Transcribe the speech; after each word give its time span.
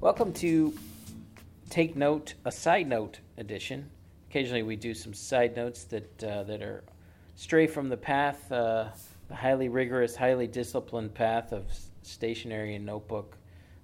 Welcome 0.00 0.32
to 0.34 0.72
Take 1.70 1.96
Note, 1.96 2.34
a 2.44 2.52
side 2.52 2.86
note 2.86 3.18
edition. 3.36 3.90
Occasionally, 4.30 4.62
we 4.62 4.76
do 4.76 4.94
some 4.94 5.12
side 5.12 5.56
notes 5.56 5.82
that 5.86 6.22
uh, 6.22 6.44
that 6.44 6.62
are 6.62 6.84
stray 7.34 7.66
from 7.66 7.88
the 7.88 7.96
path, 7.96 8.52
uh, 8.52 8.90
the 9.26 9.34
highly 9.34 9.68
rigorous, 9.68 10.14
highly 10.14 10.46
disciplined 10.46 11.14
path 11.14 11.50
of 11.50 11.64
stationary 12.02 12.76
and 12.76 12.86
notebook 12.86 13.38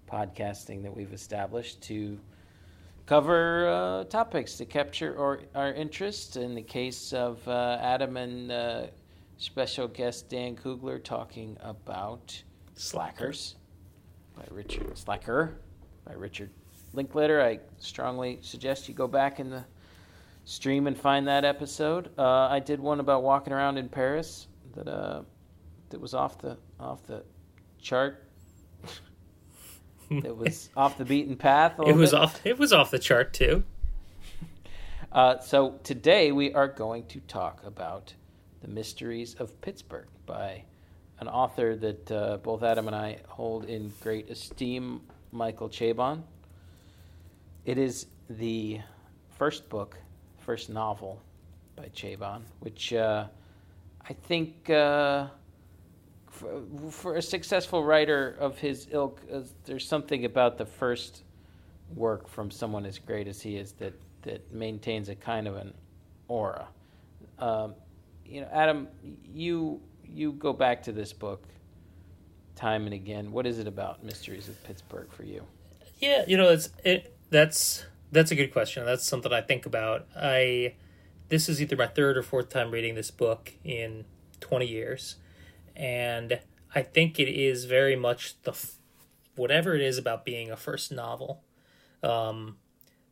podcasting 0.09 0.85
that 0.85 0.97
we've 0.97 1.13
established 1.13 1.83
to 1.83 2.17
cover 3.07 3.67
uh, 3.67 4.05
topics 4.05 4.55
to 4.59 4.67
capture 4.67 5.17
or 5.17 5.41
our 5.57 5.73
interest. 5.73 6.37
In 6.37 6.55
the 6.55 6.63
case 6.63 7.13
of 7.13 7.41
uh, 7.49 7.79
Adam 7.83 8.17
and 8.19 8.53
uh, 8.53 8.87
special 9.37 9.89
guest 9.89 10.29
Dan 10.29 10.55
Kugler 10.55 11.01
talking 11.01 11.57
about 11.61 12.41
Slackers 12.77 13.57
by 14.37 14.45
Richard 14.53 14.97
Slacker 14.97 15.59
by 16.05 16.13
Richard 16.15 16.51
Linklater. 16.93 17.43
I 17.43 17.61
strongly 17.79 18.39
suggest 18.43 18.89
you 18.89 18.95
go 18.95 19.09
back 19.09 19.41
in 19.41 19.51
the 19.51 19.65
stream 20.45 20.87
and 20.87 20.97
find 20.97 21.27
that 21.29 21.45
episode. 21.45 22.11
Uh, 22.19 22.49
I 22.49 22.61
did 22.61 22.81
one 22.81 23.01
about 23.01 23.23
walking 23.23 23.53
around 23.53 23.79
in 23.79 23.89
Paris 23.89 24.47
that 24.75 24.89
uh, 24.89 25.23
that 25.91 26.01
was 26.01 26.15
off 26.15 26.39
the 26.39 26.57
off 26.79 27.07
the 27.07 27.23
chart. 27.81 28.29
it 30.11 30.37
was 30.37 30.69
off 30.77 30.99
the 30.99 31.05
beaten 31.05 31.37
path. 31.37 31.75
It 31.87 31.97
was 31.97 32.11
bit. 32.11 32.21
off. 32.21 32.47
It 32.47 32.59
was 32.59 32.73
off 32.73 32.91
the 32.91 32.99
chart 32.99 33.33
too. 33.33 33.65
Uh, 35.13 35.39
so 35.39 35.79
today 35.85 36.33
we 36.33 36.53
are 36.55 36.67
going 36.67 37.07
to 37.07 37.21
talk 37.21 37.63
about 37.65 38.13
the 38.63 38.67
mysteries 38.67 39.35
of 39.35 39.61
Pittsburgh 39.61 40.09
by 40.27 40.65
an 41.21 41.29
author 41.29 41.77
that 41.77 42.11
uh, 42.11 42.39
both 42.39 42.65
Adam 42.65 42.89
and 42.89 42.97
I 42.97 43.19
hold 43.29 43.67
in 43.67 43.93
great 44.01 44.29
esteem, 44.29 45.03
Michael 45.35 45.69
Chabon. 45.69 46.23
It 47.65 47.77
is 47.77 48.07
the 48.31 48.81
first 49.37 49.69
book, 49.69 49.99
first 50.39 50.71
novel 50.71 51.21
by 51.75 51.89
Chabon, 51.89 52.43
which 52.61 52.93
uh, 52.93 53.27
I 54.09 54.13
think 54.13 54.71
uh, 54.71 55.27
for, 56.31 56.63
for, 56.91 57.17
a 57.17 57.23
successful 57.23 57.85
writer 57.85 58.37
of 58.39 58.59
his 58.59 58.87
ilk, 58.93 59.21
uh, 59.33 59.41
there's 59.65 59.87
something 59.87 60.25
about 60.25 60.57
the 60.57 60.67
first 60.67 61.25
work 61.95 62.29
from 62.29 62.51
someone 62.51 62.87
as 62.87 62.99
great 62.99 63.27
as 63.27 63.43
he 63.43 63.57
is 63.57 63.73
that, 63.73 63.95
that 64.23 64.53
maintains 64.53 65.09
a 65.09 65.17
kind 65.17 65.49
of 65.49 65.57
an 65.57 65.75
aura. 66.29 66.69
Um, 67.41 67.75
you 68.25 68.41
know, 68.41 68.49
Adam, 68.53 68.89
you 69.33 69.81
you 70.07 70.33
go 70.33 70.53
back 70.53 70.83
to 70.85 70.93
this 70.93 71.13
book 71.13 71.45
time 72.57 72.85
and 72.85 72.95
again. 72.95 73.33
What 73.33 73.47
is 73.47 73.59
it 73.59 73.67
about 73.67 74.05
Mysteries 74.05 74.49
of 74.49 74.63
Pittsburgh 74.65 75.09
for 75.11 75.25
you? 75.25 75.43
Yeah, 75.99 76.25
you 76.27 76.37
know, 76.37 76.51
it's 76.51 76.71
it. 76.85 77.17
That's 77.31 77.87
that's 78.13 78.31
a 78.31 78.35
good 78.35 78.53
question. 78.53 78.85
That's 78.85 79.05
something 79.05 79.33
I 79.33 79.41
think 79.41 79.67
about. 79.67 80.07
I 80.17 80.75
this 81.29 81.49
is 81.49 81.61
either 81.61 81.77
my 81.77 81.87
third 81.87 82.17
or 82.17 82.23
fourth 82.23 82.49
time 82.49 82.71
reading 82.71 82.95
this 82.95 83.11
book 83.11 83.53
in 83.65 84.05
twenty 84.41 84.67
years, 84.67 85.17
and 85.75 86.41
I 86.75 86.83
think 86.83 87.19
it 87.19 87.29
is 87.29 87.65
very 87.65 87.97
much 87.97 88.41
the 88.43 88.53
whatever 89.37 89.75
it 89.75 89.81
is 89.81 89.99
about 89.99 90.25
being 90.25 90.51
a 90.51 90.57
first 90.57 90.93
novel. 90.93 91.43
Um, 92.03 92.59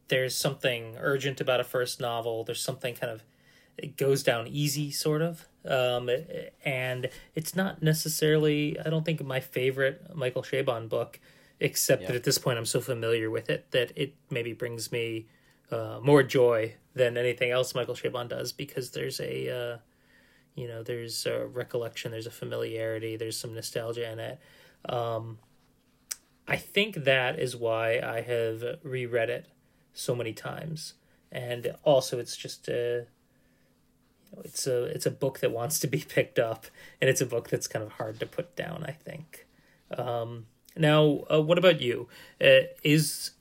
there's 0.08 0.36
something 0.36 0.96
urgent 0.98 1.40
about 1.40 1.60
a 1.60 1.64
first 1.64 2.00
novel. 2.00 2.44
There's 2.44 2.62
something 2.62 2.94
kind 2.94 3.12
of 3.12 3.22
it 3.78 3.96
goes 3.96 4.22
down 4.22 4.46
easy, 4.46 4.90
sort 4.90 5.22
of. 5.22 5.46
Um, 5.64 6.10
and 6.64 7.08
it's 7.34 7.54
not 7.54 7.82
necessarily, 7.82 8.78
I 8.80 8.90
don't 8.90 9.04
think, 9.04 9.22
my 9.24 9.40
favorite 9.40 10.14
Michael 10.14 10.42
Chabon 10.42 10.88
book, 10.88 11.20
except 11.60 12.02
yeah. 12.02 12.08
that 12.08 12.16
at 12.16 12.24
this 12.24 12.38
point 12.38 12.58
I'm 12.58 12.66
so 12.66 12.80
familiar 12.80 13.30
with 13.30 13.48
it 13.48 13.70
that 13.70 13.92
it 13.96 14.14
maybe 14.30 14.52
brings 14.52 14.90
me 14.90 15.26
uh, 15.70 16.00
more 16.02 16.22
joy 16.22 16.74
than 16.94 17.16
anything 17.16 17.50
else 17.50 17.74
Michael 17.74 17.94
Chabon 17.94 18.28
does 18.28 18.52
because 18.52 18.90
there's 18.90 19.20
a, 19.20 19.48
uh, 19.48 19.78
you 20.54 20.68
know, 20.68 20.82
there's 20.82 21.24
a 21.26 21.46
recollection, 21.46 22.10
there's 22.10 22.26
a 22.26 22.30
familiarity, 22.30 23.16
there's 23.16 23.38
some 23.38 23.54
nostalgia 23.54 24.10
in 24.10 24.18
it. 24.18 24.40
Um, 24.88 25.38
I 26.46 26.56
think 26.56 27.04
that 27.04 27.38
is 27.38 27.56
why 27.56 28.00
I 28.00 28.20
have 28.20 28.64
reread 28.82 29.30
it 29.30 29.46
so 29.94 30.14
many 30.14 30.32
times. 30.32 30.94
And 31.30 31.74
also, 31.82 32.18
it's 32.18 32.36
just 32.36 32.68
a 32.68 33.06
it's 34.44 34.66
a 34.66 34.84
it's 34.84 35.06
a 35.06 35.10
book 35.10 35.40
that 35.40 35.52
wants 35.52 35.78
to 35.80 35.86
be 35.86 35.98
picked 36.08 36.38
up, 36.38 36.66
and 37.00 37.08
it's 37.08 37.20
a 37.20 37.26
book 37.26 37.48
that's 37.48 37.66
kind 37.66 37.84
of 37.84 37.92
hard 37.92 38.20
to 38.20 38.26
put 38.26 38.54
down. 38.56 38.84
I 38.86 38.92
think. 38.92 39.46
Um, 39.96 40.46
now, 40.76 41.24
uh, 41.30 41.40
what 41.40 41.58
about 41.58 41.80
you? 41.80 42.08
Uh, 42.40 42.62
is 42.82 43.32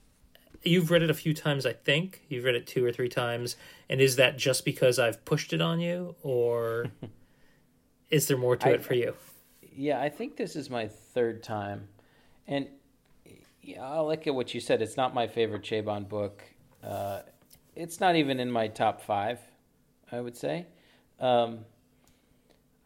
you've 0.64 0.92
read 0.92 1.02
it 1.02 1.10
a 1.10 1.14
few 1.14 1.34
times? 1.34 1.66
I 1.66 1.74
think 1.74 2.24
you've 2.28 2.44
read 2.44 2.56
it 2.56 2.68
two 2.68 2.86
or 2.86 2.92
three 2.92 3.10
times, 3.10 3.56
and 3.90 4.02
is 4.02 4.18
that 4.18 4.38
just 4.38 4.66
because 4.66 5.00
I've 5.00 5.24
pushed 5.26 5.54
it 5.54 5.62
on 5.62 5.80
you, 5.80 6.16
or 6.24 6.88
is 8.10 8.28
there 8.28 8.38
more 8.38 8.58
to 8.58 8.68
I, 8.68 8.72
it 8.72 8.84
for 8.84 8.94
you? 8.94 9.16
Yeah, 9.74 10.02
I 10.02 10.10
think 10.10 10.36
this 10.36 10.56
is 10.56 10.70
my 10.70 10.88
third 10.88 11.42
time, 11.42 11.88
and 12.48 12.68
yeah, 13.62 13.82
I 13.82 14.00
like 14.00 14.26
what 14.26 14.54
you 14.54 14.60
said. 14.60 14.82
It's 14.82 14.98
not 14.98 15.14
my 15.14 15.28
favorite 15.28 15.64
Chabon 15.64 16.10
book. 16.10 16.44
Uh, 16.84 17.22
it's 17.76 18.02
not 18.02 18.16
even 18.18 18.40
in 18.40 18.52
my 18.52 18.68
top 18.68 19.02
five. 19.02 19.40
I 20.12 20.20
would 20.20 20.36
say. 20.36 20.66
Um, 21.22 21.60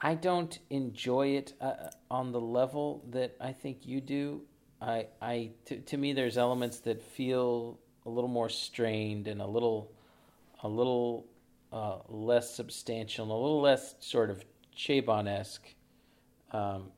I 0.01 0.13
don't 0.13 0.59
enjoy 0.69 1.29
it 1.29 1.53
uh, 1.61 1.73
on 2.11 2.31
the 2.31 2.39
level 2.39 3.03
that 3.09 3.35
I 3.39 3.53
think 3.53 3.85
you 3.85 4.01
do. 4.01 4.41
I, 4.81 5.07
I, 5.21 5.51
to, 5.65 5.79
to 5.79 5.97
me, 5.97 6.13
there's 6.13 6.37
elements 6.37 6.79
that 6.81 7.01
feel 7.01 7.79
a 8.05 8.09
little 8.09 8.29
more 8.29 8.49
strained 8.49 9.27
and 9.27 9.41
a 9.41 9.47
little, 9.47 9.93
a 10.61 10.67
little 10.67 11.25
uh, 11.71 11.99
less 12.09 12.53
substantial, 12.53 13.23
and 13.23 13.31
a 13.31 13.35
little 13.35 13.61
less 13.61 13.95
sort 13.99 14.29
of 14.29 14.43
Chabon-esque 14.77 15.73
um, 16.51 16.91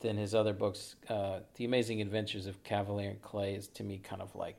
than 0.00 0.16
his 0.16 0.34
other 0.34 0.54
books. 0.54 0.96
Uh, 1.08 1.40
the 1.56 1.66
Amazing 1.66 2.00
Adventures 2.00 2.46
of 2.46 2.64
Kavalier 2.64 3.10
and 3.10 3.22
Clay 3.22 3.54
is 3.54 3.68
to 3.68 3.84
me 3.84 3.98
kind 3.98 4.22
of 4.22 4.34
like 4.34 4.56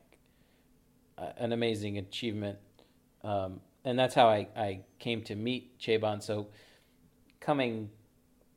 uh, 1.18 1.32
an 1.38 1.52
amazing 1.52 1.98
achievement. 1.98 2.60
Um, 3.24 3.60
and 3.86 3.98
that's 3.98 4.16
how 4.16 4.28
I, 4.28 4.48
I 4.56 4.82
came 5.00 5.22
to 5.24 5.36
meet 5.36 5.80
Chabon. 5.80 6.22
So 6.22 6.48
coming 7.40 7.90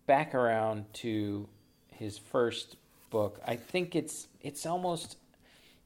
back 0.07 0.35
around 0.35 0.93
to 0.95 1.49
his 1.89 2.19
first 2.19 2.77
book, 3.11 3.41
I 3.47 3.57
think 3.57 3.95
it's 3.95 4.29
it's 4.41 4.67
almost 4.67 5.17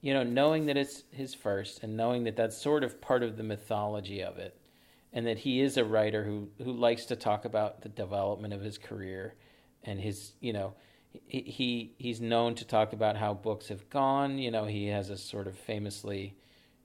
you 0.00 0.14
know 0.14 0.22
knowing 0.22 0.66
that 0.66 0.76
it's 0.76 1.04
his 1.10 1.34
first 1.34 1.82
and 1.82 1.96
knowing 1.96 2.24
that 2.24 2.36
that's 2.36 2.56
sort 2.56 2.84
of 2.84 3.00
part 3.00 3.22
of 3.22 3.36
the 3.36 3.42
mythology 3.42 4.22
of 4.22 4.38
it, 4.38 4.58
and 5.12 5.26
that 5.26 5.38
he 5.38 5.60
is 5.60 5.76
a 5.76 5.84
writer 5.84 6.24
who 6.24 6.48
who 6.62 6.72
likes 6.72 7.04
to 7.06 7.16
talk 7.16 7.44
about 7.44 7.82
the 7.82 7.88
development 7.88 8.54
of 8.54 8.62
his 8.62 8.78
career 8.78 9.34
and 9.84 10.00
his 10.00 10.32
you 10.40 10.52
know 10.52 10.74
he, 11.26 11.40
he 11.40 11.94
he's 11.98 12.20
known 12.20 12.54
to 12.54 12.64
talk 12.64 12.92
about 12.92 13.16
how 13.16 13.34
books 13.34 13.68
have 13.68 13.88
gone. 13.90 14.38
You 14.38 14.50
know 14.50 14.64
he 14.64 14.86
has 14.88 15.10
a 15.10 15.16
sort 15.16 15.46
of 15.46 15.56
famously 15.58 16.36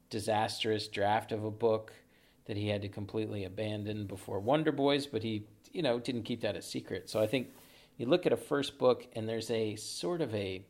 disastrous 0.09 0.89
draft 0.89 1.31
of 1.31 1.45
a 1.45 1.51
book 1.51 1.93
that 2.45 2.57
he 2.57 2.67
had 2.67 2.81
to 2.81 2.89
completely 2.89 3.43
abandon 3.45 4.05
before 4.05 4.39
Wonder 4.39 4.71
Boys, 4.71 5.07
but 5.07 5.23
he, 5.23 5.45
you 5.71 5.81
know, 5.81 5.99
didn't 5.99 6.23
keep 6.23 6.41
that 6.41 6.55
a 6.55 6.61
secret. 6.61 7.09
So 7.09 7.19
I 7.19 7.27
think 7.27 7.49
you 7.97 8.05
look 8.05 8.25
at 8.25 8.33
a 8.33 8.37
first 8.37 8.77
book 8.77 9.07
and 9.13 9.27
there's 9.27 9.51
a 9.51 9.75
sort 9.75 10.21
of 10.21 10.33
a 10.33 10.65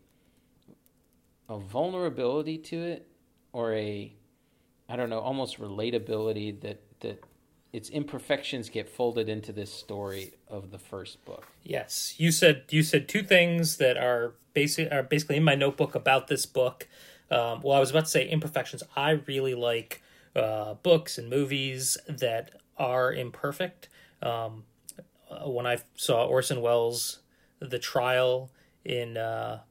a 1.50 1.60
vulnerability 1.60 2.58
to 2.58 2.82
it 2.82 3.08
or 3.52 3.74
a 3.74 4.14
I 4.88 4.96
don't 4.98 5.10
know, 5.10 5.20
almost 5.20 5.60
relatability 5.60 6.60
that 6.62 6.82
that 7.00 7.24
its 7.72 7.90
imperfections 7.90 8.70
get 8.70 8.90
folded 8.90 9.30
into 9.30 9.54
this 9.54 9.72
story 9.72 10.34
of 10.50 10.72
the 10.72 10.78
first 10.78 11.24
book. 11.24 11.48
Yes, 11.64 12.16
you 12.18 12.32
said 12.32 12.64
you 12.70 12.84
said 12.84 13.08
two 13.08 13.24
things 13.24 13.78
that 13.78 13.98
are 13.98 14.34
basic 14.54 14.92
are 14.92 15.04
basically 15.04 15.38
in 15.38 15.44
my 15.44 15.56
notebook 15.56 15.96
about 15.96 16.28
this 16.28 16.46
book. 16.46 16.88
Um, 17.30 17.62
well, 17.62 17.78
I 17.78 17.80
was 17.80 17.92
about 17.92 18.06
to 18.06 18.12
say 18.12 18.28
imperfections. 18.28 18.84
I 18.96 19.12
really 19.12 19.56
like 19.56 20.04
uh, 20.36 20.76
books 20.76 21.18
and 21.18 21.30
movies 21.30 21.98
that 22.08 22.52
are 22.78 23.14
imperfect. 23.14 23.90
Um, 24.22 24.64
uh, 25.30 25.50
when 25.50 25.66
I 25.66 25.78
saw 25.96 26.26
Orson 26.26 26.62
Welles' 26.62 27.20
The 27.60 27.80
Trial 27.80 28.52
in 28.84 29.18
uh, 29.18 29.62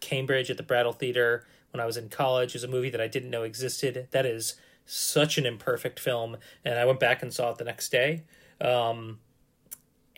Cambridge 0.00 0.50
at 0.50 0.56
the 0.56 0.62
Brattle 0.62 0.92
Theater 0.92 1.46
when 1.72 1.80
I 1.80 1.86
was 1.86 1.96
in 1.96 2.08
college, 2.08 2.50
it 2.50 2.54
was 2.54 2.64
a 2.64 2.68
movie 2.68 2.90
that 2.90 3.00
I 3.00 3.08
didn't 3.08 3.30
know 3.30 3.42
existed. 3.42 4.08
That 4.10 4.26
is 4.26 4.56
such 4.84 5.38
an 5.38 5.46
imperfect 5.46 6.00
film, 6.00 6.36
and 6.64 6.78
I 6.78 6.84
went 6.84 6.98
back 6.98 7.22
and 7.22 7.32
saw 7.32 7.50
it 7.52 7.58
the 7.58 7.64
next 7.64 7.90
day. 7.90 8.24
Um, 8.60 9.20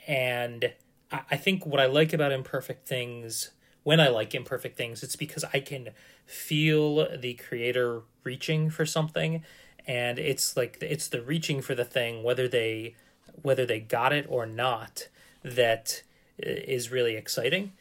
and 0.06 0.72
I, 1.10 1.20
I 1.32 1.36
think 1.36 1.66
what 1.66 1.80
I 1.80 1.86
like 1.86 2.12
about 2.12 2.32
imperfect 2.32 2.88
things 2.88 3.50
when 3.82 4.00
I 4.00 4.08
like 4.08 4.34
imperfect 4.34 4.76
things, 4.76 5.02
it's 5.02 5.16
because 5.16 5.44
I 5.52 5.60
can 5.60 5.90
feel 6.24 7.08
the 7.16 7.34
creator 7.34 8.02
reaching 8.24 8.70
for 8.70 8.86
something 8.86 9.42
and 9.86 10.18
it's 10.18 10.56
like 10.56 10.78
it's 10.80 11.08
the 11.08 11.22
reaching 11.22 11.60
for 11.60 11.74
the 11.74 11.84
thing 11.84 12.22
whether 12.22 12.48
they 12.48 12.94
whether 13.42 13.66
they 13.66 13.80
got 13.80 14.12
it 14.12 14.26
or 14.28 14.46
not 14.46 15.08
that 15.42 16.02
is 16.38 16.90
really 16.90 17.16
exciting. 17.16 17.72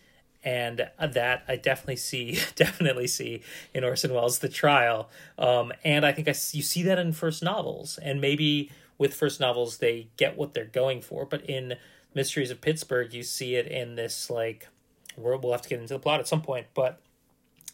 And 0.44 0.90
that 1.00 1.44
I 1.48 1.56
definitely 1.56 1.98
see, 1.98 2.40
definitely 2.56 3.08
see 3.08 3.44
in 3.74 3.84
Orson 3.84 4.14
Welles' 4.14 4.40
The 4.40 4.50
Trial. 4.50 5.10
Um, 5.38 5.72
and 5.84 6.06
I 6.06 6.12
think 6.12 6.28
I 6.28 6.32
you 6.32 6.64
see 6.64 6.84
that 6.84 6.98
in 6.98 7.14
first 7.14 7.44
novels, 7.44 8.00
and 8.00 8.20
maybe 8.20 8.72
with 8.98 9.14
first 9.14 9.40
novels 9.40 9.78
they 9.78 10.08
get 10.18 10.38
what 10.38 10.54
they're 10.54 10.66
going 10.66 11.02
for, 11.02 11.26
but 11.26 11.48
in 11.48 11.76
Mysteries 12.14 12.52
of 12.52 12.60
Pittsburgh, 12.60 13.14
you 13.14 13.24
see 13.24 13.56
it 13.56 13.68
in 13.68 13.96
this 13.96 14.30
like 14.30 14.68
we'll 15.16 15.52
have 15.52 15.62
to 15.62 15.70
get 15.70 15.80
into 15.80 15.94
the 15.94 16.00
plot 16.00 16.20
at 16.20 16.28
some 16.28 16.42
point, 16.42 16.68
but 16.74 17.00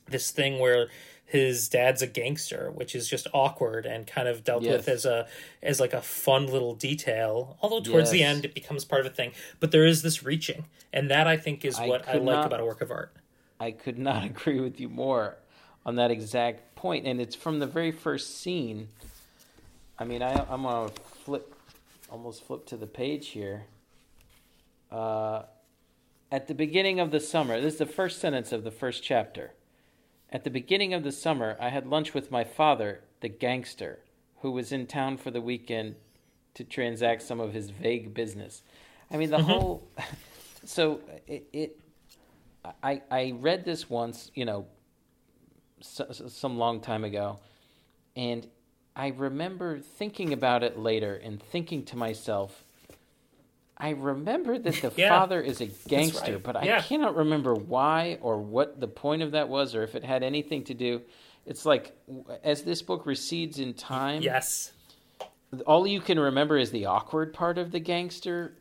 this 0.07 0.31
thing 0.31 0.59
where 0.59 0.87
his 1.27 1.67
dad's 1.67 2.01
a 2.01 2.07
gangster, 2.07 2.71
which 2.73 2.95
is 2.95 3.07
just 3.07 3.27
awkward 3.33 3.85
and 3.85 4.07
kind 4.07 4.29
of 4.29 4.45
dealt 4.45 4.63
yes. 4.63 4.77
with 4.77 4.87
as 4.87 5.05
a 5.05 5.27
as 5.61 5.77
like 5.77 5.91
a 5.91 6.01
fun 6.01 6.47
little 6.47 6.73
detail. 6.73 7.57
Although 7.61 7.81
towards 7.81 8.07
yes. 8.07 8.11
the 8.11 8.23
end 8.23 8.45
it 8.45 8.55
becomes 8.55 8.85
part 8.85 9.01
of 9.01 9.11
a 9.11 9.13
thing, 9.13 9.33
but 9.59 9.71
there 9.71 9.85
is 9.85 10.01
this 10.03 10.23
reaching, 10.23 10.65
and 10.93 11.11
that 11.11 11.27
I 11.27 11.35
think 11.35 11.65
is 11.65 11.77
what 11.79 12.07
I, 12.07 12.13
I 12.13 12.15
like 12.15 12.23
not, 12.23 12.45
about 12.45 12.61
a 12.61 12.65
work 12.65 12.79
of 12.79 12.91
art. 12.91 13.13
I 13.59 13.71
could 13.71 13.99
not 13.99 14.23
agree 14.25 14.61
with 14.61 14.79
you 14.79 14.87
more 14.87 15.35
on 15.85 15.97
that 15.97 16.11
exact 16.11 16.75
point, 16.75 17.05
and 17.05 17.19
it's 17.19 17.35
from 17.35 17.59
the 17.59 17.67
very 17.67 17.91
first 17.91 18.37
scene. 18.37 18.87
I 19.99 20.05
mean, 20.05 20.21
I, 20.21 20.45
I'm 20.49 20.63
gonna 20.63 20.89
flip, 21.25 21.53
almost 22.09 22.41
flip 22.43 22.65
to 22.67 22.77
the 22.77 22.87
page 22.87 23.27
here. 23.29 23.65
Uh, 24.89 25.41
at 26.31 26.47
the 26.47 26.53
beginning 26.53 27.01
of 27.01 27.11
the 27.11 27.19
summer, 27.19 27.59
this 27.59 27.73
is 27.73 27.79
the 27.79 27.85
first 27.85 28.21
sentence 28.21 28.53
of 28.53 28.63
the 28.63 28.71
first 28.71 29.03
chapter. 29.03 29.51
At 30.29 30.43
the 30.43 30.49
beginning 30.49 30.93
of 30.93 31.03
the 31.03 31.11
summer, 31.11 31.55
I 31.59 31.69
had 31.69 31.87
lunch 31.87 32.13
with 32.13 32.31
my 32.31 32.43
father, 32.43 33.01
the 33.21 33.29
gangster, 33.29 33.99
who 34.41 34.51
was 34.51 34.71
in 34.71 34.85
town 34.85 35.17
for 35.17 35.31
the 35.31 35.41
weekend 35.41 35.95
to 36.55 36.63
transact 36.63 37.21
some 37.21 37.39
of 37.39 37.53
his 37.53 37.69
vague 37.69 38.13
business. 38.13 38.63
I 39.09 39.17
mean, 39.17 39.29
the 39.29 39.37
mm-hmm. 39.37 39.45
whole. 39.45 39.87
So 40.65 40.99
it, 41.27 41.47
it, 41.53 41.79
I 42.83 43.01
I 43.09 43.33
read 43.39 43.63
this 43.63 43.89
once, 43.89 44.31
you 44.35 44.43
know, 44.43 44.65
so, 45.79 46.11
some 46.11 46.57
long 46.57 46.81
time 46.81 47.05
ago, 47.05 47.39
and 48.17 48.45
I 48.93 49.09
remember 49.09 49.79
thinking 49.79 50.33
about 50.33 50.63
it 50.63 50.77
later 50.77 51.15
and 51.15 51.41
thinking 51.41 51.85
to 51.85 51.95
myself, 51.95 52.65
I 53.79 53.91
remember 53.91 54.57
that 54.57 54.81
the 54.81 54.91
yeah, 54.95 55.09
father 55.09 55.39
is 55.39 55.61
a 55.61 55.67
gangster, 55.87 56.33
right. 56.33 56.43
but 56.43 56.65
yeah. 56.65 56.77
I 56.77 56.81
cannot 56.81 57.15
remember 57.15 57.53
why 57.53 58.17
or 58.21 58.39
what 58.39 58.79
the 58.79 58.87
point 58.87 59.21
of 59.21 59.31
that 59.31 59.49
was 59.49 59.75
or 59.75 59.83
if 59.83 59.93
it 59.93 60.03
had 60.03 60.23
anything 60.23 60.63
to 60.65 60.73
do. 60.73 61.01
It's 61.45 61.65
like 61.65 61.95
as 62.43 62.63
this 62.63 62.81
book 62.81 63.05
recedes 63.05 63.59
in 63.59 63.73
time. 63.73 64.23
Yes. 64.23 64.73
All 65.65 65.85
you 65.85 66.01
can 66.01 66.19
remember 66.19 66.57
is 66.57 66.71
the 66.71 66.87
awkward 66.87 67.33
part 67.33 67.57
of 67.57 67.71
the 67.71 67.79
gangster 67.79 68.57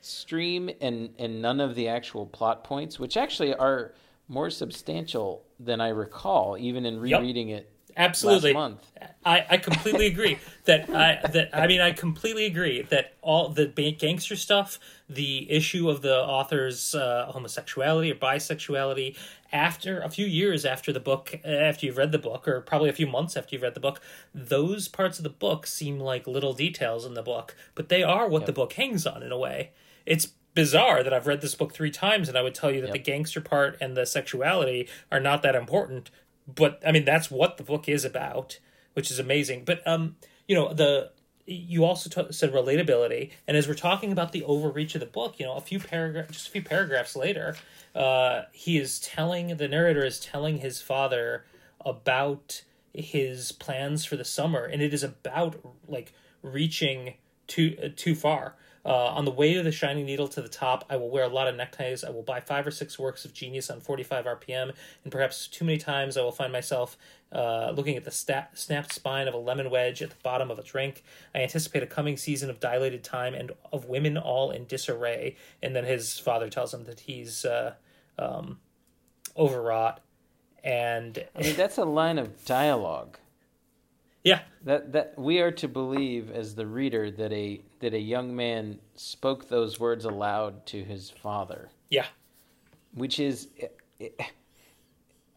stream 0.00 0.70
and 0.80 1.10
and 1.18 1.40
none 1.40 1.60
of 1.60 1.74
the 1.74 1.88
actual 1.88 2.26
plot 2.26 2.64
points, 2.64 2.98
which 2.98 3.16
actually 3.16 3.54
are 3.54 3.94
more 4.26 4.48
substantial 4.48 5.44
than 5.60 5.80
I 5.80 5.88
recall 5.88 6.56
even 6.58 6.86
in 6.86 6.98
rereading 6.98 7.50
yep. 7.50 7.60
it 7.60 7.73
absolutely 7.96 8.52
month. 8.52 8.86
I, 9.24 9.46
I 9.50 9.56
completely 9.56 10.06
agree 10.06 10.38
that 10.64 10.90
I 10.90 11.26
that 11.28 11.50
I 11.52 11.66
mean 11.66 11.80
I 11.80 11.92
completely 11.92 12.46
agree 12.46 12.82
that 12.82 13.14
all 13.22 13.48
the 13.48 13.66
gangster 13.66 14.36
stuff, 14.36 14.78
the 15.08 15.50
issue 15.50 15.88
of 15.88 16.02
the 16.02 16.16
author's 16.16 16.94
uh, 16.94 17.30
homosexuality 17.30 18.10
or 18.10 18.16
bisexuality, 18.16 19.16
after 19.52 20.00
a 20.00 20.08
few 20.08 20.26
years 20.26 20.64
after 20.64 20.92
the 20.92 21.00
book, 21.00 21.38
after 21.44 21.86
you've 21.86 21.96
read 21.96 22.12
the 22.12 22.18
book, 22.18 22.48
or 22.48 22.60
probably 22.60 22.90
a 22.90 22.94
few 22.94 23.06
months 23.06 23.36
after 23.36 23.54
you've 23.54 23.62
read 23.62 23.74
the 23.74 23.80
book, 23.80 24.00
those 24.34 24.88
parts 24.88 25.18
of 25.18 25.22
the 25.22 25.30
book 25.30 25.66
seem 25.66 26.00
like 26.00 26.26
little 26.26 26.52
details 26.52 27.06
in 27.06 27.14
the 27.14 27.22
book, 27.22 27.54
but 27.74 27.88
they 27.88 28.02
are 28.02 28.28
what 28.28 28.40
yep. 28.40 28.46
the 28.46 28.52
book 28.52 28.72
hangs 28.74 29.06
on 29.06 29.22
in 29.22 29.30
a 29.30 29.38
way. 29.38 29.70
It's 30.04 30.28
bizarre 30.54 31.02
that 31.02 31.12
I've 31.12 31.26
read 31.26 31.40
this 31.40 31.54
book 31.54 31.72
three 31.72 31.90
times 31.90 32.28
and 32.28 32.38
I 32.38 32.42
would 32.42 32.54
tell 32.54 32.70
you 32.70 32.80
that 32.80 32.88
yep. 32.88 32.94
the 32.94 33.10
gangster 33.10 33.40
part 33.40 33.76
and 33.80 33.96
the 33.96 34.06
sexuality 34.06 34.88
are 35.10 35.20
not 35.20 35.42
that 35.42 35.54
important, 35.54 36.10
but 36.46 36.80
I 36.86 36.92
mean 36.92 37.04
that's 37.04 37.30
what 37.30 37.56
the 37.56 37.62
book 37.62 37.88
is 37.88 38.04
about, 38.04 38.58
which 38.94 39.10
is 39.10 39.18
amazing. 39.18 39.64
But 39.64 39.86
um, 39.86 40.16
you 40.46 40.54
know 40.54 40.72
the 40.72 41.10
you 41.46 41.84
also 41.84 42.08
t- 42.08 42.32
said 42.32 42.52
relatability, 42.52 43.30
and 43.46 43.56
as 43.56 43.68
we're 43.68 43.74
talking 43.74 44.12
about 44.12 44.32
the 44.32 44.44
overreach 44.44 44.94
of 44.94 45.00
the 45.00 45.06
book, 45.06 45.38
you 45.38 45.44
know, 45.44 45.54
a 45.54 45.60
few 45.60 45.78
paragraphs, 45.78 46.32
just 46.32 46.48
a 46.48 46.50
few 46.50 46.62
paragraphs 46.62 47.14
later, 47.14 47.56
uh, 47.94 48.42
he 48.52 48.78
is 48.78 48.98
telling 48.98 49.56
the 49.56 49.68
narrator 49.68 50.04
is 50.04 50.18
telling 50.18 50.58
his 50.58 50.80
father 50.80 51.44
about 51.84 52.62
his 52.94 53.52
plans 53.52 54.04
for 54.04 54.16
the 54.16 54.24
summer, 54.24 54.64
and 54.64 54.80
it 54.80 54.94
is 54.94 55.02
about 55.02 55.56
like 55.86 56.12
reaching 56.42 57.14
too 57.46 57.76
uh, 57.82 57.88
too 57.94 58.14
far. 58.14 58.54
Uh, 58.84 59.06
on 59.06 59.24
the 59.24 59.30
way 59.30 59.54
to 59.54 59.62
the 59.62 59.72
Shining 59.72 60.04
Needle 60.04 60.28
to 60.28 60.42
the 60.42 60.48
top, 60.48 60.84
I 60.90 60.96
will 60.96 61.08
wear 61.08 61.24
a 61.24 61.28
lot 61.28 61.48
of 61.48 61.56
neckties. 61.56 62.04
I 62.04 62.10
will 62.10 62.22
buy 62.22 62.40
five 62.40 62.66
or 62.66 62.70
six 62.70 62.98
works 62.98 63.24
of 63.24 63.32
genius 63.32 63.70
on 63.70 63.80
45 63.80 64.26
RPM, 64.26 64.74
and 65.04 65.12
perhaps 65.12 65.46
too 65.46 65.64
many 65.64 65.78
times 65.78 66.16
I 66.18 66.22
will 66.22 66.32
find 66.32 66.52
myself 66.52 66.98
uh, 67.34 67.72
looking 67.74 67.96
at 67.96 68.04
the 68.04 68.10
sta- 68.10 68.46
snapped 68.54 68.92
spine 68.92 69.26
of 69.26 69.34
a 69.34 69.38
lemon 69.38 69.68
wedge 69.70 70.02
at 70.02 70.10
the 70.10 70.16
bottom 70.22 70.50
of 70.50 70.58
a 70.58 70.62
drink. 70.62 71.02
I 71.34 71.40
anticipate 71.40 71.82
a 71.82 71.86
coming 71.86 72.16
season 72.16 72.48
of 72.48 72.60
dilated 72.60 73.02
time 73.02 73.34
and 73.34 73.52
of 73.72 73.86
women 73.86 74.16
all 74.16 74.50
in 74.50 74.66
disarray. 74.66 75.36
And 75.62 75.74
then 75.74 75.84
his 75.84 76.18
father 76.18 76.48
tells 76.48 76.72
him 76.72 76.84
that 76.84 77.00
he's 77.00 77.44
uh, 77.44 77.74
um, 78.18 78.58
overwrought. 79.36 80.00
And 80.62 81.24
I 81.34 81.42
mean, 81.42 81.56
that's 81.56 81.76
a 81.76 81.84
line 81.84 82.18
of 82.18 82.44
dialogue. 82.44 83.18
Yeah. 84.22 84.40
That 84.64 84.92
that 84.92 85.14
we 85.18 85.40
are 85.40 85.50
to 85.52 85.68
believe 85.68 86.30
as 86.30 86.54
the 86.54 86.66
reader 86.66 87.10
that 87.10 87.32
a 87.32 87.60
that 87.84 87.94
a 87.94 88.00
young 88.00 88.34
man 88.34 88.78
spoke 88.94 89.48
those 89.48 89.78
words 89.78 90.04
aloud 90.04 90.66
to 90.66 90.82
his 90.82 91.10
father. 91.10 91.68
Yeah. 91.90 92.06
Which 92.94 93.20
is 93.20 93.48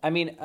I 0.02 0.10
mean, 0.10 0.38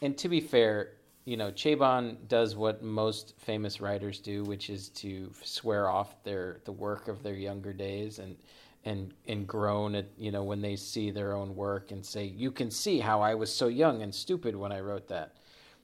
and 0.00 0.16
to 0.18 0.28
be 0.28 0.40
fair, 0.40 0.94
you 1.24 1.36
know, 1.36 1.50
Chabon 1.52 2.16
does 2.28 2.56
what 2.56 2.82
most 2.82 3.34
famous 3.38 3.80
writers 3.80 4.18
do, 4.18 4.42
which 4.44 4.70
is 4.70 4.88
to 4.90 5.30
swear 5.42 5.88
off 5.88 6.22
their 6.24 6.60
the 6.64 6.72
work 6.72 7.08
of 7.08 7.22
their 7.22 7.34
younger 7.34 7.72
days 7.72 8.18
and 8.18 8.36
and 8.84 9.12
and 9.28 9.46
groan 9.46 9.94
at 9.94 10.06
you 10.16 10.30
know 10.32 10.42
when 10.42 10.60
they 10.60 10.74
see 10.74 11.10
their 11.10 11.34
own 11.34 11.54
work 11.54 11.92
and 11.92 12.04
say, 12.04 12.24
"You 12.24 12.50
can 12.50 12.70
see 12.70 12.98
how 12.98 13.20
I 13.20 13.34
was 13.34 13.54
so 13.54 13.68
young 13.68 14.02
and 14.02 14.14
stupid 14.14 14.56
when 14.56 14.72
I 14.72 14.80
wrote 14.80 15.08
that." 15.08 15.36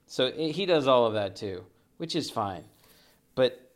So 0.06 0.32
he 0.32 0.66
does 0.66 0.88
all 0.88 1.06
of 1.06 1.12
that 1.14 1.36
too 1.36 1.64
which 1.98 2.16
is 2.16 2.30
fine. 2.30 2.64
But 3.34 3.67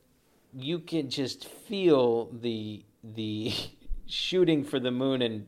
you 0.52 0.78
can 0.78 1.08
just 1.10 1.46
feel 1.46 2.30
the 2.32 2.84
the 3.02 3.52
shooting 4.06 4.64
for 4.64 4.78
the 4.78 4.90
moon 4.90 5.22
and, 5.22 5.46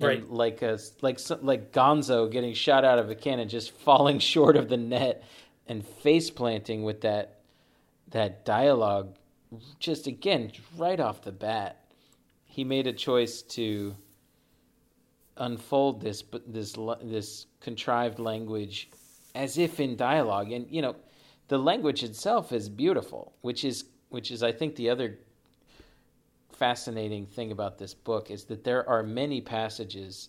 and 0.00 0.06
right. 0.08 0.30
like 0.30 0.62
a 0.62 0.78
like 1.00 1.20
like 1.42 1.72
Gonzo 1.72 2.30
getting 2.30 2.54
shot 2.54 2.84
out 2.84 2.98
of 2.98 3.10
a 3.10 3.14
cannon, 3.14 3.48
just 3.48 3.70
falling 3.84 4.18
short 4.18 4.56
of 4.56 4.68
the 4.68 4.76
net 4.76 5.24
and 5.66 5.86
face 5.86 6.30
planting 6.30 6.82
with 6.82 7.02
that 7.02 7.40
that 8.10 8.44
dialogue. 8.44 9.16
Just 9.78 10.06
again, 10.06 10.50
right 10.78 10.98
off 10.98 11.22
the 11.22 11.32
bat, 11.32 11.84
he 12.46 12.64
made 12.64 12.86
a 12.86 12.92
choice 12.92 13.42
to 13.42 13.94
unfold 15.36 16.00
this 16.00 16.24
this 16.46 16.76
this 17.02 17.46
contrived 17.60 18.18
language 18.18 18.90
as 19.34 19.58
if 19.58 19.78
in 19.78 19.96
dialogue, 19.96 20.52
and 20.52 20.66
you 20.70 20.80
know 20.80 20.96
the 21.48 21.58
language 21.58 22.02
itself 22.02 22.50
is 22.50 22.70
beautiful, 22.70 23.34
which 23.42 23.62
is 23.62 23.84
which 24.12 24.30
is 24.30 24.42
I 24.42 24.52
think 24.52 24.76
the 24.76 24.90
other 24.90 25.18
fascinating 26.52 27.26
thing 27.26 27.50
about 27.50 27.78
this 27.78 27.94
book 27.94 28.30
is 28.30 28.44
that 28.44 28.62
there 28.62 28.88
are 28.88 29.02
many 29.02 29.40
passages 29.40 30.28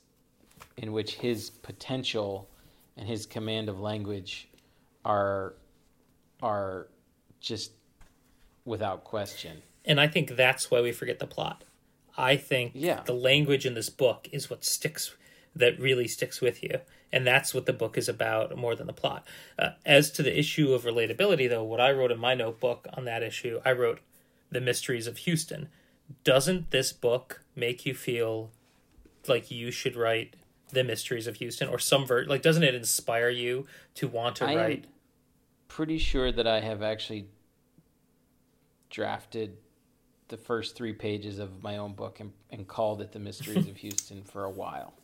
in 0.78 0.94
which 0.94 1.16
his 1.16 1.50
potential 1.50 2.50
and 2.98 3.08
his 3.08 3.26
command 3.26 3.70
of 3.70 3.80
language 3.80 4.48
are 5.04 5.56
are 6.42 6.88
just 7.40 7.72
without 8.66 9.04
question. 9.04 9.62
And 9.86 10.00
I 10.00 10.08
think 10.08 10.36
that's 10.36 10.72
why 10.72 10.82
we 10.82 10.94
forget 10.94 11.20
the 11.20 11.28
plot. 11.28 11.66
I 12.18 12.38
think 12.38 12.72
yeah. 12.76 13.02
the 13.06 13.14
language 13.14 13.66
in 13.66 13.74
this 13.74 13.90
book 13.90 14.30
is 14.32 14.50
what 14.50 14.64
sticks 14.64 15.14
that 15.56 15.80
really 15.80 16.08
sticks 16.08 16.42
with 16.42 16.64
you 16.64 16.80
and 17.14 17.28
that's 17.28 17.54
what 17.54 17.68
the 17.68 17.74
book 17.74 17.96
is 17.96 18.10
about 18.10 18.58
more 18.58 18.76
than 18.76 18.88
the 18.88 18.94
plot. 18.94 19.26
Uh, 19.58 19.70
as 19.86 20.10
to 20.12 20.24
the 20.24 20.38
issue 20.38 20.74
of 20.74 20.84
relatability, 20.84 21.48
though, 21.48 21.64
what 21.64 21.80
I 21.80 21.92
wrote 21.92 22.12
in 22.12 22.20
my 22.20 22.34
notebook 22.34 22.88
on 22.96 23.06
that 23.06 23.22
issue, 23.22 23.62
I 23.64 23.72
wrote 23.72 24.00
The 24.52 24.60
Mysteries 24.60 25.06
of 25.06 25.18
Houston. 25.18 25.70
Doesn't 26.24 26.72
this 26.72 26.92
book 26.92 27.44
make 27.56 27.86
you 27.86 27.94
feel 27.94 28.50
like 29.28 29.52
you 29.52 29.70
should 29.70 29.96
write 29.96 30.36
The 30.72 30.84
Mysteries 30.84 31.28
of 31.28 31.36
Houston 31.36 31.70
or 31.70 31.78
some 31.78 32.08
ver- 32.08 32.26
like 32.26 32.42
doesn't 32.42 32.64
it 32.64 32.74
inspire 32.74 33.30
you 33.30 33.68
to 33.96 34.08
want 34.08 34.38
to 34.38 34.46
I 34.46 34.56
write? 34.56 34.86
pretty 35.68 36.00
sure 36.00 36.32
that 36.32 36.48
I 36.48 36.62
have 36.62 36.82
actually 36.82 37.28
drafted 38.90 39.58
the 40.30 40.38
first 40.38 40.76
three 40.76 40.94
pages 40.94 41.38
of 41.38 41.62
my 41.62 41.78
own 41.78 41.94
book 41.94 42.20
and, 42.20 42.32
and 42.50 42.68
called 42.68 43.02
it 43.02 43.12
The 43.12 43.20
Mysteries 43.20 43.68
of 43.68 43.78
Houston 43.78 44.24
for 44.24 44.44
a 44.44 44.50
while. 44.52 44.96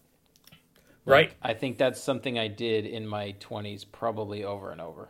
Right. 1.11 1.33
I 1.41 1.53
think 1.53 1.77
that's 1.77 2.01
something 2.01 2.37
I 2.37 2.47
did 2.47 2.85
in 2.85 3.07
my 3.07 3.35
20s 3.39 3.85
probably 3.91 4.43
over 4.43 4.71
and 4.71 4.81
over. 4.81 5.09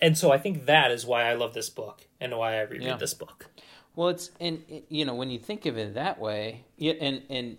And 0.00 0.18
so 0.18 0.32
I 0.32 0.38
think 0.38 0.66
that 0.66 0.90
is 0.90 1.06
why 1.06 1.24
I 1.24 1.34
love 1.34 1.54
this 1.54 1.70
book 1.70 2.06
and 2.20 2.36
why 2.36 2.56
I 2.56 2.62
reread 2.62 2.82
yeah. 2.82 2.96
this 2.96 3.14
book. 3.14 3.46
Well, 3.94 4.08
it's 4.08 4.30
and 4.40 4.62
you 4.88 5.04
know 5.04 5.14
when 5.14 5.30
you 5.30 5.38
think 5.38 5.66
of 5.66 5.76
it 5.76 5.94
that 5.94 6.18
way, 6.18 6.64
yeah, 6.78 6.94
and 6.94 7.22
and 7.28 7.56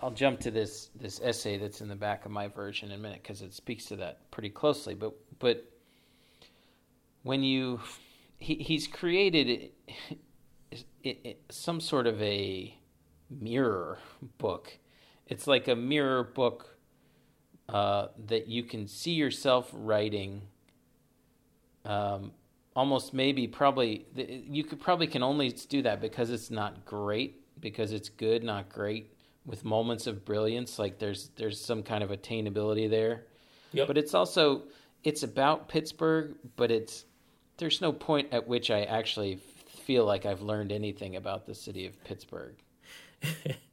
I'll 0.00 0.12
jump 0.12 0.40
to 0.40 0.50
this 0.50 0.90
this 0.98 1.20
essay 1.22 1.58
that's 1.58 1.80
in 1.80 1.88
the 1.88 1.96
back 1.96 2.24
of 2.24 2.30
my 2.30 2.46
version 2.48 2.90
in 2.90 2.98
a 2.98 3.02
minute 3.02 3.20
because 3.22 3.42
it 3.42 3.52
speaks 3.52 3.86
to 3.86 3.96
that 3.96 4.30
pretty 4.30 4.50
closely. 4.50 4.94
But 4.94 5.14
but 5.40 5.64
when 7.22 7.42
you 7.42 7.80
he, 8.38 8.54
he's 8.54 8.86
created 8.86 9.48
it, 9.48 9.74
it, 11.02 11.18
it, 11.24 11.42
some 11.50 11.80
sort 11.80 12.06
of 12.06 12.20
a 12.22 12.74
mirror 13.30 13.98
book. 14.38 14.78
It's 15.28 15.46
like 15.46 15.68
a 15.68 15.76
mirror 15.76 16.24
book 16.24 16.78
uh, 17.68 18.08
that 18.26 18.48
you 18.48 18.62
can 18.62 18.86
see 18.86 19.12
yourself 19.12 19.70
writing. 19.72 20.42
Um, 21.84 22.32
almost 22.74 23.12
maybe 23.12 23.46
probably 23.46 24.06
you 24.14 24.62
could 24.64 24.80
probably 24.80 25.06
can 25.06 25.22
only 25.22 25.50
do 25.50 25.82
that 25.82 26.00
because 26.00 26.30
it's 26.30 26.50
not 26.50 26.84
great 26.84 27.60
because 27.60 27.92
it's 27.92 28.08
good, 28.08 28.42
not 28.42 28.68
great 28.68 29.12
with 29.44 29.64
moments 29.64 30.06
of 30.06 30.24
brilliance. 30.24 30.78
Like 30.78 30.98
there's 30.98 31.30
there's 31.36 31.60
some 31.60 31.82
kind 31.82 32.02
of 32.02 32.10
attainability 32.10 32.88
there. 32.88 33.24
Yep. 33.72 33.86
But 33.86 33.98
it's 33.98 34.14
also 34.14 34.62
it's 35.04 35.22
about 35.22 35.68
Pittsburgh, 35.68 36.36
but 36.56 36.70
it's 36.70 37.04
there's 37.56 37.80
no 37.80 37.92
point 37.92 38.28
at 38.32 38.46
which 38.46 38.70
I 38.70 38.84
actually 38.84 39.36
feel 39.84 40.04
like 40.04 40.26
I've 40.26 40.42
learned 40.42 40.72
anything 40.72 41.16
about 41.16 41.46
the 41.46 41.54
city 41.54 41.86
of 41.86 42.02
Pittsburgh. 42.04 42.54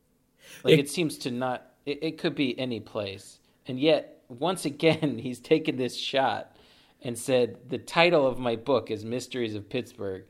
like 0.65 0.74
it, 0.74 0.79
it, 0.79 0.89
seems 0.89 1.17
to 1.19 1.31
not. 1.31 1.65
It, 1.86 2.00
it 2.01 2.17
could 2.17 2.36
be 2.36 2.57
any 2.60 2.79
place, 2.79 3.39
and 3.67 3.79
yet 3.79 4.24
once 4.27 4.65
again 4.65 5.17
he's 5.22 5.39
taken 5.39 5.77
this 5.77 5.95
shot 5.95 6.55
and 7.03 7.17
said 7.17 7.69
the 7.69 7.77
title 7.77 8.25
of 8.25 8.39
my 8.39 8.55
book 8.55 8.89
is 8.89 9.05
Mysteries 9.05 9.53
of 9.53 9.69
Pittsburgh, 9.69 10.24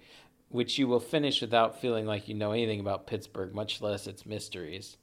which 0.50 0.77
you 0.77 0.89
will 0.89 1.00
finish 1.00 1.39
without 1.39 1.80
feeling 1.80 2.06
like 2.06 2.27
you 2.27 2.36
know 2.36 2.51
anything 2.51 2.82
about 2.82 3.08
Pittsburgh, 3.08 3.56
much 3.56 3.82
less 3.82 4.08
its 4.08 4.25
mysteries. 4.25 4.98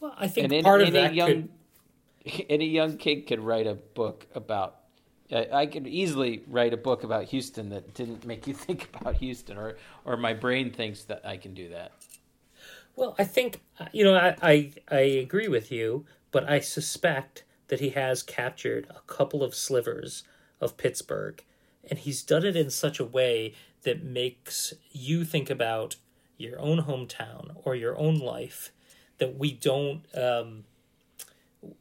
Well, 0.00 0.14
I 0.16 0.26
think 0.26 0.50
and 0.50 0.64
part 0.64 0.80
any, 0.80 0.88
of 0.88 0.94
any 0.94 1.06
that 1.06 1.14
young, 1.14 1.48
could... 2.24 2.46
any 2.48 2.66
young 2.66 2.96
kid 2.96 3.26
could 3.26 3.40
write 3.40 3.66
a 3.66 3.74
book 3.74 4.26
about. 4.34 4.76
I 5.32 5.66
could 5.66 5.86
easily 5.86 6.42
write 6.48 6.74
a 6.74 6.76
book 6.76 7.04
about 7.04 7.26
Houston 7.26 7.68
that 7.68 7.94
didn't 7.94 8.26
make 8.26 8.48
you 8.48 8.54
think 8.66 8.88
about 8.94 9.16
Houston, 9.16 9.58
or 9.58 9.76
or 10.06 10.16
my 10.16 10.32
brain 10.32 10.72
thinks 10.72 11.04
that 11.04 11.26
I 11.26 11.36
can 11.36 11.52
do 11.52 11.68
that. 11.68 11.92
Well, 13.00 13.14
I 13.18 13.24
think 13.24 13.62
you 13.94 14.04
know 14.04 14.14
I, 14.14 14.36
I, 14.42 14.72
I 14.90 15.00
agree 15.00 15.48
with 15.48 15.72
you, 15.72 16.04
but 16.30 16.46
I 16.46 16.60
suspect 16.60 17.44
that 17.68 17.80
he 17.80 17.88
has 17.90 18.22
captured 18.22 18.86
a 18.90 19.00
couple 19.06 19.42
of 19.42 19.54
slivers 19.54 20.22
of 20.60 20.76
Pittsburgh, 20.76 21.42
and 21.88 21.98
he's 21.98 22.22
done 22.22 22.44
it 22.44 22.56
in 22.56 22.68
such 22.68 23.00
a 23.00 23.04
way 23.06 23.54
that 23.84 24.04
makes 24.04 24.74
you 24.92 25.24
think 25.24 25.48
about 25.48 25.96
your 26.36 26.60
own 26.60 26.82
hometown 26.82 27.52
or 27.64 27.74
your 27.74 27.96
own 27.98 28.18
life 28.18 28.70
that 29.16 29.34
we 29.38 29.50
don't 29.50 30.02
um, 30.14 30.64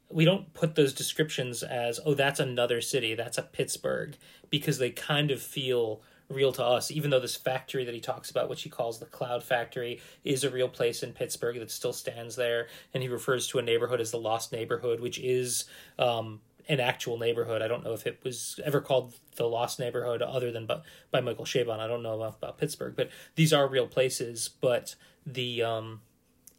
we 0.09 0.23
don't 0.23 0.53
put 0.53 0.75
those 0.75 0.93
descriptions 0.93 1.63
as 1.63 1.99
oh 2.05 2.13
that's 2.13 2.39
another 2.39 2.79
city 2.79 3.13
that's 3.13 3.37
a 3.37 3.43
Pittsburgh 3.43 4.15
because 4.49 4.77
they 4.77 4.89
kind 4.89 5.31
of 5.31 5.41
feel 5.41 6.01
real 6.29 6.51
to 6.51 6.63
us 6.63 6.91
even 6.91 7.09
though 7.09 7.19
this 7.19 7.35
factory 7.35 7.83
that 7.83 7.93
he 7.93 7.99
talks 7.99 8.29
about 8.29 8.49
which 8.49 8.61
he 8.61 8.69
calls 8.69 8.99
the 8.99 9.05
cloud 9.05 9.43
factory 9.43 9.99
is 10.23 10.43
a 10.43 10.49
real 10.49 10.69
place 10.69 11.01
in 11.01 11.11
pittsburgh 11.11 11.59
that 11.59 11.71
still 11.71 11.93
stands 11.93 12.35
there. 12.35 12.67
And 12.93 13.01
he 13.01 13.09
refers 13.09 13.47
to 13.47 13.59
a 13.59 13.63
neighborhood 13.63 13.99
as 13.99 14.11
the 14.11 14.19
lost 14.19 14.51
neighborhood 14.51 14.99
which 14.99 15.19
is 15.19 15.65
um, 15.97 16.41
an 16.67 16.79
actual 16.79 17.17
neighborhood. 17.17 17.63
I 17.63 17.67
don't 17.67 17.83
know 17.83 17.93
if 17.93 18.05
it 18.05 18.19
was 18.23 18.59
ever 18.63 18.79
called 18.79 19.15
the 19.37 19.47
lost 19.47 19.79
neighborhood 19.79 20.21
other 20.21 20.51
than 20.51 20.67
by, 20.67 20.81
by 21.09 21.19
michael 21.19 21.45
chabon. 21.45 21.79
I 21.79 21.87
don't 21.87 22.03
know 22.03 22.21
enough 22.21 22.37
about 22.37 22.59
pittsburgh 22.59 22.95
but 22.95 23.09
these 23.35 23.51
are 23.51 23.67
real 23.67 23.87
places. 23.87 24.49
But 24.61 24.95
the 25.25 25.63
um, 25.63 26.01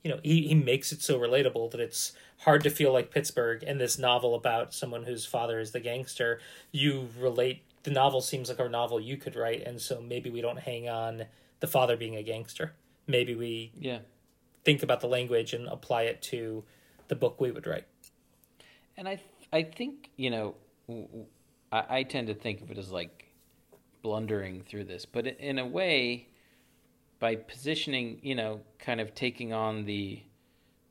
you 0.02 0.10
know 0.10 0.18
he, 0.22 0.48
he 0.48 0.54
makes 0.54 0.90
it 0.90 1.00
so 1.02 1.18
relatable 1.18 1.70
that 1.70 1.80
it's 1.80 2.12
hard 2.38 2.62
to 2.64 2.70
feel 2.70 2.92
like 2.92 3.10
pittsburgh 3.10 3.62
and 3.66 3.80
this 3.80 3.98
novel 3.98 4.34
about 4.34 4.72
someone 4.72 5.04
whose 5.04 5.26
father 5.26 5.60
is 5.60 5.72
the 5.72 5.80
gangster. 5.80 6.40
You 6.72 7.08
relate 7.18 7.62
the 7.82 7.90
novel 7.90 8.20
seems 8.20 8.48
like 8.48 8.58
a 8.58 8.68
novel 8.68 9.00
you 9.00 9.16
could 9.16 9.36
write 9.36 9.62
and 9.66 9.80
so 9.80 10.00
maybe 10.00 10.30
we 10.30 10.40
don't 10.40 10.58
hang 10.58 10.88
on 10.88 11.24
the 11.60 11.66
father 11.66 11.96
being 11.96 12.16
a 12.16 12.22
gangster. 12.22 12.72
Maybe 13.06 13.34
we 13.34 13.72
yeah. 13.78 13.98
think 14.64 14.82
about 14.82 15.00
the 15.00 15.08
language 15.08 15.52
and 15.52 15.66
apply 15.66 16.02
it 16.02 16.22
to 16.22 16.64
the 17.08 17.16
book 17.16 17.40
we 17.40 17.50
would 17.50 17.66
write. 17.66 17.86
And 18.96 19.08
i 19.08 19.20
i 19.52 19.62
think 19.62 20.10
you 20.16 20.30
know 20.30 20.54
i, 21.72 21.84
I 21.88 22.02
tend 22.04 22.28
to 22.28 22.34
think 22.34 22.60
of 22.60 22.70
it 22.70 22.78
as 22.78 22.92
like 22.92 23.30
blundering 24.02 24.62
through 24.62 24.84
this. 24.84 25.06
But 25.06 25.26
in 25.26 25.58
a 25.58 25.66
way 25.66 26.28
by 27.18 27.36
positioning, 27.36 28.18
you 28.22 28.34
know, 28.34 28.60
kind 28.78 29.00
of 29.00 29.14
taking 29.14 29.52
on 29.52 29.84
the 29.84 30.22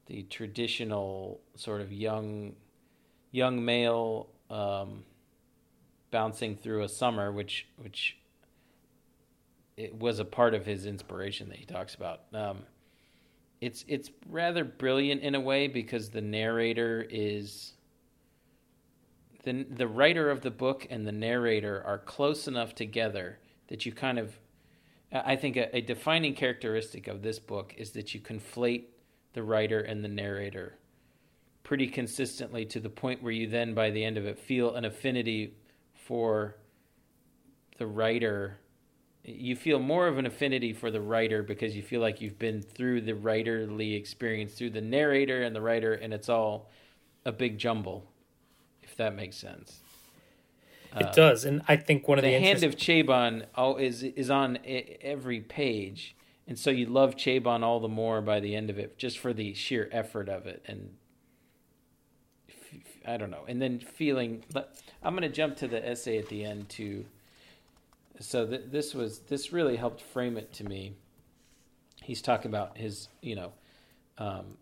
the 0.05 0.23
traditional 0.23 1.39
sort 1.55 1.81
of 1.81 1.91
young 1.91 2.55
young 3.31 3.63
male 3.63 4.29
um, 4.49 5.03
bouncing 6.11 6.55
through 6.55 6.83
a 6.83 6.89
summer, 6.89 7.31
which 7.31 7.67
which 7.77 8.17
it 9.77 9.97
was 9.97 10.19
a 10.19 10.25
part 10.25 10.53
of 10.53 10.65
his 10.65 10.85
inspiration 10.85 11.49
that 11.49 11.57
he 11.57 11.65
talks 11.65 11.95
about. 11.95 12.21
Um, 12.33 12.59
it's 13.61 13.85
it's 13.87 14.11
rather 14.27 14.63
brilliant 14.63 15.21
in 15.21 15.35
a 15.35 15.39
way 15.39 15.67
because 15.67 16.09
the 16.09 16.21
narrator 16.21 17.05
is 17.09 17.73
the 19.43 19.63
the 19.63 19.87
writer 19.87 20.29
of 20.29 20.41
the 20.41 20.51
book 20.51 20.87
and 20.89 21.07
the 21.07 21.11
narrator 21.11 21.83
are 21.85 21.97
close 21.97 22.47
enough 22.47 22.75
together 22.75 23.39
that 23.67 23.85
you 23.85 23.91
kind 23.91 24.19
of 24.19 24.37
I 25.11 25.35
think 25.37 25.57
a, 25.57 25.75
a, 25.75 25.81
defining 25.81 26.35
characteristic 26.35 27.07
of 27.07 27.23
this 27.23 27.39
book 27.39 27.73
is 27.77 27.91
that 27.91 28.13
you 28.13 28.19
conflate 28.19 28.83
the 29.33 29.41
writer 29.41 29.79
and 29.79 30.03
the 30.03 30.09
narrator 30.09 30.75
pretty 31.63 31.87
consistently 31.87 32.65
to 32.65 32.79
the 32.79 32.89
point 32.89 33.23
where 33.23 33.31
you 33.31 33.47
then, 33.47 33.73
by 33.73 33.89
the 33.89 34.03
end 34.03 34.17
of 34.17 34.25
it, 34.25 34.37
feel 34.37 34.75
an 34.75 34.85
affinity 34.85 35.55
for 36.09 36.55
the 37.77 37.85
writer. 37.85 38.57
You 39.23 39.55
feel 39.55 39.77
more 39.77 40.07
of 40.07 40.17
an 40.17 40.25
affinity 40.25 40.73
for 40.73 40.89
the 40.89 40.99
writer 40.99 41.43
because 41.43 41.75
you 41.75 41.83
feel 41.83 42.01
like 42.01 42.19
you've 42.19 42.39
been 42.39 42.63
through 42.63 43.01
the 43.01 43.11
writerly 43.11 43.95
experience 43.95 44.53
through 44.53 44.71
the 44.71 44.81
narrator 44.81 45.43
and 45.43 45.55
the 45.55 45.61
writer, 45.61 45.93
and 45.93 46.11
it's 46.11 46.27
all 46.27 46.71
a 47.25 47.31
big 47.31 47.59
jumble, 47.59 48.07
if 48.81 48.95
that 48.97 49.15
makes 49.15 49.37
sense. 49.37 49.81
It 50.97 51.05
uh, 51.05 51.11
does, 51.11 51.45
and 51.45 51.61
I 51.67 51.75
think 51.75 52.07
one 52.07 52.17
of 52.17 52.23
the, 52.23 52.31
the 52.31 52.39
hand 52.39 52.63
of 52.63 52.75
Chabon 52.75 53.45
oh, 53.53 53.77
is 53.77 54.01
is 54.01 54.31
on 54.31 54.57
every 54.65 55.41
page, 55.41 56.15
and 56.47 56.57
so 56.57 56.71
you 56.71 56.87
love 56.87 57.17
Chabon 57.17 57.61
all 57.61 57.79
the 57.79 57.87
more 57.87 58.19
by 58.19 58.39
the 58.39 58.55
end 58.55 58.71
of 58.71 58.79
it, 58.79 58.97
just 58.97 59.19
for 59.19 59.31
the 59.31 59.53
sheer 59.53 59.87
effort 59.91 60.27
of 60.27 60.47
it, 60.47 60.63
and 60.65 60.95
I 63.05 63.17
don't 63.17 63.31
know, 63.31 63.45
and 63.47 63.61
then 63.61 63.79
feeling. 63.79 64.43
I'm 65.01 65.13
going 65.15 65.21
to 65.21 65.29
jump 65.29 65.57
to 65.57 65.67
the 65.67 65.85
essay 65.87 66.17
at 66.17 66.27
the 66.29 66.43
end 66.43 66.69
too. 66.69 67.05
So 68.19 68.45
th- 68.45 68.63
this 68.69 68.93
was 68.93 69.19
this 69.19 69.53
really 69.53 69.77
helped 69.77 70.01
frame 70.01 70.37
it 70.37 70.53
to 70.53 70.63
me. 70.63 70.93
He's 72.03 72.21
talking 72.21 72.49
about 72.49 72.77
his, 72.77 73.07
you 73.21 73.35
know, 73.35 73.53
um, 74.17 74.57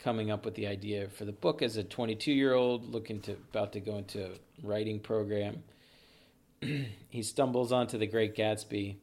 coming 0.00 0.30
up 0.30 0.44
with 0.44 0.54
the 0.54 0.66
idea 0.66 1.08
for 1.08 1.24
the 1.24 1.32
book 1.32 1.62
as 1.62 1.76
a 1.76 1.84
22 1.84 2.32
year 2.32 2.54
old 2.54 2.92
looking 2.92 3.20
to 3.22 3.32
about 3.32 3.72
to 3.72 3.80
go 3.80 3.96
into 3.96 4.24
a 4.26 4.30
writing 4.62 5.00
program. 5.00 5.62
he 7.08 7.22
stumbles 7.22 7.72
onto 7.72 7.98
The 7.98 8.06
Great 8.06 8.34
Gatsby 8.34 8.96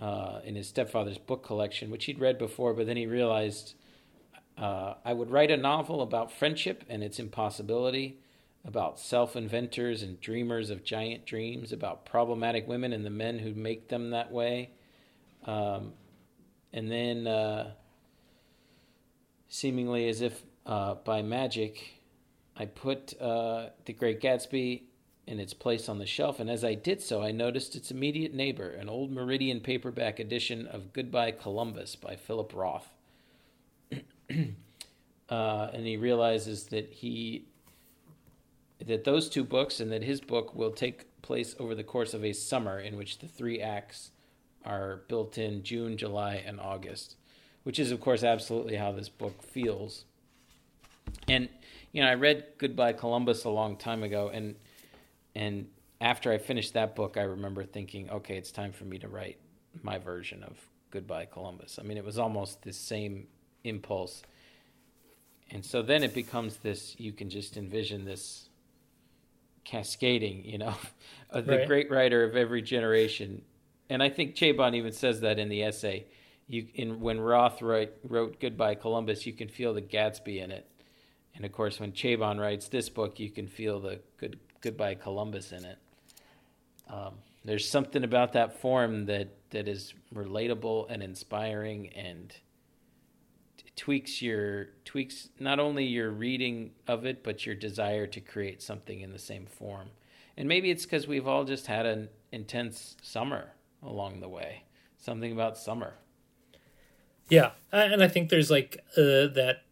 uh, 0.00 0.40
in 0.44 0.54
his 0.54 0.68
stepfather's 0.68 1.18
book 1.18 1.44
collection, 1.44 1.90
which 1.90 2.04
he'd 2.06 2.18
read 2.18 2.38
before, 2.38 2.74
but 2.74 2.86
then 2.86 2.96
he 2.96 3.06
realized 3.06 3.74
uh, 4.58 4.94
I 5.04 5.12
would 5.12 5.30
write 5.30 5.50
a 5.50 5.56
novel 5.56 6.02
about 6.02 6.32
friendship 6.32 6.84
and 6.88 7.02
its 7.02 7.18
impossibility, 7.18 8.18
about 8.64 8.98
self 8.98 9.36
inventors 9.36 10.02
and 10.02 10.20
dreamers 10.20 10.70
of 10.70 10.84
giant 10.84 11.26
dreams, 11.26 11.72
about 11.72 12.06
problematic 12.06 12.66
women 12.66 12.92
and 12.92 13.04
the 13.04 13.10
men 13.10 13.38
who 13.38 13.54
make 13.54 13.88
them 13.88 14.10
that 14.10 14.32
way. 14.32 14.70
Um, 15.46 15.92
and 16.72 16.90
then. 16.90 17.26
Uh, 17.26 17.72
seemingly 19.54 20.08
as 20.08 20.20
if 20.20 20.42
uh, 20.66 20.94
by 20.94 21.22
magic, 21.22 22.00
I 22.56 22.66
put 22.66 23.20
uh, 23.20 23.68
The 23.84 23.92
Great 23.92 24.20
Gatsby 24.20 24.82
in 25.28 25.38
its 25.38 25.54
place 25.54 25.88
on 25.88 25.98
the 25.98 26.06
shelf, 26.06 26.40
and 26.40 26.50
as 26.50 26.64
I 26.64 26.74
did 26.74 27.00
so, 27.00 27.22
I 27.22 27.30
noticed 27.30 27.76
its 27.76 27.92
immediate 27.92 28.34
neighbor, 28.34 28.70
an 28.70 28.88
old 28.88 29.12
Meridian 29.12 29.60
paperback 29.60 30.18
edition 30.18 30.66
of 30.66 30.92
Goodbye 30.92 31.30
Columbus 31.30 31.94
by 31.94 32.16
Philip 32.16 32.52
Roth. 32.52 32.93
uh, 35.28 35.70
and 35.72 35.86
he 35.86 35.96
realizes 35.96 36.64
that 36.66 36.92
he 36.92 37.46
that 38.84 39.04
those 39.04 39.28
two 39.28 39.44
books 39.44 39.80
and 39.80 39.90
that 39.92 40.02
his 40.02 40.20
book 40.20 40.54
will 40.54 40.72
take 40.72 41.22
place 41.22 41.54
over 41.58 41.74
the 41.74 41.84
course 41.84 42.12
of 42.12 42.24
a 42.24 42.32
summer 42.32 42.78
in 42.78 42.96
which 42.96 43.18
the 43.18 43.28
three 43.28 43.60
acts 43.60 44.10
are 44.64 45.02
built 45.08 45.38
in 45.38 45.62
June, 45.62 45.96
July, 45.96 46.42
and 46.44 46.60
August 46.60 47.16
which 47.64 47.78
is, 47.78 47.90
of 47.90 48.00
course, 48.00 48.22
absolutely 48.22 48.76
how 48.76 48.92
this 48.92 49.08
book 49.08 49.42
feels. 49.42 50.04
And 51.26 51.48
you 51.92 52.02
know, 52.02 52.08
I 52.08 52.14
read 52.14 52.44
Goodbye 52.58 52.92
Columbus 52.92 53.44
a 53.44 53.50
long 53.50 53.76
time 53.76 54.02
ago, 54.02 54.30
and 54.32 54.54
and 55.34 55.66
after 56.00 56.30
I 56.30 56.38
finished 56.38 56.74
that 56.74 56.94
book, 56.94 57.16
I 57.16 57.22
remember 57.22 57.64
thinking, 57.64 58.08
okay, 58.10 58.36
it's 58.36 58.52
time 58.52 58.72
for 58.72 58.84
me 58.84 58.98
to 58.98 59.08
write 59.08 59.38
my 59.82 59.98
version 59.98 60.44
of 60.44 60.56
Goodbye 60.90 61.26
Columbus. 61.26 61.78
I 61.80 61.84
mean, 61.84 61.96
it 61.96 62.04
was 62.04 62.18
almost 62.18 62.62
the 62.62 62.72
same 62.72 63.26
impulse. 63.64 64.22
and 65.50 65.64
so 65.64 65.82
then 65.82 66.02
it 66.02 66.14
becomes 66.14 66.56
this. 66.58 66.94
You 66.98 67.12
can 67.12 67.30
just 67.30 67.56
envision 67.56 68.04
this 68.04 68.48
cascading, 69.64 70.44
you 70.44 70.58
know, 70.58 70.74
of 71.30 71.46
the 71.46 71.58
Right. 71.58 71.66
great 71.66 71.90
writer 71.90 72.24
of 72.24 72.36
every 72.36 72.62
generation. 72.62 73.42
And 73.90 74.02
I 74.02 74.08
think 74.08 74.34
Chabon 74.34 74.74
even 74.74 74.92
says 74.92 75.20
that 75.20 75.38
in 75.38 75.48
the 75.48 75.62
essay. 75.62 76.06
You 76.48 76.66
in 76.74 77.00
when 77.00 77.20
Roth 77.20 77.62
wrote, 77.62 77.92
wrote 78.04 78.40
Goodbye 78.40 78.74
Columbus, 78.74 79.26
you 79.26 79.32
can 79.32 79.48
feel 79.48 79.72
the 79.74 79.82
Gatsby 79.82 80.42
in 80.42 80.50
it. 80.50 80.68
And 81.34 81.44
of 81.44 81.52
course, 81.52 81.80
when 81.80 81.92
Chabon 81.92 82.38
writes 82.40 82.68
this 82.68 82.88
book, 82.88 83.18
you 83.18 83.30
can 83.30 83.46
feel 83.48 83.80
the 83.80 84.00
good 84.18 84.38
Goodbye 84.60 84.94
Columbus 84.94 85.52
in 85.52 85.64
it. 85.64 85.78
Um, 86.88 87.14
there's 87.44 87.68
something 87.68 88.04
about 88.04 88.32
that 88.34 88.60
form 88.60 89.06
that, 89.06 89.28
that 89.50 89.68
is 89.68 89.94
relatable 90.14 90.86
and 90.90 91.02
inspiring 91.02 91.88
and 91.88 92.32
tweaks 93.76 94.22
your 94.22 94.66
tweaks 94.84 95.30
not 95.40 95.58
only 95.58 95.84
your 95.84 96.10
reading 96.10 96.70
of 96.86 97.04
it 97.04 97.24
but 97.24 97.44
your 97.44 97.54
desire 97.54 98.06
to 98.06 98.20
create 98.20 98.62
something 98.62 99.00
in 99.00 99.12
the 99.12 99.18
same 99.18 99.46
form. 99.46 99.88
And 100.36 100.48
maybe 100.48 100.70
it's 100.70 100.84
because 100.84 101.06
we've 101.06 101.26
all 101.26 101.44
just 101.44 101.66
had 101.66 101.86
an 101.86 102.08
intense 102.32 102.96
summer 103.02 103.52
along 103.82 104.20
the 104.20 104.28
way. 104.28 104.64
Something 104.98 105.32
about 105.32 105.58
summer. 105.58 105.94
Yeah, 107.28 107.52
and 107.72 108.02
I 108.02 108.08
think 108.08 108.28
there's 108.28 108.50
like 108.50 108.78
uh, 108.96 109.28
that 109.32 109.62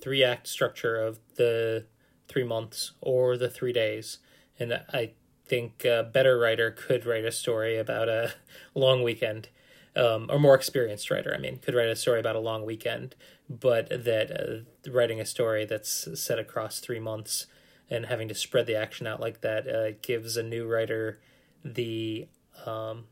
three 0.00 0.22
act 0.22 0.46
structure 0.46 0.96
of 0.96 1.18
the 1.36 1.86
three 2.28 2.44
months 2.44 2.92
or 3.00 3.36
the 3.36 3.50
three 3.50 3.72
days, 3.72 4.18
and 4.58 4.80
I 4.92 5.12
think 5.46 5.84
a 5.84 6.02
better 6.02 6.38
writer 6.38 6.70
could 6.70 7.04
write 7.04 7.24
a 7.24 7.32
story 7.32 7.76
about 7.76 8.08
a 8.08 8.34
long 8.74 9.02
weekend, 9.02 9.48
um, 9.96 10.28
or 10.30 10.38
more 10.38 10.54
experienced 10.54 11.10
writer, 11.10 11.34
I 11.34 11.38
mean, 11.38 11.58
could 11.58 11.74
write 11.74 11.88
a 11.88 11.96
story 11.96 12.20
about 12.20 12.36
a 12.36 12.40
long 12.40 12.64
weekend, 12.64 13.16
but 13.48 13.88
that 13.90 14.30
uh, 14.30 14.90
writing 14.90 15.20
a 15.20 15.24
story 15.26 15.64
that's 15.64 16.08
set 16.20 16.38
across 16.38 16.80
three 16.80 16.98
months 17.00 17.46
and 17.90 18.06
having 18.06 18.28
to 18.28 18.34
spread 18.34 18.66
the 18.66 18.74
action 18.74 19.06
out 19.06 19.20
like 19.20 19.40
that 19.42 19.68
uh, 19.68 19.90
gives 20.02 20.36
a 20.36 20.42
new 20.42 20.66
writer 20.66 21.20
the 21.64 22.26
um, 22.66 23.04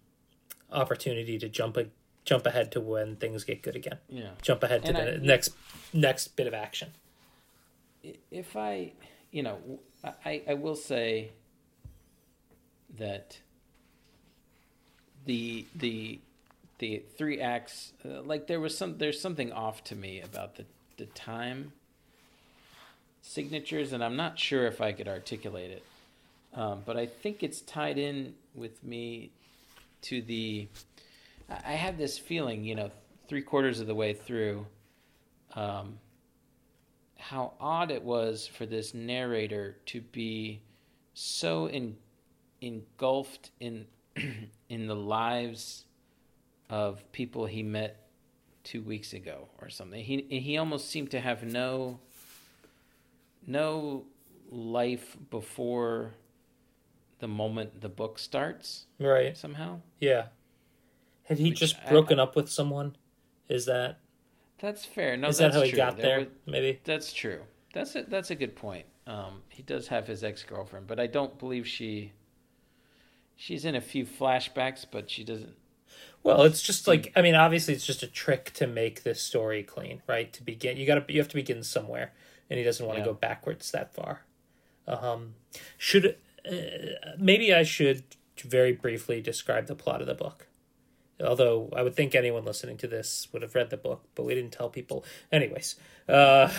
opportunity 0.71 1.39
to 1.39 1.49
jump 1.49 1.77
a, 1.77 1.87
jump 2.25 2.47
ahead 2.47 2.73
to 2.73 2.81
when 2.81 3.17
things 3.17 3.45
get 3.45 3.63
good 3.63 3.77
again 3.77 3.99
Yeah. 4.09 4.31
jump 4.41 4.63
ahead 4.63 4.85
to 4.87 4.89
And 4.89 4.97
the 4.97 5.15
I- 5.23 5.27
next 5.27 5.55
next 5.93 6.29
bit 6.37 6.47
of 6.47 6.55
action. 6.55 6.93
if 8.31 8.57
I, 8.57 8.93
you 9.31 9.43
know, 9.43 9.59
I, 10.25 10.43
I 10.49 10.55
will 10.55 10.75
say 10.77 11.33
that 12.99 13.39
the 15.27 15.67
the 15.75 16.21
the 16.83 17.01
three 17.17 17.41
acts, 17.41 17.93
uh, 18.05 18.23
like 18.23 18.49
there 18.49 18.59
was 18.59 18.77
some, 18.77 18.99
there's 18.99 19.21
something 19.21 19.53
off 19.53 19.85
to 19.85 19.95
me 19.95 20.21
about 20.21 20.57
the 20.57 20.65
the 20.97 21.07
time 21.07 21.73
signatures, 23.21 23.93
and 23.93 24.03
I'm 24.03 24.17
not 24.17 24.37
sure 24.37 24.67
if 24.67 24.81
I 24.81 24.91
could 24.91 25.07
articulate 25.07 25.71
it, 25.71 25.85
um, 26.55 26.83
but 26.85 26.97
I 26.97 27.07
think 27.07 27.45
it's 27.45 27.61
tied 27.61 27.99
in 27.99 28.35
with 28.57 28.83
me 28.83 29.31
to 30.03 30.23
the. 30.23 30.67
I 31.49 31.75
have 31.75 31.99
this 31.99 32.19
feeling, 32.19 32.65
you 32.65 32.75
know, 32.75 32.91
three 33.29 33.43
quarters 33.43 33.79
of 33.79 33.87
the 33.87 33.95
way 33.95 34.13
through. 34.13 34.67
Um, 35.55 36.01
how 37.17 37.53
odd 37.61 37.93
it 37.93 38.03
was 38.03 38.49
for 38.49 38.67
this 38.67 38.93
narrator 38.93 39.77
to 39.87 40.01
be 40.01 40.61
so 41.15 41.67
in, 41.67 41.97
engulfed 42.61 43.53
in 43.61 43.87
in 44.69 44.89
the 44.89 44.97
lives 44.97 45.85
of 46.73 47.05
people 47.13 47.45
he 47.45 47.63
met 47.63 47.99
two 48.65 48.81
weeks 48.81 49.13
ago 49.13 49.49
or 49.61 49.69
something. 49.69 50.03
He 50.03 50.23
he 50.31 50.57
almost 50.57 50.89
seemed 50.89 51.11
to 51.11 51.21
have 51.21 51.45
no 51.45 52.01
no 53.47 54.05
life 54.51 55.17
before 55.31 56.15
the 57.19 57.29
moment 57.29 57.81
the 57.83 57.89
book 57.89 58.19
starts 58.19 58.87
Right. 58.99 59.37
somehow. 59.37 59.81
Yeah. 60.01 60.29
Had 61.25 61.39
he 61.39 61.51
Which 61.51 61.59
just 61.61 61.77
I- 61.85 61.91
broken 61.91 62.19
up 62.19 62.35
with 62.37 62.51
someone? 62.51 62.97
Is 63.49 63.67
that 63.67 63.99
That's 64.59 64.85
fair. 64.87 65.17
No, 65.17 65.29
is 65.29 65.39
that 65.39 65.53
how 65.53 65.63
he 65.63 65.71
true. 65.71 65.77
got 65.77 65.97
there? 65.99 66.21
was- 66.21 66.29
Maybe. 66.47 66.81
That's 66.85 67.13
true. 67.13 67.43
That's 67.75 67.95
a 67.97 68.05
that's 68.05 68.31
a 68.31 68.35
good 68.35 68.55
point. 68.57 68.87
Um, 69.07 69.43
he 69.51 69.63
does 69.63 69.89
have 69.89 70.07
his 70.07 70.23
ex 70.25 70.43
girlfriend, 70.45 70.87
but 70.87 70.99
I 71.01 71.07
don't 71.07 71.39
believe 71.39 71.67
she. 71.67 72.13
She's 73.37 73.65
in 73.65 73.75
a 73.75 73.81
few 73.81 74.07
flashbacks, 74.07 74.87
but 74.89 75.11
she 75.11 75.25
doesn't. 75.25 75.57
Well, 76.23 76.43
it's 76.43 76.63
just 76.63 76.87
like 76.87 77.13
I 77.17 77.23
mean, 77.23 77.35
obviously, 77.35 77.75
it's 77.75 77.87
just 77.87 78.03
a 78.03 78.07
trick 78.07 78.53
to 78.55 78.67
make 78.67 79.03
this 79.03 79.21
story 79.21 79.63
clean, 79.63 80.03
right? 80.07 80.33
To 80.35 80.43
begin, 80.43 80.77
you 80.77 80.87
got 80.87 81.07
to 81.07 81.13
you 81.13 81.19
have 81.21 81.29
to 81.29 81.35
begin 81.35 81.63
somewhere, 81.65 82.13
and 82.49 82.59
he 82.59 82.65
doesn't 82.65 82.85
want 82.87 82.97
to 82.99 83.01
Yeah. 83.01 83.07
go 83.07 83.15
backwards 83.15 83.71
that 83.73 83.93
far. 83.95 84.23
Um, 84.87 85.35
should 85.79 86.17
uh, 86.51 86.53
maybe 87.19 87.53
I 87.55 87.63
should 87.65 88.05
very 88.43 88.73
briefly 88.73 89.21
describe 89.21 89.67
the 89.67 89.75
plot 89.75 90.01
of 90.01 90.07
the 90.07 90.15
book. 90.15 90.47
Although 91.23 91.71
I 91.77 91.83
would 91.83 91.95
think 91.95 92.15
anyone 92.15 92.45
listening 92.45 92.77
to 92.79 92.89
this 92.89 93.29
would 93.33 93.43
have 93.43 93.55
read 93.55 93.71
the 93.71 93.77
book, 93.77 94.03
but 94.15 94.25
we 94.25 94.35
didn't 94.35 94.53
tell 94.53 94.69
people. 94.71 95.05
Anyways, 95.31 95.77
uh, 96.09 96.53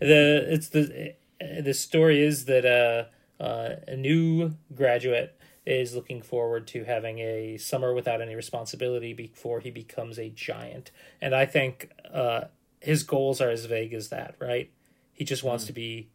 the 0.00 0.46
it's 0.52 0.68
the 0.68 1.14
the 1.40 1.74
story 1.74 2.22
is 2.22 2.46
that 2.46 2.64
uh, 2.66 3.42
uh, 3.42 3.76
a 3.86 3.96
new 3.96 4.54
graduate 4.74 5.37
is 5.68 5.94
looking 5.94 6.22
forward 6.22 6.66
to 6.68 6.84
having 6.84 7.18
a 7.18 7.56
summer 7.58 7.94
without 7.94 8.20
any 8.20 8.34
responsibility 8.34 9.12
before 9.12 9.60
he 9.60 9.70
becomes 9.70 10.18
a 10.18 10.30
giant, 10.30 10.90
and 11.20 11.34
I 11.34 11.46
think 11.46 11.90
uh, 12.12 12.44
his 12.80 13.02
goals 13.02 13.40
are 13.40 13.50
as 13.50 13.64
vague 13.66 13.92
as 13.92 14.08
that. 14.08 14.34
Right? 14.40 14.70
He 15.12 15.24
just 15.24 15.42
wants 15.42 15.64
to 15.66 15.72
be 15.72 16.08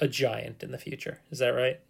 a 0.00 0.08
giant 0.08 0.62
in 0.62 0.72
the 0.72 0.78
future. 0.78 1.20
Is 1.30 1.38
that 1.38 1.50
right? 1.50 1.80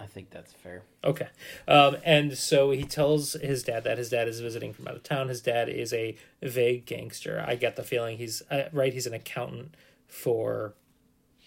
I 0.00 0.06
think 0.06 0.30
that's 0.30 0.52
fair. 0.52 0.82
Okay. 1.04 1.28
Um, 1.68 1.98
and 2.04 2.36
so 2.36 2.70
he 2.70 2.84
tells 2.84 3.34
his 3.34 3.62
dad 3.62 3.84
that 3.84 3.98
his 3.98 4.08
dad 4.08 4.28
is 4.28 4.40
visiting 4.40 4.72
from 4.72 4.88
out 4.88 4.96
of 4.96 5.02
town. 5.02 5.28
His 5.28 5.42
dad 5.42 5.68
is 5.68 5.92
a 5.92 6.16
vague 6.42 6.86
gangster. 6.86 7.44
I 7.46 7.54
get 7.54 7.76
the 7.76 7.82
feeling 7.82 8.16
he's 8.16 8.42
uh, 8.50 8.70
right. 8.72 8.94
He's 8.94 9.06
an 9.06 9.12
accountant 9.12 9.74
for 10.08 10.74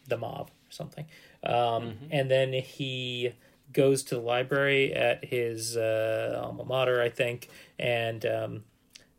the 0.07 0.17
mob 0.17 0.49
or 0.49 0.71
something. 0.71 1.05
Um, 1.43 1.95
And 2.11 2.29
then 2.31 2.53
he 2.53 3.33
goes 3.71 4.03
to 4.03 4.15
the 4.15 4.21
library 4.21 4.93
at 4.93 5.25
his 5.25 5.75
uh, 5.75 6.39
alma 6.43 6.63
mater, 6.65 7.01
I 7.01 7.09
think, 7.09 7.49
and 7.79 8.25
um, 8.25 8.63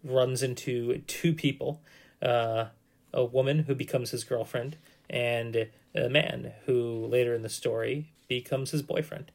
runs 0.03 0.43
into 0.43 0.99
two 1.07 1.35
people 1.35 1.81
uh, 2.23 2.67
a 3.13 3.25
woman 3.25 3.61
who 3.61 3.75
becomes 3.75 4.11
his 4.11 4.25
girlfriend 4.25 4.77
and 5.11 5.69
a 5.95 6.09
man 6.09 6.53
who 6.67 7.07
later 7.07 7.35
in 7.35 7.43
the 7.43 7.49
story 7.49 8.11
becomes 8.29 8.71
his 8.71 8.83
boyfriend. 8.83 9.31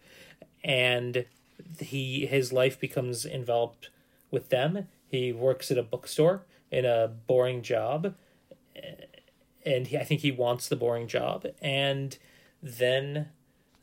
And 0.64 1.26
he 1.80 2.26
his 2.26 2.52
life 2.52 2.80
becomes 2.80 3.26
enveloped 3.26 3.90
with 4.32 4.50
them. 4.50 4.88
He 5.10 5.32
works 5.32 5.72
at 5.72 5.78
a 5.78 5.84
bookstore 5.84 6.44
in 6.72 6.86
a 6.86 7.08
boring 7.08 7.62
job 7.62 8.16
and 9.66 9.88
he, 9.88 9.98
i 9.98 10.04
think 10.04 10.22
he 10.22 10.32
wants 10.32 10.68
the 10.68 10.76
boring 10.76 11.08
job. 11.08 11.46
And 11.62 12.18
then 12.62 13.30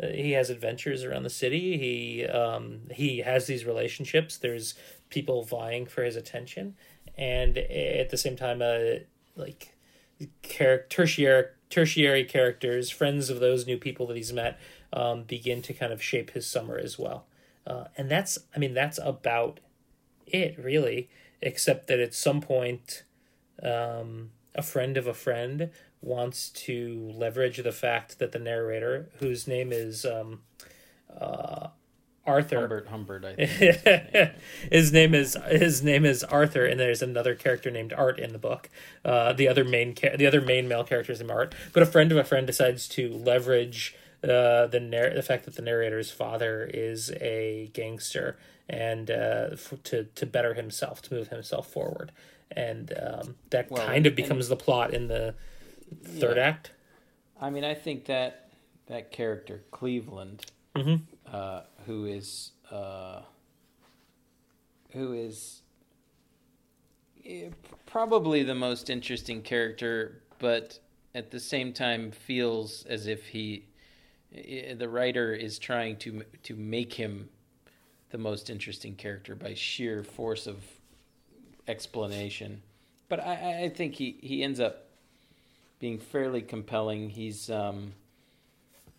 uh, 0.03 0.09
he 0.09 0.33
has 0.33 0.51
adventures 0.51 1.05
around 1.05 1.23
the 1.23 1.31
city. 1.31 1.79
He 1.79 2.27
um, 2.27 2.83
he 2.91 3.19
has 3.19 3.47
these 3.47 3.65
relationships. 3.65 4.37
There's 4.37 4.75
people 5.11 5.43
vying 5.43 5.87
for 5.87 6.03
his 6.03 6.17
attention. 6.17 6.77
And 7.17 7.57
at 7.57 8.11
the 8.11 8.19
same 8.19 8.37
time 8.37 8.61
uh, 8.61 9.01
like 9.37 9.75
char- 10.43 10.85
tertiary 10.89 11.47
tertiary 11.69 12.25
characters, 12.25 12.91
friends 12.91 13.29
of 13.31 13.41
those 13.41 13.67
new 13.67 13.77
people 13.77 14.07
that 14.07 14.17
he's 14.17 14.33
met, 14.33 14.59
um, 14.93 15.25
begin 15.25 15.63
to 15.63 15.73
kind 15.73 15.93
of 15.93 16.03
shape 16.03 16.31
his 16.31 16.47
summer 16.47 16.79
as 16.79 16.99
well. 16.99 17.27
Uh, 17.67 17.85
and 17.97 18.09
that's, 18.09 18.39
I 18.55 18.59
mean, 18.61 18.73
that's 18.73 18.99
about 19.03 19.59
it 20.27 20.57
really, 20.59 21.11
except 21.43 21.89
that 21.89 21.99
at 21.99 22.15
some 22.15 22.41
point, 22.41 23.03
um, 23.63 24.31
a 24.55 24.63
friend 24.63 24.97
of 24.97 25.07
a 25.07 25.15
friend 25.15 25.71
wants 26.07 26.51
to 26.51 27.11
leverage 27.15 27.63
the 27.63 27.73
fact 27.73 28.19
that 28.21 28.33
the 28.33 28.39
narrator, 28.39 29.09
whose 29.19 29.47
name 29.49 29.73
is 29.73 30.05
um, 30.07 30.41
uh, 31.21 31.69
Arthur, 32.25 32.61
Humbert, 32.61 32.89
Humbert, 32.89 33.25
I 33.25 33.47
think. 33.47 34.33
his 34.73 34.93
name 34.93 35.15
is 35.15 35.37
his 35.49 35.83
name 35.83 36.05
is 36.05 36.25
Arthur, 36.25 36.65
and 36.67 36.79
there's 36.81 37.03
another 37.03 37.35
character 37.35 37.71
named 37.71 37.93
Art 37.93 38.19
in 38.19 38.33
the 38.33 38.39
book. 38.39 38.69
Uh, 39.05 39.33
the 39.33 39.49
other 39.49 39.65
main 39.65 39.95
cha- 39.95 40.17
the 40.17 40.27
other 40.27 40.41
main 40.41 40.67
male 40.69 40.85
character 40.85 41.13
is 41.13 41.21
named 41.21 41.31
Art, 41.31 41.55
but 41.73 41.83
a 41.83 41.87
friend 41.87 42.11
of 42.11 42.19
a 42.19 42.25
friend 42.25 42.47
decides 42.47 42.89
to 42.91 43.09
leverage 43.13 43.95
uh, 44.25 44.67
the 44.67 44.81
narr- 44.81 45.15
the 45.15 45.23
fact 45.23 45.45
that 45.45 45.55
the 45.55 45.63
narrator's 45.63 46.11
father 46.11 46.69
is 46.73 47.11
a 47.21 47.71
gangster 47.75 48.37
and 48.69 49.09
uh, 49.11 49.51
f- 49.53 49.75
to 49.85 50.05
to 50.17 50.27
better 50.27 50.55
himself 50.55 51.03
to 51.03 51.15
move 51.15 51.29
himself 51.29 51.69
forward, 51.71 52.11
and 52.51 52.93
um, 53.01 53.37
that 53.51 53.71
Well, 53.71 53.87
kind 53.87 54.05
of 54.07 54.11
and- 54.13 54.17
becomes 54.17 54.49
the 54.49 54.57
plot 54.57 54.93
in 54.93 55.07
the 55.07 55.35
third 56.03 56.37
Yeah. 56.37 56.43
act. 56.49 56.73
I 57.41 57.51
mean, 57.51 57.65
I 57.65 57.75
think 57.75 58.07
that 58.07 58.51
that 58.87 59.11
character 59.11 59.63
Cleveland, 59.71 60.47
Mhm. 60.75 61.03
uh, 61.27 61.63
who 61.87 62.07
is 62.07 62.53
uh, 62.71 63.23
who 64.91 65.13
is 65.13 65.63
eh, 67.25 67.51
probably 67.85 68.43
the 68.43 68.55
most 68.55 68.89
interesting 68.91 69.43
character, 69.43 70.23
but 70.39 70.79
at 71.15 71.31
the 71.31 71.41
same 71.41 71.73
time 71.73 72.11
feels 72.11 72.85
as 72.87 73.07
if 73.07 73.27
he, 73.29 73.65
eh, 74.35 74.75
the 74.75 74.89
writer 74.89 75.35
is 75.35 75.59
trying 75.59 75.97
to 75.99 76.23
to 76.45 76.55
make 76.55 76.95
him 76.95 77.29
the 78.11 78.19
most 78.19 78.49
interesting 78.49 78.95
character 78.95 79.35
by 79.35 79.53
sheer 79.55 80.03
force 80.03 80.47
of 80.47 80.63
explanation. 81.69 82.63
But 83.09 83.21
I, 83.21 83.65
I 83.65 83.69
think 83.69 83.95
he, 83.95 84.19
he 84.23 84.43
ends 84.43 84.61
up 84.61 84.86
being 85.79 85.99
fairly 85.99 86.41
compelling. 86.41 87.11
He's 87.11 87.51
um, 87.51 87.93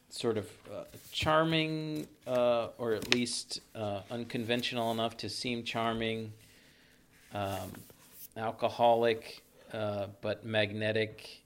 sort 0.10 0.38
of 0.38 0.48
uh, 0.72 0.84
charming, 1.12 2.08
uh, 2.26 2.68
or 2.78 2.94
at 2.94 3.14
least 3.14 3.62
uh, 3.76 4.02
unconventional 4.12 4.92
enough 4.92 5.18
to 5.18 5.30
seem 5.30 5.64
charming, 5.64 6.32
um, 7.34 7.72
alcoholic, 8.36 9.44
uh, 9.74 10.08
but 10.22 10.46
magnetic 10.46 11.44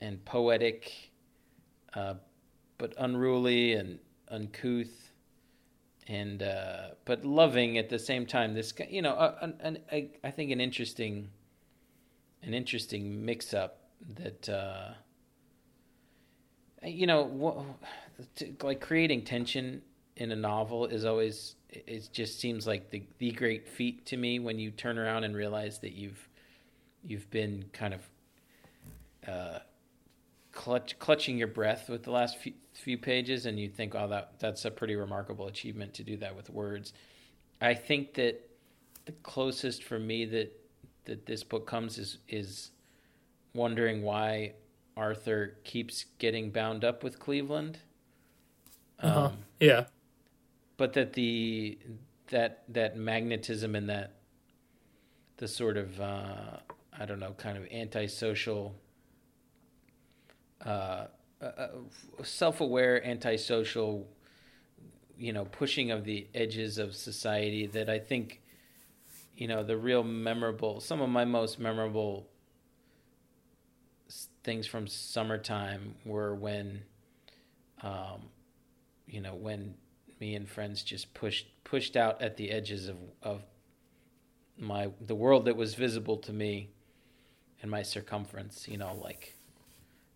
and 0.00 0.24
poetic, 0.24 1.10
uh, 1.94 2.14
but 2.78 2.94
unruly 2.98 3.74
and 3.74 3.98
uncouth. 4.28 5.12
And 6.06 6.42
uh, 6.42 6.88
but 7.06 7.24
loving 7.24 7.78
at 7.78 7.88
the 7.88 7.98
same 7.98 8.26
time. 8.26 8.52
This 8.52 8.74
you 8.90 9.00
know, 9.00 9.34
an, 9.40 9.54
an, 9.60 9.78
I 10.22 10.30
think 10.30 10.50
an 10.50 10.60
interesting, 10.60 11.30
an 12.42 12.52
interesting 12.52 13.24
mix-up 13.24 13.83
that 14.16 14.48
you 16.84 17.06
know, 17.06 17.76
like 18.62 18.80
creating 18.80 19.24
tension 19.24 19.82
in 20.16 20.30
a 20.30 20.36
novel 20.36 20.86
is 20.86 21.04
always 21.04 21.56
it 21.70 22.08
just 22.12 22.38
seems 22.38 22.66
like 22.66 22.90
the 22.90 23.02
the 23.18 23.32
great 23.32 23.68
feat 23.68 24.06
to 24.06 24.16
me 24.16 24.38
when 24.38 24.58
you 24.58 24.70
turn 24.70 24.98
around 24.98 25.24
and 25.24 25.34
realize 25.34 25.80
that 25.80 25.92
you've 25.92 26.28
you've 27.02 27.28
been 27.30 27.64
kind 27.72 27.94
of 27.94 28.00
uh, 29.26 29.58
clutch, 30.52 30.98
clutching 30.98 31.36
your 31.36 31.48
breath 31.48 31.88
with 31.88 32.02
the 32.02 32.10
last 32.10 32.38
few, 32.38 32.52
few 32.74 32.98
pages, 32.98 33.46
and 33.46 33.58
you 33.58 33.68
think, 33.68 33.94
"Oh, 33.94 34.08
that 34.08 34.38
that's 34.38 34.64
a 34.64 34.70
pretty 34.70 34.96
remarkable 34.96 35.46
achievement 35.46 35.94
to 35.94 36.04
do 36.04 36.16
that 36.18 36.36
with 36.36 36.50
words." 36.50 36.92
I 37.60 37.74
think 37.74 38.14
that 38.14 38.48
the 39.06 39.12
closest 39.22 39.82
for 39.84 39.98
me 39.98 40.24
that 40.26 40.52
that 41.06 41.26
this 41.26 41.42
book 41.42 41.66
comes 41.66 41.98
is 41.98 42.18
is 42.28 42.70
wondering 43.54 44.02
why 44.02 44.52
Arthur 44.96 45.56
keeps 45.64 46.06
getting 46.18 46.50
bound 46.50 46.84
up 46.84 47.02
with 47.02 47.18
Cleveland. 47.18 47.78
Uh-huh. 49.00 49.26
Um, 49.26 49.38
yeah. 49.60 49.84
But 50.76 50.92
that 50.94 51.12
the 51.12 51.78
that 52.28 52.64
that 52.68 52.96
magnetism 52.96 53.74
and 53.74 53.88
that 53.88 54.14
the 55.36 55.48
sort 55.48 55.76
of 55.76 56.00
uh, 56.00 56.58
I 56.98 57.06
don't 57.06 57.20
know 57.20 57.32
kind 57.32 57.56
of 57.56 57.66
antisocial, 57.72 58.74
uh, 60.64 61.06
uh, 61.40 61.44
uh 61.44 61.68
self-aware 62.22 63.04
antisocial, 63.04 64.08
you 65.18 65.32
know, 65.32 65.44
pushing 65.44 65.90
of 65.90 66.04
the 66.04 66.26
edges 66.34 66.78
of 66.78 66.94
society 66.94 67.66
that 67.68 67.88
I 67.88 67.98
think, 67.98 68.42
you 69.36 69.48
know, 69.48 69.62
the 69.62 69.76
real 69.76 70.02
memorable 70.02 70.80
some 70.80 71.00
of 71.00 71.08
my 71.08 71.24
most 71.24 71.58
memorable 71.58 72.28
things 74.44 74.66
from 74.66 74.86
summertime 74.86 75.94
were 76.04 76.34
when, 76.34 76.82
um, 77.82 78.28
you 79.06 79.20
know, 79.20 79.34
when 79.34 79.74
me 80.20 80.34
and 80.34 80.48
friends 80.48 80.82
just 80.82 81.12
pushed 81.14 81.46
pushed 81.64 81.96
out 81.96 82.22
at 82.22 82.36
the 82.36 82.50
edges 82.50 82.88
of 82.88 82.96
of 83.22 83.42
my 84.56 84.90
the 85.00 85.14
world 85.14 85.46
that 85.46 85.56
was 85.56 85.74
visible 85.74 86.16
to 86.18 86.32
me 86.32 86.70
and 87.62 87.70
my 87.70 87.82
circumference. 87.82 88.68
You 88.68 88.78
know, 88.78 88.98
like 89.02 89.34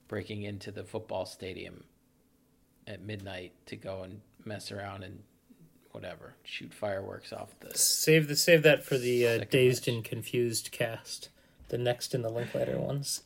breaking 0.06 0.42
into 0.42 0.70
the 0.70 0.84
football 0.84 1.26
stadium 1.26 1.84
at 2.86 3.02
midnight 3.02 3.52
to 3.66 3.76
go 3.76 4.02
and 4.02 4.20
mess 4.44 4.72
around 4.72 5.02
and 5.02 5.22
whatever 5.92 6.34
shoot 6.44 6.72
fireworks 6.72 7.32
off 7.32 7.48
the 7.60 7.76
save 7.76 8.28
the 8.28 8.36
save 8.36 8.62
that 8.62 8.84
for 8.84 8.96
the 8.96 9.26
uh, 9.26 9.44
dazed 9.50 9.86
match. 9.86 9.94
and 9.94 10.04
confused 10.04 10.70
cast 10.70 11.28
the 11.68 11.78
next 11.78 12.14
in 12.14 12.22
the 12.22 12.30
linklater 12.30 12.78
ones 12.78 13.22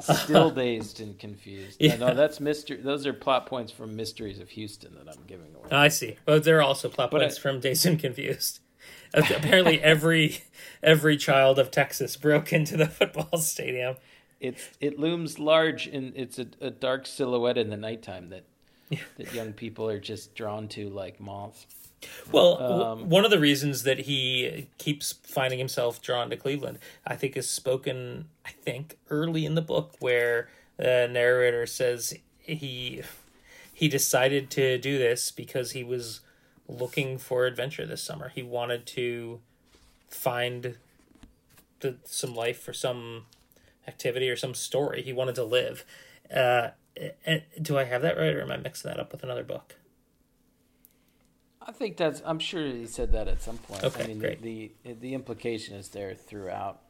Still 0.00 0.50
dazed 0.52 1.00
and 1.00 1.18
confused. 1.18 1.76
Yeah. 1.80 1.96
No, 1.96 2.14
that's 2.14 2.40
mystery. 2.40 2.76
Those 2.76 3.06
are 3.06 3.12
plot 3.12 3.46
points 3.46 3.72
from 3.72 3.96
Mysteries 3.96 4.38
of 4.38 4.50
Houston 4.50 4.94
that 4.94 5.12
I'm 5.12 5.24
giving 5.26 5.54
away. 5.54 5.68
I 5.70 5.88
see. 5.88 6.16
But 6.24 6.44
they're 6.44 6.62
also 6.62 6.88
plot 6.88 7.10
but 7.10 7.20
points 7.20 7.38
I, 7.38 7.40
from 7.40 7.60
Dazed 7.60 7.86
and 7.86 7.98
Confused. 7.98 8.60
Apparently, 9.14 9.80
every 9.82 10.44
every 10.82 11.16
child 11.16 11.58
of 11.58 11.70
Texas 11.70 12.16
broke 12.16 12.52
into 12.52 12.76
the 12.76 12.86
football 12.88 13.38
stadium. 13.38 13.96
It's 14.40 14.68
it 14.80 14.98
looms 14.98 15.38
large 15.38 15.86
and 15.86 16.12
it's 16.14 16.38
a, 16.38 16.46
a 16.60 16.70
dark 16.70 17.06
silhouette 17.06 17.58
in 17.58 17.70
the 17.70 17.76
nighttime 17.76 18.28
that 18.30 18.44
that 19.16 19.34
young 19.34 19.52
people 19.52 19.88
are 19.88 20.00
just 20.00 20.34
drawn 20.34 20.68
to 20.68 20.88
like 20.88 21.20
moths. 21.20 21.66
Well, 22.30 22.62
um, 22.62 23.08
one 23.08 23.24
of 23.24 23.30
the 23.30 23.40
reasons 23.40 23.82
that 23.82 24.00
he 24.00 24.68
keeps 24.78 25.12
finding 25.12 25.58
himself 25.58 26.00
drawn 26.00 26.30
to 26.30 26.36
Cleveland, 26.36 26.78
I 27.06 27.16
think, 27.16 27.36
is 27.36 27.48
spoken, 27.48 28.26
I 28.46 28.50
think, 28.50 28.98
early 29.10 29.44
in 29.44 29.54
the 29.54 29.62
book, 29.62 29.96
where 29.98 30.48
the 30.76 31.08
narrator 31.10 31.66
says 31.66 32.14
he 32.38 33.02
he 33.72 33.88
decided 33.88 34.50
to 34.50 34.78
do 34.78 34.98
this 34.98 35.30
because 35.30 35.72
he 35.72 35.84
was 35.84 36.20
looking 36.68 37.18
for 37.18 37.46
adventure 37.46 37.86
this 37.86 38.02
summer. 38.02 38.28
He 38.28 38.42
wanted 38.42 38.86
to 38.86 39.40
find 40.08 40.76
the, 41.80 41.96
some 42.04 42.34
life 42.34 42.66
or 42.68 42.72
some 42.72 43.26
activity 43.86 44.28
or 44.28 44.36
some 44.36 44.54
story. 44.54 45.02
He 45.02 45.12
wanted 45.12 45.34
to 45.36 45.44
live. 45.44 45.84
Uh, 46.34 46.70
do 47.60 47.78
I 47.78 47.84
have 47.84 48.02
that 48.02 48.16
right, 48.16 48.34
or 48.34 48.42
am 48.42 48.50
I 48.50 48.56
mixing 48.56 48.90
that 48.90 49.00
up 49.00 49.12
with 49.12 49.22
another 49.22 49.44
book? 49.44 49.76
I 51.68 51.72
think 51.72 51.98
that's. 51.98 52.22
I'm 52.24 52.38
sure 52.38 52.66
he 52.66 52.86
said 52.86 53.12
that 53.12 53.28
at 53.28 53.42
some 53.42 53.58
point. 53.58 53.84
Okay, 53.84 54.04
I 54.04 54.06
mean, 54.06 54.18
great. 54.18 54.40
The, 54.40 54.72
the 54.84 54.94
the 54.94 55.14
implication 55.14 55.76
is 55.76 55.90
there 55.90 56.14
throughout. 56.14 56.80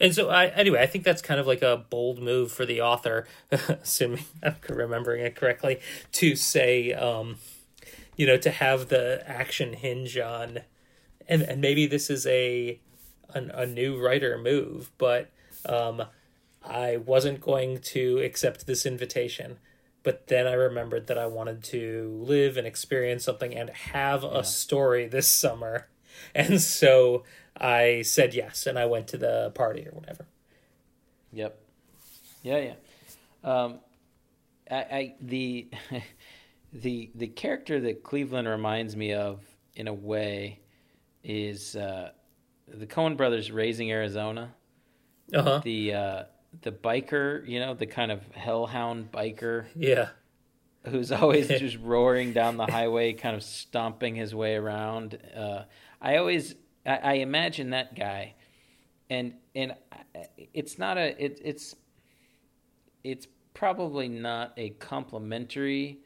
And 0.00 0.14
so, 0.14 0.30
I 0.30 0.46
anyway, 0.46 0.80
I 0.80 0.86
think 0.86 1.04
that's 1.04 1.20
kind 1.20 1.38
of 1.38 1.46
like 1.46 1.60
a 1.60 1.84
bold 1.90 2.22
move 2.22 2.50
for 2.50 2.64
the 2.64 2.80
author, 2.80 3.26
assuming 3.50 4.24
I'm 4.42 4.56
remembering 4.70 5.22
it 5.22 5.36
correctly, 5.36 5.80
to 6.12 6.34
say, 6.34 6.94
um, 6.94 7.36
you 8.16 8.26
know, 8.26 8.38
to 8.38 8.50
have 8.50 8.88
the 8.88 9.22
action 9.26 9.74
hinge 9.74 10.16
on, 10.16 10.60
and 11.28 11.42
and 11.42 11.60
maybe 11.60 11.86
this 11.86 12.08
is 12.08 12.26
a 12.26 12.80
a, 13.34 13.42
a 13.54 13.66
new 13.66 14.02
writer 14.02 14.38
move, 14.38 14.90
but 14.96 15.30
um, 15.66 16.04
I 16.64 16.96
wasn't 16.96 17.42
going 17.42 17.80
to 17.80 18.18
accept 18.20 18.66
this 18.66 18.86
invitation 18.86 19.58
but 20.02 20.26
then 20.26 20.46
I 20.46 20.54
remembered 20.54 21.06
that 21.06 21.18
I 21.18 21.26
wanted 21.26 21.62
to 21.64 22.18
live 22.22 22.56
and 22.56 22.66
experience 22.66 23.24
something 23.24 23.54
and 23.54 23.70
have 23.70 24.22
yeah. 24.22 24.38
a 24.38 24.44
story 24.44 25.06
this 25.06 25.28
summer. 25.28 25.88
And 26.34 26.60
so 26.60 27.24
I 27.56 28.02
said 28.02 28.34
yes 28.34 28.66
and 28.66 28.78
I 28.78 28.84
went 28.84 29.08
to 29.08 29.16
the 29.16 29.50
party 29.54 29.88
or 29.88 29.92
whatever. 29.92 30.26
Yep. 31.32 31.58
Yeah, 32.42 32.58
yeah. 32.58 32.74
Um, 33.42 33.80
I, 34.70 34.76
I 34.76 35.14
the 35.20 35.68
the 36.72 37.10
the 37.14 37.26
character 37.28 37.80
that 37.80 38.02
Cleveland 38.02 38.46
reminds 38.46 38.94
me 38.94 39.14
of 39.14 39.40
in 39.74 39.88
a 39.88 39.92
way 39.92 40.60
is 41.24 41.76
uh, 41.76 42.10
the 42.68 42.86
Coen 42.86 43.16
brothers 43.16 43.50
raising 43.50 43.90
Arizona. 43.90 44.54
Uh-huh. 45.32 45.60
The 45.64 45.94
uh, 45.94 46.22
the 46.60 46.72
biker, 46.72 47.46
you 47.48 47.60
know, 47.60 47.74
the 47.74 47.86
kind 47.86 48.12
of 48.12 48.20
hellhound 48.32 49.10
biker. 49.10 49.66
Yeah. 49.74 50.10
Who's 50.86 51.12
always 51.12 51.48
just 51.60 51.78
roaring 51.78 52.32
down 52.32 52.56
the 52.56 52.66
highway, 52.66 53.12
kind 53.14 53.34
of 53.34 53.42
stomping 53.42 54.14
his 54.14 54.34
way 54.34 54.56
around. 54.56 55.18
Uh, 55.36 55.64
I 56.00 56.16
always, 56.16 56.54
I, 56.84 56.96
I, 56.96 57.12
imagine 57.14 57.70
that 57.70 57.94
guy, 57.94 58.34
and 59.08 59.34
and 59.54 59.74
it's 60.52 60.78
not 60.78 60.98
a, 60.98 61.24
it, 61.24 61.40
it's, 61.44 61.76
it's 63.04 63.26
probably 63.54 64.08
not 64.08 64.52
a 64.56 64.70
complimentary 64.70 66.00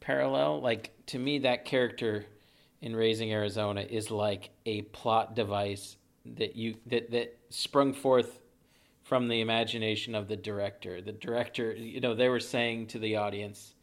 parallel. 0.00 0.60
Like 0.60 0.92
to 1.06 1.18
me, 1.18 1.40
that 1.40 1.64
character 1.64 2.26
in 2.80 2.94
Raising 2.94 3.32
Arizona 3.32 3.80
is 3.80 4.10
like 4.10 4.50
a 4.66 4.82
plot 4.82 5.34
device 5.34 5.96
that 6.24 6.54
you 6.56 6.76
that 6.86 7.10
that 7.10 7.38
sprung 7.50 7.92
forth 7.92 8.41
from 9.02 9.28
the 9.28 9.40
imagination 9.40 10.14
of 10.14 10.28
the 10.28 10.36
director. 10.36 11.00
The 11.00 11.12
director, 11.12 11.72
you 11.72 12.00
know, 12.00 12.14
they 12.14 12.28
were 12.28 12.40
saying 12.40 12.88
to 12.88 12.98
the 12.98 13.16
audience, 13.16 13.74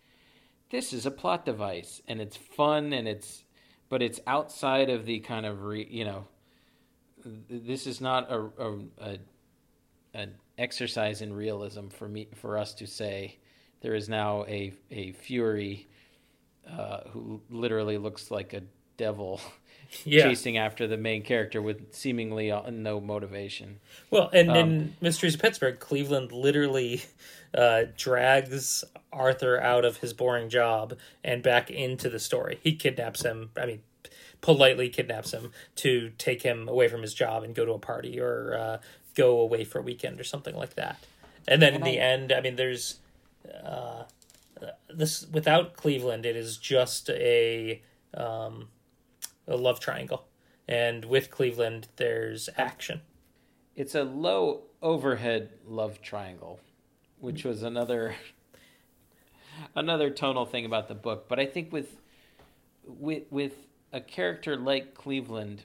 "This 0.69 0.93
is 0.93 1.05
a 1.05 1.11
plot 1.11 1.45
device, 1.45 2.01
and 2.07 2.21
it's 2.21 2.37
fun, 2.37 2.93
and 2.93 3.07
it's, 3.07 3.43
but 3.89 4.01
it's 4.01 4.19
outside 4.27 4.89
of 4.89 5.05
the 5.05 5.19
kind 5.19 5.45
of, 5.45 5.63
re, 5.63 5.87
you 5.89 6.05
know, 6.05 6.27
this 7.49 7.85
is 7.85 7.99
not 8.01 8.31
a, 8.31 8.49
a, 8.57 8.79
a 9.01 9.19
an 10.13 10.33
exercise 10.57 11.21
in 11.21 11.31
realism 11.33 11.87
for 11.87 12.07
me 12.07 12.27
for 12.35 12.57
us 12.57 12.73
to 12.73 12.87
say 12.87 13.37
there 13.81 13.95
is 13.95 14.09
now 14.09 14.45
a 14.45 14.73
a 14.91 15.11
fury 15.13 15.87
uh, 16.69 17.01
who 17.09 17.41
literally 17.49 17.97
looks 17.97 18.31
like 18.31 18.53
a 18.53 18.63
devil 18.97 19.41
Yeah. 20.03 20.23
chasing 20.23 20.57
after 20.57 20.87
the 20.87 20.97
main 20.97 21.23
character 21.23 21.61
with 21.61 21.93
seemingly 21.93 22.51
uh, 22.51 22.69
no 22.69 23.01
motivation. 23.01 23.79
Well, 24.11 24.29
and 24.31 24.49
Um, 24.49 24.57
in 24.57 24.95
Mysteries 25.01 25.33
of 25.35 25.41
Pittsburgh, 25.41 25.79
Cleveland 25.79 26.31
literally 26.31 27.03
uh, 27.53 27.85
drags 27.97 28.83
Arthur 29.11 29.59
out 29.59 29.85
of 29.85 29.97
his 29.97 30.13
boring 30.13 30.49
job 30.49 30.97
and 31.23 31.41
back 31.41 31.71
into 31.71 32.09
the 32.09 32.19
story. 32.19 32.59
He 32.61 32.75
kidnaps 32.75 33.23
him. 33.23 33.49
I 33.57 33.65
mean, 33.65 33.81
politely 34.41 34.89
kidnaps 34.89 35.33
him 35.33 35.51
to 35.77 36.11
take 36.17 36.43
him 36.43 36.69
away 36.69 36.87
from 36.87 37.01
his 37.01 37.13
job 37.13 37.43
and 37.43 37.55
go 37.55 37.65
to 37.65 37.73
a 37.73 37.79
party 37.79 38.19
or 38.19 38.55
uh, 38.57 38.77
go 39.15 39.39
away 39.39 39.63
for 39.63 39.79
a 39.79 39.81
weekend 39.81 40.19
or 40.19 40.23
something 40.23 40.55
like 40.55 40.75
that. 40.75 41.03
And 41.47 41.61
then 41.61 41.73
in 41.73 41.81
the 41.81 41.99
end, 41.99 42.31
I 42.31 42.41
mean, 42.41 42.55
there's 42.55 42.99
uh, 43.63 44.03
this 44.87 45.25
without 45.31 45.75
Cleveland, 45.75 46.25
it 46.25 46.35
is 46.35 46.57
just 46.57 47.09
a 47.09 47.81
um, 48.13 48.67
a 49.49 49.57
love 49.57 49.79
triangle, 49.79 50.25
and 50.67 51.03
with 51.05 51.31
Cleveland, 51.31 51.87
there's 51.95 52.49
action. 52.57 53.01
It's 53.75 53.95
a 53.95 54.03
low 54.03 54.63
overhead 54.81 55.49
love 55.65 56.01
triangle, 56.01 56.59
which 57.19 57.43
was 57.43 57.63
another 57.63 58.15
another 59.75 60.09
tonal 60.09 60.45
thing 60.45 60.65
about 60.65 60.87
the 60.87 60.95
book. 60.95 61.27
But 61.27 61.39
I 61.39 61.45
think 61.45 61.73
with 61.73 61.99
with 62.85 63.23
with 63.29 63.53
a 63.91 63.99
character 63.99 64.55
like 64.55 64.93
Cleveland, 64.93 65.63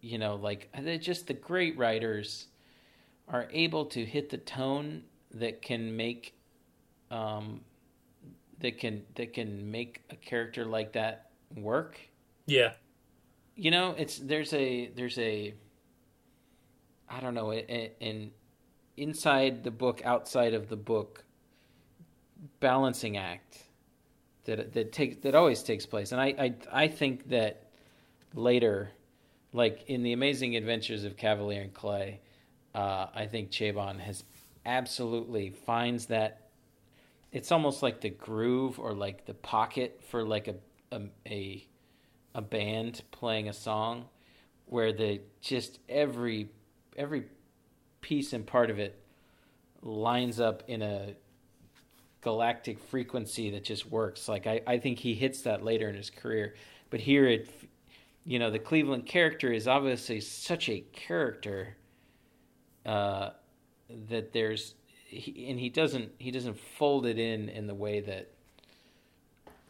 you 0.00 0.18
know, 0.18 0.36
like 0.36 0.68
just 1.00 1.26
the 1.26 1.34
great 1.34 1.76
writers 1.78 2.46
are 3.28 3.48
able 3.52 3.86
to 3.86 4.04
hit 4.04 4.28
the 4.28 4.38
tone 4.38 5.02
that 5.32 5.62
can 5.62 5.96
make 5.96 6.34
um 7.10 7.60
that 8.58 8.78
can 8.78 9.02
that 9.14 9.32
can 9.32 9.70
make 9.70 10.02
a 10.10 10.16
character 10.16 10.64
like 10.64 10.92
that 10.92 11.30
work 11.56 11.98
Yeah, 12.50 12.72
you 13.54 13.70
know 13.70 13.94
it's 13.96 14.18
there's 14.18 14.52
a 14.54 14.88
there's 14.96 15.18
a 15.18 15.54
i 17.08 17.20
don't 17.20 17.34
know 17.34 17.52
an 17.52 18.32
inside 18.96 19.62
the 19.62 19.70
book 19.70 20.02
outside 20.04 20.52
of 20.52 20.68
the 20.68 20.76
book 20.76 21.22
balancing 22.58 23.16
act 23.16 23.58
that 24.46 24.72
that 24.72 24.90
takes 24.92 25.18
that 25.18 25.36
always 25.36 25.62
takes 25.62 25.86
place. 25.86 26.10
And 26.10 26.20
i 26.20 26.26
i, 26.26 26.54
I 26.84 26.88
think 26.88 27.28
that 27.28 27.70
later 28.34 28.90
like 29.52 29.84
in 29.86 30.02
the 30.02 30.12
amazing 30.12 30.56
adventures 30.56 31.04
of 31.04 31.16
kavalier 31.16 31.62
and 31.62 31.72
clay 31.72 32.20
uh, 32.74 33.06
i 33.14 33.26
think 33.26 33.50
chabon 33.52 34.00
has 34.00 34.24
absolutely 34.66 35.50
finds 35.50 36.06
that 36.06 36.48
it's 37.30 37.52
almost 37.52 37.80
like 37.80 38.00
the 38.00 38.10
groove 38.10 38.80
or 38.80 38.92
like 38.92 39.24
the 39.26 39.34
pocket 39.34 40.00
for 40.08 40.24
like 40.24 40.48
a 40.48 40.56
a, 40.92 41.02
a 41.26 41.66
a 42.34 42.42
band 42.42 43.02
playing 43.10 43.48
a 43.48 43.52
song 43.52 44.06
where 44.66 44.92
the 44.92 45.20
just 45.40 45.78
every 45.88 46.48
every 46.96 47.24
piece 48.00 48.32
and 48.32 48.46
part 48.46 48.70
of 48.70 48.78
it 48.78 49.02
lines 49.82 50.40
up 50.40 50.62
in 50.68 50.82
a 50.82 51.14
galactic 52.20 52.78
frequency 52.78 53.50
that 53.50 53.64
just 53.64 53.90
works. 53.90 54.28
Like 54.28 54.46
I, 54.46 54.60
I 54.66 54.78
think 54.78 54.98
he 54.98 55.14
hits 55.14 55.42
that 55.42 55.64
later 55.64 55.88
in 55.88 55.94
his 55.94 56.10
career. 56.10 56.54
But 56.90 57.00
here 57.00 57.26
it 57.26 57.48
you 58.24 58.38
know 58.38 58.50
the 58.50 58.58
cleveland 58.58 59.06
character 59.06 59.52
is 59.52 59.66
obviously 59.66 60.20
such 60.20 60.68
a 60.68 60.80
character 60.92 61.76
uh, 62.86 63.30
that 64.08 64.32
there's 64.32 64.74
he, 65.06 65.46
and 65.48 65.58
he 65.58 65.68
doesn't 65.68 66.12
he 66.18 66.30
doesn't 66.30 66.58
fold 66.58 67.06
it 67.06 67.18
in 67.18 67.48
in 67.48 67.66
the 67.66 67.74
way 67.74 68.00
that 68.00 68.30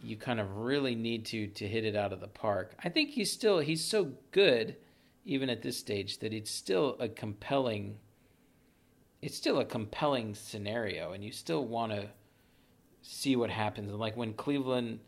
you 0.03 0.17
kind 0.17 0.41
of 0.41 0.57
really 0.57 0.95
need 0.95 1.27
to 1.27 1.47
to 1.49 1.67
hit 1.67 1.85
it 1.85 1.97
out 1.97 2.13
of 2.13 2.21
the 2.21 2.29
park. 2.29 2.75
I 2.83 2.89
think 2.89 3.11
he's 3.11 3.33
still 3.33 3.59
he's 3.59 3.85
so 3.85 4.13
good 4.33 4.77
even 5.25 5.51
at 5.51 5.63
this 5.63 5.77
stage 5.77 6.19
that 6.19 6.33
it's 6.33 6.51
still 6.51 6.97
a 6.99 7.09
compelling 7.09 7.99
it's 9.21 9.37
still 9.37 9.61
a 9.61 9.65
compelling 9.65 10.35
scenario 10.35 11.13
and 11.13 11.23
you 11.23 11.33
still 11.33 11.67
want 11.67 11.93
to 11.93 12.09
see 13.03 13.37
what 13.37 13.51
happens. 13.51 13.91
And 13.91 13.99
like 13.99 14.17
when 14.17 14.33
Cleveland 14.33 15.01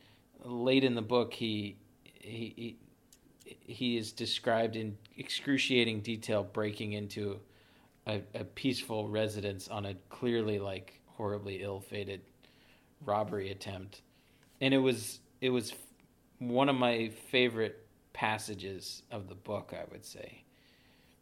late 0.45 0.85
in 0.85 0.95
the 0.95 1.03
book 1.03 1.33
he 1.33 1.77
he 2.05 2.77
he, 3.45 3.57
he 3.61 3.97
is 3.97 4.13
described 4.13 4.77
in 4.77 4.97
excruciating 5.17 6.01
detail 6.01 6.43
breaking 6.45 6.93
into 6.93 7.41
a, 8.07 8.21
a 8.35 8.45
peaceful 8.45 9.09
residence 9.09 9.69
on 9.69 9.87
a 9.87 9.95
clearly 10.11 10.59
like 10.59 11.01
horribly 11.07 11.63
ill-fated 11.63 12.21
robbery 13.05 13.51
attempt 13.51 14.03
and 14.63 14.73
it 14.73 14.79
was 14.79 15.21
it 15.43 15.51
was 15.51 15.75
one 16.39 16.71
of 16.71 16.77
my 16.77 17.09
favorite 17.31 17.87
passages 18.15 19.03
of 19.11 19.29
the 19.29 19.35
book 19.35 19.75
i 19.79 19.85
would 19.93 20.05
say 20.05 20.43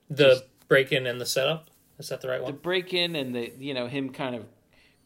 the 0.08 0.24
Just- 0.34 0.44
break 0.68 0.92
in 0.92 1.06
and 1.06 1.20
the 1.20 1.26
setup. 1.26 1.68
Is 1.98 2.08
that 2.10 2.20
the 2.20 2.28
right 2.28 2.40
one? 2.42 2.52
the 2.52 2.58
break 2.58 2.94
in 2.94 3.16
and 3.16 3.34
the 3.34 3.52
you 3.58 3.74
know 3.74 3.86
him 3.88 4.10
kind 4.10 4.34
of 4.34 4.44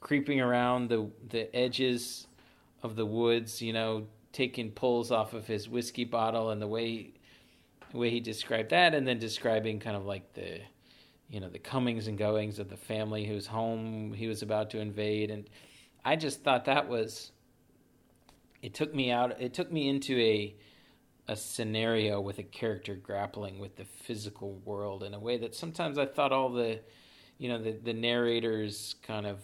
creeping 0.01 0.41
around 0.41 0.89
the 0.91 1.11
the 1.31 1.55
edges 1.57 2.27
of 2.83 2.95
the 2.97 3.07
woods 3.07 3.63
you 3.63 3.73
know 3.73 4.07
taking 4.33 4.71
pulls 4.71 5.11
off 5.11 5.33
of 5.33 5.47
his 5.47 5.69
whiskey 5.69 6.05
bottle 6.05 6.51
and 6.51 6.61
the 6.61 6.67
way 6.67 7.11
the 7.91 7.99
way 7.99 8.11
he 8.11 8.21
described 8.21 8.71
that 8.71 8.95
and 8.95 9.07
then 9.09 9.19
describing 9.19 9.81
kind 9.81 9.97
of 9.97 10.05
like 10.05 10.33
the 10.35 10.61
you 11.31 11.41
know 11.41 11.49
the 11.49 11.59
comings 11.59 12.07
and 12.07 12.17
goings 12.19 12.59
of 12.59 12.69
the 12.69 12.77
family 12.77 13.25
whose 13.25 13.47
home 13.47 14.13
he 14.13 14.27
was 14.27 14.43
about 14.43 14.71
to 14.71 14.79
invade 14.79 15.31
and 15.31 15.49
i 16.05 16.15
just 16.15 16.43
thought 16.45 16.65
that 16.67 16.89
was 16.89 17.33
it 18.65 18.73
took 18.73 18.95
me 18.95 19.11
out 19.11 19.39
it 19.43 19.53
took 19.53 19.71
me 19.71 19.91
into 19.91 20.19
a 20.19 20.57
a 21.29 21.37
scenario 21.37 22.19
with 22.19 22.39
a 22.39 22.43
character 22.43 22.95
grappling 22.95 23.59
with 23.59 23.77
the 23.77 23.85
physical 23.85 24.55
world 24.65 25.03
in 25.03 25.13
a 25.13 25.21
way 25.21 25.37
that 25.37 25.55
sometimes 25.55 25.99
i 25.99 26.07
thought 26.07 26.33
all 26.33 26.49
the 26.49 26.81
you 27.37 27.47
know 27.47 27.63
the 27.63 27.73
the 27.73 27.93
narrator's 27.93 28.95
kind 29.03 29.27
of 29.27 29.39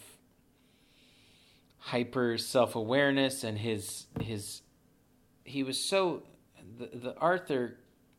hyper 1.79 2.39
self-awareness 2.39 3.45
and 3.45 3.59
his 3.59 4.07
his 4.23 4.63
he 5.45 5.63
was 5.63 5.79
so 5.79 6.23
the, 6.79 6.87
the 6.87 7.15
arthur 7.19 7.77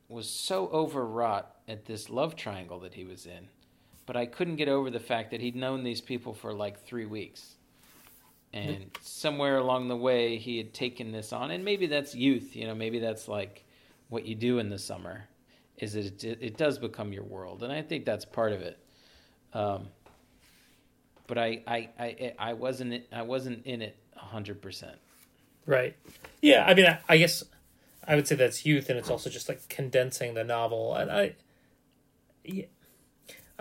was 0.08 0.30
so 0.30 0.68
overwrought 0.68 1.56
at 1.68 1.86
this 1.86 2.12
love 2.12 2.36
triangle 2.36 2.80
that 2.80 2.94
he 2.94 3.06
was 3.06 3.26
in 3.26 3.48
but 4.06 4.16
i 4.16 4.28
couldn't 4.28 4.56
get 4.56 4.68
over 4.68 4.92
the 4.92 5.00
fact 5.00 5.32
that 5.32 5.42
he'd 5.42 5.56
known 5.56 5.84
these 5.84 6.02
people 6.02 6.34
for 6.34 6.54
like 6.54 6.86
three 6.86 7.08
weeks 7.08 7.56
and 8.54 8.86
somewhere 9.02 9.58
along 9.58 9.88
the 9.88 9.96
way 9.96 10.38
he 10.38 10.58
had 10.58 10.74
taken 10.74 11.12
this 11.12 11.32
on 11.32 11.52
and 11.52 11.64
maybe 11.64 11.86
that's 11.88 12.14
youth 12.14 12.56
you 12.56 12.68
know 12.68 12.76
maybe 12.76 13.00
that's 13.00 13.28
like 13.28 13.66
what 14.10 14.26
you 14.26 14.36
do 14.36 14.60
in 14.60 14.70
the 14.70 14.78
summer 14.78 15.24
is 15.78 15.96
it, 15.96 16.24
it 16.24 16.58
does 16.58 16.78
become 16.78 17.14
your 17.14 17.24
world 17.24 17.64
and 17.64 17.72
i 17.72 17.82
think 17.82 18.06
that's 18.06 18.26
part 18.26 18.52
of 18.52 18.62
it 18.62 18.78
um, 19.54 19.88
but 21.28 21.38
I, 21.38 21.62
I, 21.68 21.90
I, 22.00 22.34
I 22.38 22.54
wasn't 22.54 23.04
I 23.12 23.22
wasn't 23.22 23.66
in 23.66 23.82
it 23.82 23.98
hundred 24.16 24.62
percent. 24.62 24.98
Right. 25.66 25.96
Yeah. 26.42 26.66
I 26.66 26.74
mean, 26.74 26.86
I, 26.86 27.00
I 27.08 27.18
guess 27.18 27.44
I 28.06 28.16
would 28.16 28.28
say 28.28 28.36
that's 28.36 28.66
youth, 28.66 28.90
and 28.90 28.98
it's 28.98 29.10
also 29.10 29.30
just 29.30 29.48
like 29.48 29.68
condensing 29.70 30.34
the 30.34 30.44
novel. 30.44 30.96
And 30.96 31.12
I, 31.12 31.36
yeah, 32.44 32.66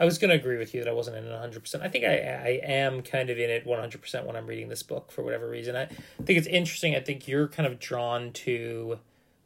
I 0.00 0.06
was 0.06 0.16
going 0.16 0.30
to 0.30 0.34
agree 0.34 0.56
with 0.56 0.72
you 0.72 0.82
that 0.82 0.88
I 0.88 0.94
wasn't 0.94 1.18
in 1.18 1.26
it 1.26 1.30
100%. 1.30 1.82
I 1.82 1.88
think 1.88 2.06
I, 2.06 2.08
I 2.08 2.60
am 2.64 3.02
kind 3.02 3.28
of 3.28 3.38
in 3.38 3.50
it 3.50 3.66
100% 3.66 4.24
when 4.24 4.34
I'm 4.34 4.46
reading 4.46 4.70
this 4.70 4.82
book 4.82 5.12
for 5.12 5.22
whatever 5.22 5.46
reason. 5.46 5.76
I 5.76 5.86
think 6.24 6.38
it's 6.38 6.46
interesting. 6.46 6.96
I 6.96 7.00
think 7.00 7.28
you're 7.28 7.46
kind 7.46 7.66
of 7.66 7.78
drawn 7.78 8.32
to 8.32 8.98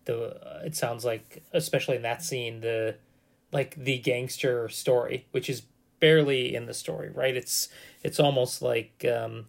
the, 0.04 0.36
uh, 0.46 0.62
it 0.64 0.76
sounds 0.76 1.04
like, 1.04 1.42
especially 1.52 1.96
in 1.96 2.02
that 2.02 2.22
scene, 2.22 2.60
the, 2.60 2.94
like 3.50 3.74
the 3.74 3.98
gangster 3.98 4.68
story, 4.68 5.26
which 5.32 5.50
is 5.50 5.62
barely 5.98 6.54
in 6.54 6.66
the 6.66 6.74
story, 6.74 7.10
right? 7.10 7.36
It's, 7.36 7.68
it's 8.04 8.20
almost 8.20 8.62
like, 8.62 9.04
um, 9.12 9.46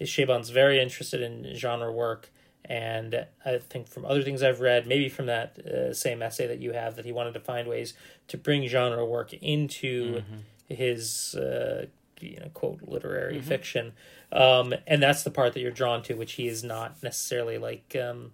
Chabon's 0.00 0.50
very 0.50 0.80
interested 0.80 1.22
in 1.22 1.54
genre 1.54 1.92
work. 1.92 2.28
And 2.64 3.26
I 3.44 3.58
think 3.58 3.88
from 3.88 4.04
other 4.04 4.22
things 4.22 4.42
I've 4.42 4.60
read, 4.60 4.86
maybe 4.86 5.08
from 5.08 5.26
that 5.26 5.58
uh, 5.58 5.94
same 5.94 6.22
essay 6.22 6.46
that 6.46 6.58
you 6.58 6.72
have, 6.72 6.96
that 6.96 7.04
he 7.04 7.12
wanted 7.12 7.34
to 7.34 7.40
find 7.40 7.68
ways 7.68 7.94
to 8.30 8.38
bring 8.38 8.66
genre 8.66 9.04
work 9.04 9.32
into 9.34 10.22
his 10.68 11.34
uh, 11.34 11.86
you 12.20 12.38
know 12.40 12.48
quote 12.54 12.80
literary 12.82 13.40
fiction, 13.40 13.92
um, 14.32 14.74
and 14.86 15.02
that's 15.02 15.22
the 15.22 15.30
part 15.30 15.52
that 15.54 15.60
you're 15.60 15.70
drawn 15.70 16.02
to, 16.04 16.14
which 16.14 16.32
he 16.32 16.48
is 16.48 16.64
not 16.64 17.02
necessarily 17.02 17.58
like. 17.58 17.94
Um, 17.94 18.32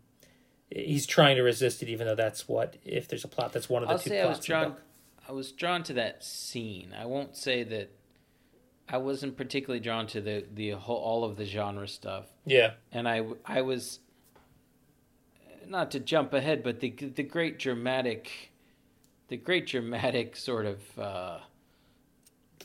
he's 0.70 1.06
trying 1.06 1.36
to 1.36 1.42
resist 1.42 1.82
it, 1.82 1.88
even 1.88 2.06
though 2.06 2.14
that's 2.16 2.48
what 2.48 2.76
if 2.84 3.06
there's 3.08 3.24
a 3.24 3.28
plot 3.28 3.52
that's 3.52 3.68
one 3.68 3.82
of 3.82 3.88
the 3.88 3.92
I'll 3.94 3.98
two 4.00 4.10
say 4.10 4.20
I 4.20 4.26
was 4.26 4.36
plots. 4.38 4.46
drawn. 4.46 4.76
I 5.28 5.32
was 5.32 5.50
drawn 5.52 5.82
to 5.84 5.92
that 5.94 6.22
scene. 6.24 6.94
I 6.98 7.04
won't 7.06 7.36
say 7.36 7.62
that. 7.64 7.90
I 8.88 8.98
wasn't 8.98 9.36
particularly 9.36 9.80
drawn 9.80 10.06
to 10.08 10.20
the 10.20 10.44
the 10.54 10.70
whole 10.70 10.96
all 10.98 11.24
of 11.24 11.36
the 11.36 11.44
genre 11.44 11.88
stuff, 11.88 12.26
Yeah, 12.44 12.72
and 12.92 13.08
I 13.08 13.22
I 13.44 13.62
was. 13.62 14.00
Not 15.68 15.90
to 15.92 15.98
jump 16.00 16.32
ahead, 16.32 16.62
but 16.62 16.78
the 16.78 16.90
the 16.90 17.24
great 17.24 17.58
dramatic, 17.58 18.52
the 19.28 19.36
great 19.36 19.66
dramatic 19.66 20.36
sort 20.36 20.66
of. 20.66 20.98
Uh, 20.98 21.38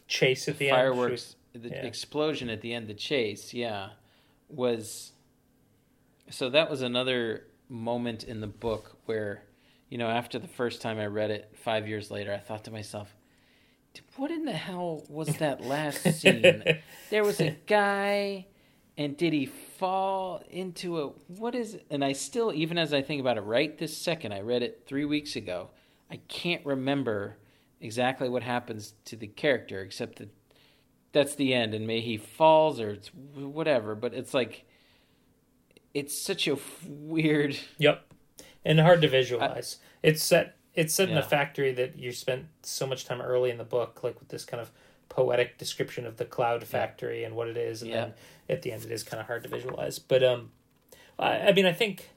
chase 0.08 0.50
at 0.50 0.58
the 0.58 0.70
end. 0.70 0.76
fireworks 0.76 1.38
the 1.54 1.70
yeah. 1.70 1.86
explosion 1.86 2.50
at 2.50 2.60
the 2.60 2.74
end 2.74 2.86
the 2.90 2.94
chase 2.94 3.54
yeah 3.54 3.92
was 4.50 5.14
so 6.30 6.50
that 6.50 6.70
was 6.70 6.82
another 6.82 7.46
moment 7.70 8.26
in 8.26 8.42
the 8.42 8.48
book 8.48 8.98
where 9.06 9.44
you 9.92 9.98
know, 9.98 10.08
after 10.08 10.40
the 10.40 10.48
first 10.48 10.82
time 10.82 10.98
I 11.00 11.06
read 11.08 11.32
it, 11.32 11.52
five 11.54 11.86
years 11.86 12.10
later, 12.10 12.34
I 12.34 12.38
thought 12.38 12.64
to 12.64 12.72
myself, 12.72 13.14
"What 14.16 14.32
in 14.32 14.46
the 14.46 14.54
hell 14.54 15.04
was 15.10 15.36
that 15.38 15.62
last 15.62 16.02
scene? 16.22 16.64
there 17.10 17.26
was 17.26 17.42
a 17.42 17.58
guy, 17.68 18.48
and 18.98 19.18
did 19.18 19.34
he 19.34 19.48
fall 19.48 20.42
into 20.50 20.98
a 21.02 21.08
what 21.28 21.56
is?" 21.56 21.76
It? 21.76 21.86
And 21.90 22.06
I 22.06 22.14
still, 22.14 22.54
even 22.54 22.78
as 22.78 22.94
I 22.94 23.02
think 23.02 23.20
about 23.20 23.38
it, 23.38 23.42
right 23.42 23.78
this 23.78 23.96
second, 23.96 24.32
I 24.32 24.40
read 24.40 24.64
it 24.64 24.84
three 24.88 25.04
weeks 25.04 25.36
ago. 25.36 25.70
I 26.12 26.18
can't 26.28 26.66
remember 26.66 27.38
exactly 27.80 28.30
what 28.30 28.44
happens 28.44 28.94
to 29.06 29.16
the 29.16 29.28
character, 29.28 29.82
except 29.82 30.20
that 30.20 30.30
that's 31.14 31.36
the 31.36 31.54
end, 31.54 31.74
and 31.74 31.88
may 31.88 32.02
he 32.02 32.18
falls 32.18 32.80
or 32.80 32.90
it's 32.92 33.08
whatever. 33.34 33.96
But 33.96 34.14
it's 34.14 34.34
like 34.34 34.66
it's 35.94 36.18
such 36.18 36.48
a 36.48 36.58
weird. 36.88 37.58
Yep, 37.78 38.06
and 38.66 38.80
hard 38.80 39.02
to 39.02 39.08
visualize. 39.08 39.78
I, 40.04 40.08
it's 40.10 40.24
set. 40.24 40.58
It's 40.74 40.94
set 40.94 41.10
Yeah. 41.10 41.16
in 41.16 41.18
a 41.20 41.24
factory 41.24 41.74
that 41.74 41.98
you 41.98 42.12
spent 42.14 42.46
so 42.64 42.88
much 42.88 43.04
time 43.06 43.22
early 43.22 43.50
in 43.50 43.58
the 43.58 43.66
book, 43.66 44.04
like 44.04 44.20
with 44.20 44.30
this 44.30 44.46
kind 44.46 44.62
of 44.62 44.72
poetic 45.10 45.58
description 45.58 46.06
of 46.06 46.16
the 46.16 46.24
cloud 46.24 46.64
factory 46.64 47.26
and 47.26 47.36
what 47.36 47.50
it 47.50 47.58
is, 47.58 47.82
and 47.82 47.92
Yeah. 47.92 48.02
then 48.06 48.14
at 48.50 48.62
the 48.62 48.72
end, 48.72 48.86
it 48.86 48.92
is 48.92 49.04
kind 49.04 49.20
of 49.20 49.28
hard 49.28 49.44
to 49.44 49.50
visualize. 49.50 50.00
But 50.00 50.24
um, 50.24 50.52
I, 51.20 51.40
I 51.50 51.52
mean, 51.54 51.66
I 51.66 51.74
think 51.74 52.10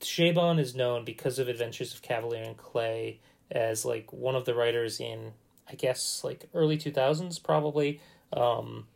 Chabon 0.00 0.58
is 0.58 0.74
known 0.74 1.04
because 1.04 1.38
of 1.38 1.48
Adventures 1.48 1.94
of 1.94 2.02
Kavalier 2.02 2.42
and 2.42 2.56
Clay 2.56 3.20
as 3.50 3.84
like 3.84 4.12
one 4.12 4.34
of 4.34 4.44
the 4.44 4.54
writers 4.54 5.00
in, 5.00 5.32
I 5.68 5.74
guess, 5.74 6.22
like 6.22 6.48
early 6.54 6.76
two 6.76 6.92
thousands, 6.92 7.38
probably. 7.38 8.00
Um, 8.32 8.86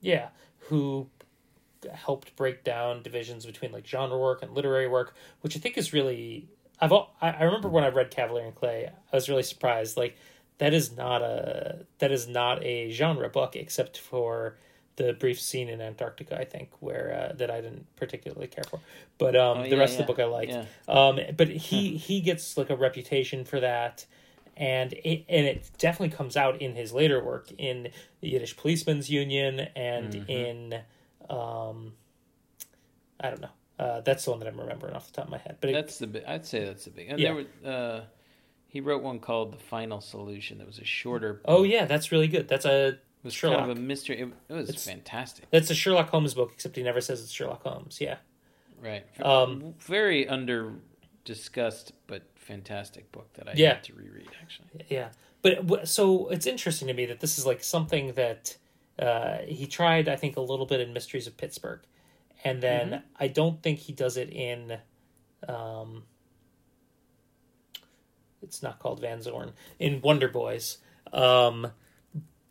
yeah, 0.00 0.28
who 0.68 1.08
helped 1.92 2.34
break 2.36 2.64
down 2.64 3.02
divisions 3.02 3.44
between 3.44 3.72
like 3.72 3.86
genre 3.86 4.18
work 4.18 4.42
and 4.42 4.52
literary 4.52 4.88
work, 4.88 5.14
which 5.40 5.56
I 5.56 5.60
think 5.60 5.76
is 5.76 5.92
really. 5.92 6.48
I've 6.80 6.92
I 7.20 7.44
remember 7.44 7.68
when 7.68 7.84
I 7.84 7.88
read 7.88 8.10
Kavalier 8.10 8.44
and 8.44 8.54
Clay, 8.54 8.90
I 9.12 9.16
was 9.16 9.28
really 9.28 9.42
surprised. 9.42 9.96
Like 9.96 10.16
that 10.58 10.74
is 10.74 10.96
not 10.96 11.22
a 11.22 11.86
that 11.98 12.12
is 12.12 12.28
not 12.28 12.62
a 12.64 12.90
genre 12.90 13.28
book, 13.28 13.56
except 13.56 13.98
for 13.98 14.56
the 14.96 15.12
brief 15.12 15.40
scene 15.40 15.68
in 15.68 15.80
Antarctica, 15.80 16.38
I 16.38 16.44
think, 16.44 16.70
where 16.80 17.30
uh, 17.30 17.34
that 17.36 17.50
I 17.50 17.60
didn't 17.60 17.86
particularly 17.96 18.46
care 18.46 18.64
for. 18.64 18.80
But 19.18 19.34
um, 19.36 19.58
Oh, 19.58 19.62
the 19.62 19.70
yeah, 19.70 19.76
rest 19.76 19.94
of 19.98 20.06
the 20.06 20.12
book 20.12 20.20
I 20.20 20.24
liked. 20.26 20.52
yeah. 20.52 20.64
Um, 20.88 21.18
but 21.36 21.48
he 21.48 21.96
he 22.08 22.20
gets 22.20 22.56
like 22.56 22.70
a 22.70 22.76
reputation 22.76 23.44
for 23.44 23.58
that, 23.60 24.06
and 24.56 24.92
it 24.92 25.24
and 25.28 25.46
it 25.46 25.70
definitely 25.78 26.16
comes 26.16 26.36
out 26.36 26.62
in 26.62 26.74
his 26.76 26.92
later 26.92 27.22
work 27.24 27.50
in 27.58 27.88
the 28.20 28.28
Yiddish 28.28 28.56
Policemen's 28.56 29.10
Union 29.10 29.60
and 29.74 30.12
Mm-hmm. 30.14 30.30
in 30.30 30.74
um, 31.30 31.94
I 33.20 33.30
don't 33.30 33.40
know. 33.40 33.48
Uh, 33.78 34.00
that's 34.02 34.24
the 34.24 34.30
one 34.30 34.38
that 34.40 34.46
I'm 34.48 34.58
remembering 34.60 34.94
off 34.94 35.06
the 35.06 35.12
top 35.12 35.24
of 35.24 35.30
my 35.30 35.38
head. 35.38 35.56
But 35.60 35.70
it, 35.70 35.72
That's 35.72 35.98
the 35.98 36.06
big. 36.06 36.24
I'd 36.24 36.46
say 36.46 36.64
that's 36.64 36.84
the 36.84 36.90
big. 36.90 37.08
And 37.08 37.18
Yeah. 37.18 37.32
there 37.32 37.34
was. 37.34 37.46
Uh, 37.64 38.04
he 38.68 38.80
wrote 38.80 39.02
one 39.02 39.18
called 39.20 39.52
"The 39.52 39.56
Final 39.58 40.00
Solution." 40.00 40.58
That 40.58 40.66
was 40.66 40.78
a 40.78 40.84
shorter. 40.84 41.40
oh 41.44 41.62
yeah, 41.64 41.84
that's 41.84 42.12
really 42.12 42.28
good. 42.28 42.46
That's 42.48 42.64
a 42.64 42.98
was 43.24 43.34
Sherlock. 43.34 43.60
kind 43.60 43.70
of 43.70 43.78
a 43.78 43.80
mystery. 43.80 44.20
It, 44.20 44.28
it 44.48 44.52
was 44.54 44.68
It's- 44.68 44.84
fantastic. 44.86 45.46
that's 45.50 45.70
a 45.70 45.74
Sherlock 45.74 46.10
Holmes 46.10 46.34
book, 46.34 46.50
except 46.54 46.76
he 46.76 46.82
never 46.82 47.00
says 47.00 47.22
it's 47.22 47.32
Sherlock 47.32 47.62
Holmes. 47.62 47.98
Yeah. 48.00 48.18
Right. 48.80 49.04
Um, 49.24 49.74
Very 49.78 50.28
under 50.28 50.74
discussed, 51.24 51.92
but 52.06 52.22
fantastic 52.36 53.10
book 53.12 53.32
that 53.34 53.48
I 53.48 53.52
Yeah. 53.56 53.74
need 53.74 53.84
to 53.84 53.94
reread. 53.94 54.28
Actually. 54.42 54.84
Yeah, 54.90 55.08
but 55.40 55.88
so 55.88 56.28
it's 56.28 56.46
interesting 56.46 56.88
to 56.88 56.94
me 56.94 57.06
that 57.06 57.20
this 57.20 57.38
is 57.38 57.46
like 57.46 57.64
something 57.64 58.12
that 58.12 58.56
uh, 58.98 59.38
he 59.48 59.66
tried. 59.66 60.08
I 60.08 60.16
think 60.16 60.36
a 60.36 60.40
little 60.42 60.66
bit 60.66 60.80
in 60.80 60.92
Mysteries 60.92 61.26
of 61.26 61.36
Pittsburgh, 61.38 61.80
and 62.44 62.62
then 62.62 63.02
I 63.18 63.28
don't 63.28 63.62
think 63.62 63.78
he 63.80 63.92
does 63.94 64.16
it 64.18 64.28
in. 64.30 64.78
Um, 65.48 66.04
it's 68.42 68.62
not 68.62 68.78
called 68.78 69.00
Van 69.00 69.22
Zorn 69.22 69.52
in 69.78 70.00
Wonder 70.02 70.28
Boys, 70.28 70.78
um, 71.12 71.72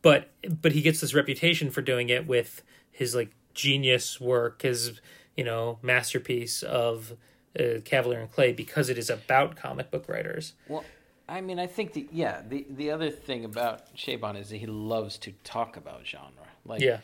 but 0.03 0.29
but 0.61 0.73
he 0.73 0.83
gets 0.83 1.01
this 1.01 1.15
reputation 1.15 1.71
for 1.71 1.81
doing 1.81 2.09
it 2.09 2.27
with 2.27 2.61
his 2.91 3.15
like 3.15 3.31
genius 3.55 4.21
work, 4.21 4.61
his 4.61 5.01
you 5.35 5.43
know 5.43 5.79
masterpiece 5.81 6.61
of 6.61 7.13
uh, 7.59 7.79
Kavalier 7.83 8.19
and 8.19 8.31
Clay 8.31 8.53
because 8.53 8.89
it 8.89 8.99
is 8.99 9.09
about 9.09 9.55
comic 9.55 9.89
book 9.89 10.07
writers. 10.07 10.53
Well, 10.67 10.83
I 11.27 11.41
mean, 11.41 11.57
I 11.57 11.65
think 11.65 11.93
the 11.93 12.07
yeah 12.11 12.41
the 12.47 12.67
the 12.69 12.91
other 12.91 13.09
thing 13.09 13.45
about 13.45 13.95
Chabon 13.95 14.39
is 14.39 14.49
that 14.49 14.57
he 14.57 14.67
loves 14.67 15.17
to 15.19 15.31
talk 15.43 15.77
about 15.77 16.05
genre. 16.05 16.47
Like, 16.65 16.81
Yeah. 16.81 16.99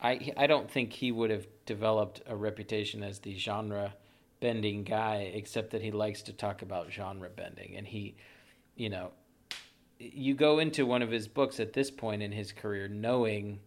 I 0.00 0.32
I 0.36 0.46
don't 0.46 0.70
think 0.70 0.92
he 0.92 1.10
would 1.10 1.30
have 1.30 1.46
developed 1.66 2.22
a 2.26 2.36
reputation 2.36 3.02
as 3.02 3.18
the 3.18 3.36
genre 3.36 3.94
bending 4.40 4.84
guy, 4.84 5.32
except 5.34 5.70
that 5.70 5.82
he 5.82 5.90
likes 5.90 6.22
to 6.22 6.32
talk 6.32 6.62
about 6.62 6.92
genre 6.92 7.28
bending, 7.28 7.74
and 7.76 7.86
he, 7.86 8.16
you 8.76 8.88
know, 8.90 9.10
you 9.98 10.34
go 10.34 10.58
into 10.58 10.86
one 10.86 11.02
of 11.02 11.10
his 11.10 11.28
books 11.28 11.58
at 11.60 11.72
this 11.72 11.90
point 11.90 12.22
in 12.22 12.32
his 12.32 12.52
career 12.52 12.88
knowing 12.88 13.60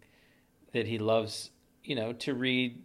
that 0.73 0.87
he 0.87 0.97
loves, 0.97 1.51
you 1.83 1.95
know, 1.95 2.13
to 2.13 2.33
read 2.33 2.81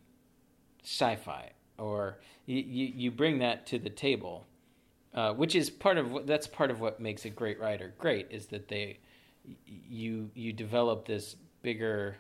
sci-fi, 0.82 1.50
or 1.78 2.18
you 2.46 2.59
you, 2.59 3.11
bring 3.11 3.38
that 3.38 3.66
to 3.66 3.78
the 3.78 3.90
table, 3.90 4.46
uh, 5.14 5.32
which 5.35 5.54
is 5.54 5.70
part 5.70 5.98
of 5.98 6.11
what 6.11 6.26
that's 6.26 6.46
part 6.46 6.70
of 6.70 6.80
what 6.80 7.00
makes 7.00 7.24
a 7.24 7.30
great 7.30 7.61
writer 7.61 7.92
great 7.98 8.26
is 8.30 8.46
that 8.46 8.68
they 8.68 8.98
you 9.66 10.30
you 10.35 10.52
develop 10.52 11.06
this 11.06 11.37
bigger 11.62 12.16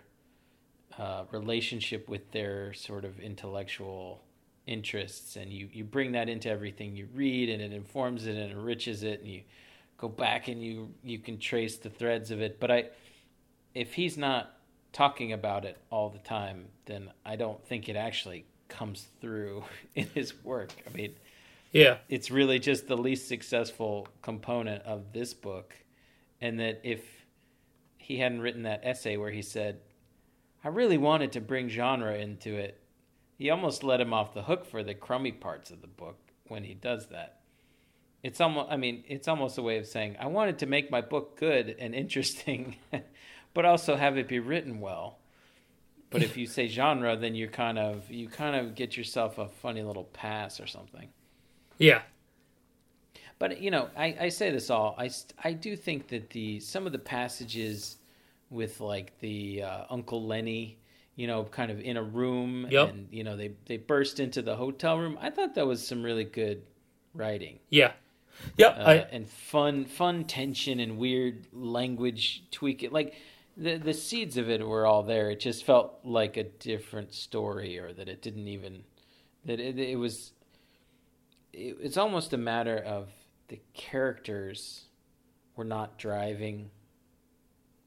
uh, 0.98 1.24
relationship 1.30 2.08
with 2.08 2.30
their 2.32 2.72
sort 2.72 3.04
of 3.04 3.18
intellectual 3.20 4.22
interests 4.66 5.36
and 5.36 5.52
you, 5.52 5.68
you 5.72 5.84
bring 5.84 6.12
that 6.12 6.28
into 6.28 6.50
everything 6.50 6.96
you 6.96 7.06
read 7.14 7.48
and 7.48 7.62
it 7.62 7.72
informs 7.72 8.26
it 8.26 8.36
and 8.36 8.50
enriches 8.50 9.04
it 9.04 9.20
and 9.20 9.28
you 9.28 9.42
go 9.98 10.08
back 10.08 10.48
and 10.48 10.62
you 10.62 10.92
you 11.02 11.18
can 11.18 11.38
trace 11.38 11.76
the 11.78 11.90
threads 11.90 12.30
of 12.30 12.40
it. 12.40 12.58
But 12.60 12.70
i 12.70 12.84
if 13.74 13.94
he's 13.94 14.16
not 14.16 14.52
talking 14.92 15.32
about 15.32 15.64
it 15.66 15.76
all 15.90 16.08
the 16.08 16.18
time 16.20 16.66
then 16.86 17.10
i 17.26 17.36
don't 17.36 17.62
think 17.66 17.88
it 17.88 17.96
actually 17.96 18.46
comes 18.68 19.08
through 19.20 19.62
in 19.94 20.06
his 20.14 20.32
work. 20.44 20.72
I 20.86 20.96
mean 20.96 21.14
Yeah. 21.72 21.98
it's 22.08 22.30
really 22.30 22.58
just 22.58 22.88
the 22.88 22.96
least 22.96 23.28
successful 23.28 24.08
component 24.22 24.82
of 24.84 25.12
this 25.12 25.34
book. 25.34 25.74
And 26.40 26.60
that 26.60 26.80
if 26.84 27.02
he 27.98 28.18
hadn't 28.18 28.40
written 28.40 28.62
that 28.62 28.80
essay 28.84 29.16
where 29.16 29.30
he 29.32 29.42
said 29.42 29.80
i 30.62 30.68
really 30.68 30.96
wanted 30.98 31.32
to 31.32 31.40
bring 31.40 31.68
genre 31.68 32.14
into 32.16 32.54
it 32.56 32.80
he 33.36 33.50
almost 33.50 33.82
let 33.82 34.00
him 34.00 34.12
off 34.14 34.32
the 34.32 34.42
hook 34.44 34.64
for 34.64 34.82
the 34.84 34.94
crummy 34.94 35.32
parts 35.32 35.70
of 35.72 35.80
the 35.80 35.86
book 35.88 36.16
when 36.46 36.62
he 36.62 36.72
does 36.74 37.08
that 37.08 37.40
it's 38.26 38.40
almost 38.40 38.68
i 38.70 38.76
mean 38.76 38.96
it's 39.14 39.28
almost 39.28 39.56
a 39.58 39.62
way 39.62 39.76
of 39.78 39.86
saying 39.86 40.16
i 40.18 40.26
wanted 40.26 40.56
to 40.58 40.66
make 40.66 40.90
my 40.90 41.00
book 41.00 41.26
good 41.38 41.66
and 41.78 41.94
interesting 41.94 42.76
but 43.54 43.64
also 43.64 43.94
have 43.96 44.16
it 44.18 44.26
be 44.28 44.40
written 44.50 44.80
well 44.80 45.18
but 46.10 46.22
if 46.22 46.36
you 46.36 46.46
say 46.46 46.66
genre 46.68 47.16
then 47.16 47.34
you 47.34 47.46
kind 47.48 47.78
of 47.78 48.10
you 48.10 48.28
kind 48.28 48.54
of 48.56 48.74
get 48.74 48.96
yourself 48.96 49.38
a 49.38 49.48
funny 49.62 49.82
little 49.82 50.04
pass 50.04 50.60
or 50.60 50.66
something 50.66 51.08
Yeah. 51.78 52.02
but 53.38 53.60
you 53.60 53.70
know, 53.70 53.88
I, 53.96 54.16
I 54.26 54.28
say 54.30 54.50
this 54.50 54.70
all. 54.70 54.94
I, 54.98 55.10
I 55.44 55.52
do 55.52 55.76
think 55.76 56.08
that 56.08 56.30
the 56.30 56.60
some 56.60 56.86
of 56.86 56.92
the 56.92 56.98
passages 56.98 57.98
with 58.50 58.80
like 58.80 59.18
the 59.20 59.62
uh, 59.62 59.84
Uncle 59.90 60.24
Lenny, 60.26 60.78
you 61.16 61.26
know, 61.26 61.44
kind 61.44 61.70
of 61.70 61.78
in 61.80 61.96
a 61.96 62.02
room, 62.02 62.66
Yep. 62.70 62.88
and 62.90 63.08
you 63.10 63.24
know 63.24 63.36
they 63.36 63.50
they 63.66 63.76
burst 63.76 64.20
into 64.20 64.40
the 64.42 64.56
hotel 64.56 64.98
room. 64.98 65.18
I 65.20 65.28
thought 65.30 65.54
that 65.56 65.66
was 65.66 65.86
some 65.86 66.02
really 66.02 66.24
good 66.24 66.62
writing 67.14 67.58
Yeah. 67.70 67.92
Yep. 68.56 68.76
uh, 68.78 68.82
I, 68.82 68.94
and 69.12 69.28
fun 69.28 69.84
fun 69.84 70.24
tension 70.24 70.80
and 70.80 70.98
weird 70.98 71.46
language 71.52 72.44
tweak. 72.50 72.82
It 72.82 72.92
like 72.92 73.14
the 73.56 73.76
the 73.76 73.94
seeds 73.94 74.36
of 74.36 74.48
it 74.50 74.66
were 74.66 74.86
all 74.86 75.02
there. 75.02 75.30
It 75.30 75.40
just 75.40 75.64
felt 75.64 76.00
like 76.04 76.36
a 76.36 76.44
different 76.44 77.14
story, 77.14 77.78
or 77.78 77.92
that 77.92 78.08
it 78.08 78.22
didn't 78.22 78.48
even 78.48 78.84
that 79.44 79.60
it, 79.60 79.78
it 79.78 79.98
was. 79.98 80.32
It, 81.52 81.76
it's 81.80 81.96
almost 81.96 82.32
a 82.32 82.38
matter 82.38 82.76
of 82.76 83.08
the 83.48 83.60
characters 83.74 84.86
were 85.54 85.64
not 85.64 85.98
driving 85.98 86.70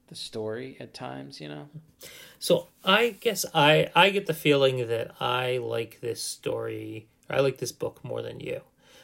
the 0.07 0.15
story 0.15 0.77
at 0.79 0.93
times. 0.93 1.39
You 1.39 1.49
know. 1.49 1.69
so 2.39 2.67
I 2.83 3.09
guess 3.19 3.45
I 3.53 3.89
I 3.95 4.09
get 4.09 4.25
the 4.25 4.33
feeling 4.33 4.87
that 4.87 5.15
I 5.19 5.57
like 5.57 5.99
this 6.01 6.21
story. 6.21 7.07
I 7.29 7.41
like 7.41 7.59
this 7.59 7.71
book 7.71 8.03
more 8.03 8.23
than 8.23 8.39
you. 8.39 8.61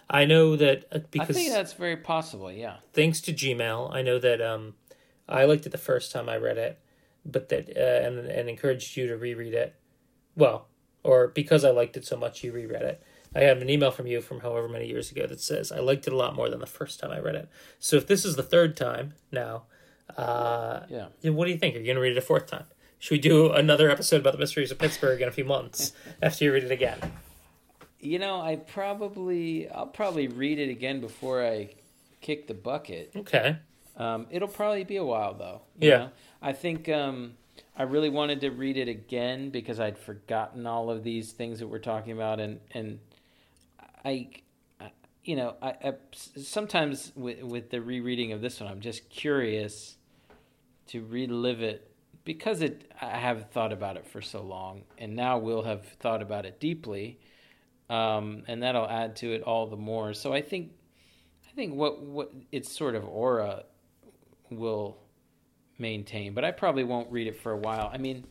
I 0.09 0.25
know 0.25 0.55
that 0.55 0.85
uh, 0.91 0.97
I 0.97 1.03
because 1.11 1.35
think 1.35 1.51
that's 1.51 1.73
very 1.73 1.97
possible. 1.97 2.51
Yeah. 2.51 2.77
thanks 2.93 3.21
to 3.21 3.33
Gmail, 3.33 3.93
I 3.93 4.01
know 4.01 4.19
that 4.19 4.39
um, 4.41 4.75
I 5.27 5.45
liked 5.45 5.65
it 5.65 5.71
the 5.71 5.77
first 5.77 6.11
time 6.11 6.29
I 6.29 6.37
read 6.37 6.57
it, 6.57 6.79
but 7.25 7.49
that 7.49 7.69
uh, 7.75 8.05
and 8.07 8.19
and 8.19 8.49
encouraged 8.49 8.95
you 8.97 9.07
to 9.07 9.17
reread 9.17 9.53
it. 9.53 9.75
Well, 10.35 10.67
or 11.03 11.27
because 11.29 11.63
I 11.65 11.71
liked 11.71 11.97
it 11.97 12.05
so 12.05 12.17
much, 12.17 12.43
you 12.43 12.51
reread 12.51 12.81
it. 12.83 13.01
I 13.33 13.39
have 13.41 13.61
an 13.61 13.69
email 13.69 13.91
from 13.91 14.07
you 14.07 14.21
from 14.21 14.41
however 14.41 14.69
many 14.69 14.87
years 14.87 15.11
ago 15.11 15.25
that 15.27 15.41
says 15.41 15.71
I 15.71 15.79
liked 15.79 16.07
it 16.07 16.13
a 16.13 16.15
lot 16.15 16.35
more 16.35 16.49
than 16.49 16.59
the 16.59 16.65
first 16.67 16.99
time 16.99 17.11
I 17.11 17.19
read 17.19 17.35
it. 17.35 17.49
So 17.79 17.97
if 17.97 18.07
this 18.07 18.23
is 18.25 18.35
the 18.37 18.43
third 18.43 18.77
time 18.77 19.13
now, 19.31 19.63
uh, 20.17 20.81
Yeah. 20.89 21.07
yeah, 21.21 21.31
what 21.31 21.45
do 21.45 21.51
you 21.51 21.57
think? 21.57 21.75
Are 21.75 21.79
you 21.79 21.85
going 21.85 21.95
to 21.95 22.01
read 22.01 22.13
it 22.13 22.17
a 22.17 22.21
fourth 22.21 22.47
time? 22.47 22.65
Should 22.99 23.11
we 23.11 23.19
do 23.19 23.51
another 23.51 23.89
episode 23.89 24.21
about 24.21 24.33
the 24.33 24.39
mysteries 24.39 24.71
of 24.71 24.77
Pittsburgh 24.79 25.21
in 25.21 25.27
a 25.27 25.31
few 25.31 25.43
months 25.43 25.91
after 26.21 26.45
you 26.45 26.53
read 26.53 26.63
it 26.63 26.71
again? 26.71 26.99
You 28.05 28.19
know, 28.19 28.39
I 28.39 28.55
probably 28.57 29.67
I'll 29.69 29.87
probably 29.87 30.27
read 30.27 30.59
it 30.59 30.69
again 30.69 31.01
before 31.01 31.43
I 31.45 31.69
kick 32.21 32.47
the 32.47 32.53
bucket. 32.53 33.11
Okay. 33.15 33.57
Um, 33.97 34.27
it'll 34.29 34.47
probably 34.47 34.83
be 34.83 34.97
a 34.97 35.05
while 35.05 35.33
though. 35.33 35.61
you 35.79 35.89
Yeah. 35.89 35.97
know? 35.97 36.09
I 36.41 36.53
think 36.53 36.87
um, 36.89 37.33
I 37.75 37.83
really 37.83 38.09
wanted 38.09 38.41
to 38.41 38.49
read 38.51 38.77
it 38.77 38.87
again 38.87 39.49
because 39.49 39.79
I'd 39.79 39.97
forgotten 39.97 40.67
all 40.67 40.89
of 40.91 41.03
these 41.03 41.31
things 41.31 41.59
that 41.59 41.67
we're 41.67 41.79
talking 41.79 42.11
about, 42.11 42.39
and 42.39 42.59
and 42.71 42.99
I, 44.03 44.29
I- 44.79 44.91
you 45.23 45.35
know, 45.35 45.55
I, 45.61 45.69
I 45.69 45.93
sometimes 46.13 47.11
with 47.15 47.41
with 47.41 47.69
the 47.71 47.81
rereading 47.81 48.31
of 48.33 48.41
this 48.41 48.59
one, 48.59 48.69
I'm 48.69 48.81
just 48.81 49.09
curious 49.09 49.97
to 50.89 51.03
relive 51.03 51.63
it 51.63 51.89
because 52.23 52.61
it 52.61 52.91
I 53.01 53.17
have 53.17 53.49
thought 53.49 53.73
about 53.73 53.97
it 53.97 54.05
for 54.05 54.21
so 54.21 54.43
long, 54.43 54.83
and 54.99 55.15
now 55.15 55.39
we'll 55.39 55.63
have 55.63 55.85
thought 55.99 56.21
about 56.21 56.45
it 56.45 56.59
deeply, 56.59 57.17
um, 57.89 58.43
and 58.47 58.63
that'll 58.63 58.89
add 58.89 59.15
to 59.17 59.33
it 59.33 59.43
all 59.43 59.67
the 59.67 59.77
more. 59.77 60.13
So 60.13 60.33
I 60.33 60.41
think 60.41 60.71
I 61.47 61.53
think 61.55 61.75
what 61.75 62.01
what 62.01 62.31
its 62.51 62.75
sort 62.75 62.95
of 62.95 63.07
aura 63.07 63.63
will 64.49 64.97
maintain, 65.77 66.33
but 66.33 66.43
I 66.45 66.51
probably 66.51 66.83
won't 66.83 67.11
read 67.11 67.27
it 67.27 67.39
for 67.39 67.51
a 67.51 67.57
while. 67.57 67.89
I 67.93 67.97
mean, 67.97 68.25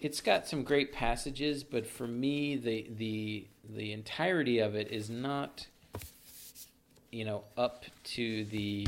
it's 0.00 0.20
got 0.20 0.46
some 0.46 0.64
great 0.64 0.92
passages, 0.92 1.64
but 1.64 1.86
for 1.86 2.06
me, 2.06 2.56
the 2.56 2.88
the 2.96 3.46
the 3.68 3.92
entirety 3.92 4.58
of 4.58 4.74
it 4.74 4.90
is 4.90 5.08
not, 5.08 5.66
you 7.10 7.24
know, 7.24 7.44
up 7.56 7.84
to 8.04 8.44
the 8.46 8.86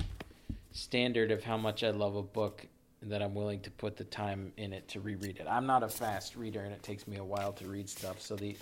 standard 0.72 1.30
of 1.30 1.44
how 1.44 1.56
much 1.56 1.84
I 1.84 1.90
love 1.90 2.16
a 2.16 2.22
book 2.22 2.66
that 3.02 3.22
I'm 3.22 3.34
willing 3.34 3.60
to 3.60 3.70
put 3.70 3.96
the 3.96 4.04
time 4.04 4.52
in 4.56 4.72
it 4.72 4.88
to 4.88 5.00
reread 5.00 5.38
it. 5.38 5.46
I'm 5.48 5.66
not 5.66 5.82
a 5.82 5.88
fast 5.88 6.36
reader, 6.36 6.60
and 6.60 6.72
it 6.72 6.82
takes 6.82 7.06
me 7.06 7.18
a 7.18 7.24
while 7.24 7.52
to 7.52 7.66
read 7.66 7.88
stuff, 7.88 8.20
so 8.20 8.34
the 8.34 8.56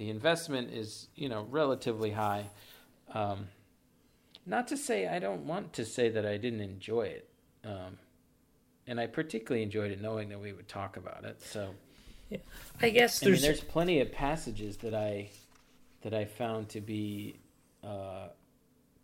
the 0.00 0.08
investment 0.08 0.72
is 0.72 1.08
you 1.14 1.28
know 1.28 1.46
relatively 1.50 2.10
high. 2.10 2.46
Um, 3.12 3.48
not 4.46 4.66
to 4.68 4.76
say 4.78 5.06
I 5.06 5.18
don't 5.18 5.46
want 5.46 5.74
to 5.74 5.84
say 5.84 6.08
that 6.08 6.24
I 6.24 6.38
didn't 6.38 6.62
enjoy 6.62 7.02
it, 7.02 7.28
um, 7.66 7.98
and 8.86 8.98
I 8.98 9.06
particularly 9.06 9.62
enjoyed 9.62 9.90
it 9.90 10.00
knowing 10.00 10.30
that 10.30 10.40
we 10.40 10.54
would 10.54 10.68
talk 10.68 10.96
about 10.96 11.24
it. 11.24 11.42
So 11.42 11.74
yeah. 12.30 12.38
I 12.80 12.88
guess 12.88 13.22
I 13.22 13.26
mean, 13.26 13.32
there's, 13.32 13.42
there's 13.42 13.60
plenty 13.60 14.00
of 14.00 14.10
passages 14.10 14.78
that 14.78 14.94
I 14.94 15.28
that 16.00 16.14
I 16.14 16.24
found 16.24 16.70
to 16.70 16.80
be 16.80 17.38
uh, 17.84 18.28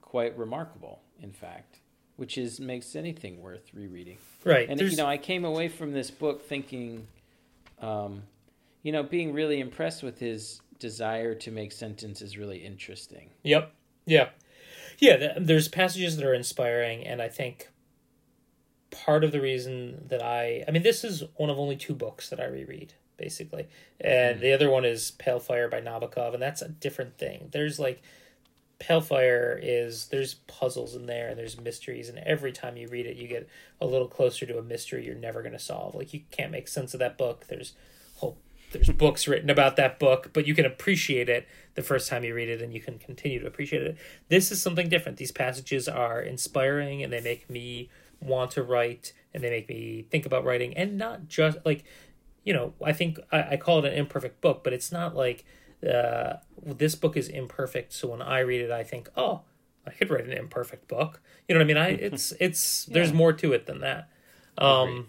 quite 0.00 0.36
remarkable. 0.38 1.02
In 1.22 1.30
fact, 1.30 1.80
which 2.16 2.38
is 2.38 2.58
makes 2.58 2.96
anything 2.96 3.42
worth 3.42 3.68
rereading. 3.74 4.16
right. 4.44 4.66
And 4.66 4.80
there's, 4.80 4.92
you 4.92 4.96
know, 4.96 5.06
I 5.06 5.18
came 5.18 5.44
away 5.44 5.68
from 5.68 5.92
this 5.92 6.10
book 6.10 6.48
thinking, 6.48 7.06
um, 7.82 8.22
you 8.82 8.92
know, 8.92 9.02
being 9.02 9.34
really 9.34 9.60
impressed 9.60 10.02
with 10.02 10.18
his 10.18 10.62
desire 10.78 11.34
to 11.34 11.50
make 11.50 11.72
sentences 11.72 12.36
really 12.36 12.58
interesting. 12.58 13.30
Yep. 13.42 13.72
Yeah. 14.06 14.28
Yeah. 14.98 15.38
There's 15.38 15.68
passages 15.68 16.16
that 16.16 16.24
are 16.24 16.34
inspiring, 16.34 17.06
and 17.06 17.20
I 17.20 17.28
think 17.28 17.68
part 18.90 19.24
of 19.24 19.32
the 19.32 19.40
reason 19.40 20.06
that 20.08 20.22
I, 20.22 20.64
I 20.66 20.70
mean, 20.70 20.82
this 20.82 21.04
is 21.04 21.24
one 21.36 21.50
of 21.50 21.58
only 21.58 21.76
two 21.76 21.94
books 21.94 22.30
that 22.30 22.40
I 22.40 22.46
reread, 22.46 22.94
basically. 23.16 23.68
And 24.00 24.36
hmm. 24.36 24.42
the 24.42 24.52
other 24.52 24.70
one 24.70 24.84
is 24.84 25.10
Pale 25.12 25.40
Fire 25.40 25.68
by 25.68 25.80
Nabokov, 25.80 26.34
and 26.34 26.42
that's 26.42 26.62
a 26.62 26.68
different 26.68 27.18
thing. 27.18 27.48
There's 27.52 27.78
like, 27.78 28.02
Pale 28.78 29.02
Fire 29.02 29.58
is, 29.62 30.08
there's 30.08 30.34
puzzles 30.34 30.94
in 30.94 31.06
there, 31.06 31.28
and 31.28 31.38
there's 31.38 31.58
mysteries, 31.58 32.08
and 32.08 32.18
every 32.18 32.52
time 32.52 32.76
you 32.76 32.88
read 32.88 33.06
it, 33.06 33.16
you 33.16 33.26
get 33.26 33.48
a 33.80 33.86
little 33.86 34.08
closer 34.08 34.44
to 34.46 34.58
a 34.58 34.62
mystery 34.62 35.04
you're 35.06 35.14
never 35.14 35.40
going 35.40 35.52
to 35.52 35.58
solve. 35.58 35.94
Like, 35.94 36.12
you 36.12 36.20
can't 36.30 36.52
make 36.52 36.68
sense 36.68 36.92
of 36.92 37.00
that 37.00 37.16
book. 37.16 37.46
There's 37.48 37.74
whole 38.16 38.38
there's 38.76 38.96
books 38.96 39.26
written 39.26 39.50
about 39.50 39.76
that 39.76 39.98
book, 39.98 40.30
but 40.32 40.46
you 40.46 40.54
can 40.54 40.64
appreciate 40.64 41.28
it 41.28 41.46
the 41.74 41.82
first 41.82 42.08
time 42.08 42.24
you 42.24 42.34
read 42.34 42.48
it 42.48 42.62
and 42.62 42.72
you 42.72 42.80
can 42.80 42.98
continue 42.98 43.40
to 43.40 43.46
appreciate 43.46 43.82
it. 43.82 43.96
This 44.28 44.50
is 44.50 44.60
something 44.60 44.88
different. 44.88 45.18
These 45.18 45.32
passages 45.32 45.88
are 45.88 46.20
inspiring 46.20 47.02
and 47.02 47.12
they 47.12 47.20
make 47.20 47.48
me 47.48 47.90
want 48.20 48.50
to 48.52 48.62
write 48.62 49.12
and 49.34 49.42
they 49.42 49.50
make 49.50 49.68
me 49.68 50.06
think 50.10 50.26
about 50.26 50.44
writing 50.44 50.76
and 50.76 50.96
not 50.96 51.28
just 51.28 51.58
like, 51.64 51.84
you 52.44 52.52
know, 52.52 52.74
I 52.84 52.92
think 52.92 53.18
I, 53.32 53.42
I 53.52 53.56
call 53.56 53.84
it 53.84 53.92
an 53.92 53.98
imperfect 53.98 54.40
book, 54.40 54.62
but 54.64 54.72
it's 54.72 54.92
not 54.92 55.14
like 55.14 55.44
uh, 55.86 56.34
this 56.64 56.94
book 56.94 57.16
is 57.16 57.28
imperfect. 57.28 57.92
So 57.92 58.08
when 58.08 58.22
I 58.22 58.40
read 58.40 58.60
it, 58.60 58.70
I 58.70 58.82
think, 58.82 59.10
oh, 59.16 59.42
I 59.86 59.90
could 59.90 60.10
write 60.10 60.24
an 60.24 60.32
imperfect 60.32 60.88
book. 60.88 61.20
You 61.48 61.54
know 61.54 61.60
what 61.60 61.64
I 61.64 61.68
mean? 61.68 61.76
I 61.76 61.88
it's 62.06 62.32
it's 62.40 62.86
there's 62.86 63.12
more 63.12 63.32
to 63.34 63.52
it 63.52 63.66
than 63.66 63.80
that. 63.80 64.08
Um, 64.58 65.08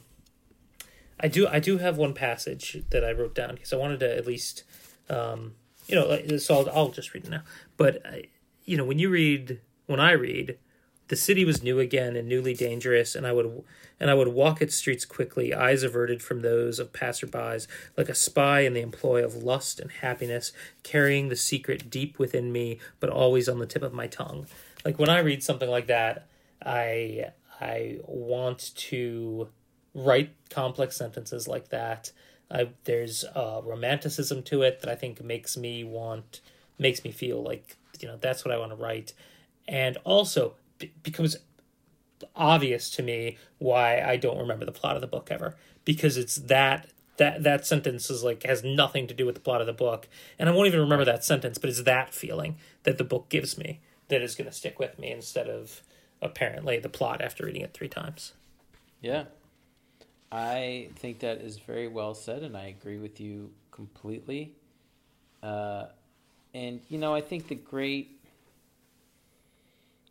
I 1.20 1.28
do 1.28 1.48
I 1.48 1.60
do 1.60 1.78
have 1.78 1.98
one 1.98 2.14
passage 2.14 2.84
that 2.92 3.04
I 3.04 3.12
wrote 3.12 3.34
down 3.34 3.56
because 3.56 3.74
I 3.74 3.78
wanted 3.78 4.00
to 4.02 4.18
at 4.18 4.28
least, 4.28 4.64
um, 5.10 5.56
you 5.88 5.96
know, 5.96 6.38
so 6.38 6.60
I'll, 6.60 6.70
I'll 6.70 6.90
just 6.90 7.14
read 7.14 7.26
it 7.26 7.30
now. 7.30 7.42
But 7.76 8.06
I, 8.06 8.26
you 8.66 8.78
know, 8.78 8.86
when 8.86 9.00
you 9.00 9.10
read, 9.10 9.60
when 9.88 10.00
I 10.00 10.12
read, 10.12 10.58
the 11.08 11.16
city 11.16 11.46
was 11.46 11.64
new 11.64 11.80
again 11.80 12.16
and 12.16 12.28
newly 12.28 12.54
dangerous, 12.54 13.16
and 13.16 13.26
I 13.26 13.32
would 13.32 13.64
and 14.00 14.12
I 14.12 14.14
would 14.14 14.28
walk 14.28 14.62
its 14.62 14.76
streets 14.76 15.06
quickly, 15.06 15.54
eyes 15.54 15.84
averted 15.84 16.22
from 16.22 16.42
those 16.42 16.80
of 16.80 16.92
passerbys, 16.92 17.66
like 17.96 18.10
a 18.10 18.16
spy 18.16 18.62
in 18.62 18.74
the 18.74 18.82
employ 18.82 19.24
of 19.24 19.36
lust 19.36 19.80
and 19.80 19.90
happiness, 19.90 20.52
carrying 20.84 21.30
the 21.30 21.36
secret 21.36 21.90
deep 21.90 22.20
within 22.20 22.52
me, 22.52 22.80
but 23.00 23.10
always 23.10 23.50
on 23.50 23.60
the 23.60 23.66
tip 23.66 23.82
of 23.82 23.94
my 23.94 24.08
tongue. 24.08 24.48
Like 24.86 25.00
when 25.00 25.10
I 25.10 25.20
read 25.20 25.44
something 25.44 25.70
like 25.70 25.88
that, 25.88 26.28
I 26.64 27.32
I 27.60 28.00
want 28.06 28.76
to 28.76 29.48
write 29.94 30.32
complex 30.50 30.96
sentences 30.98 31.48
like 31.48 31.70
that. 31.70 32.12
I, 32.50 32.70
there's 32.86 33.24
a 33.24 33.62
romanticism 33.64 34.44
to 34.44 34.62
it 34.62 34.82
that 34.82 34.90
I 34.90 34.96
think 34.96 35.22
makes 35.24 35.58
me 35.58 35.84
want, 35.84 36.42
makes 36.80 37.04
me 37.04 37.12
feel 37.12 37.44
like 37.44 37.76
you 38.00 38.08
know 38.08 38.18
that's 38.18 38.46
what 38.46 38.54
I 38.54 38.58
want 38.58 38.72
to 38.72 38.78
write, 38.78 39.14
and 39.68 39.98
also 40.04 40.54
b- 40.78 40.92
becomes 41.04 41.36
obvious 42.36 42.90
to 42.92 43.04
me 43.04 43.38
why 43.58 44.02
I 44.02 44.18
don't 44.18 44.38
remember 44.38 44.66
the 44.66 44.72
plot 44.72 44.96
of 44.96 45.02
the 45.02 45.08
book 45.08 45.28
ever 45.30 45.56
because 45.86 46.18
it's 46.18 46.36
that 46.36 46.90
that 47.18 47.44
that 47.44 47.66
sentence 47.66 48.10
is 48.10 48.24
like 48.24 48.44
has 48.44 48.64
nothing 48.64 49.08
to 49.08 49.14
do 49.14 49.26
with 49.26 49.36
the 49.36 49.42
plot 49.42 49.62
of 49.62 49.68
the 49.68 49.74
book, 49.74 50.08
and 50.40 50.48
I 50.48 50.54
won't 50.54 50.68
even 50.68 50.80
remember 50.80 51.06
that 51.06 51.26
sentence, 51.26 51.58
but 51.58 51.70
it's 51.70 51.84
that 51.84 52.14
feeling 52.14 52.58
that 52.84 52.98
the 52.98 53.04
book 53.04 53.30
gives 53.30 53.58
me 53.58 53.80
that 54.08 54.22
is 54.22 54.36
going 54.36 54.50
to 54.50 54.56
stick 54.56 54.80
with 54.80 54.98
me 54.98 55.12
instead 55.12 55.50
of 55.50 55.82
apparently 56.22 56.80
the 56.80 56.90
plot 56.90 57.22
after 57.22 57.46
reading 57.46 57.62
it 57.62 57.74
three 57.74 57.90
times. 57.90 58.34
Yeah. 59.02 59.26
I 60.32 60.90
think 60.96 61.20
that 61.20 61.40
is 61.40 61.58
very 61.58 61.88
well 61.88 62.14
said, 62.14 62.44
and 62.44 62.58
I 62.58 62.68
agree 62.68 62.98
with 62.98 63.20
you 63.20 63.52
completely. 63.72 64.54
Uh, 65.42 65.86
and 66.54 66.82
you 66.90 66.98
know, 66.98 67.14
I 67.14 67.22
think 67.22 67.48
the 67.48 67.56
great, 67.56 68.20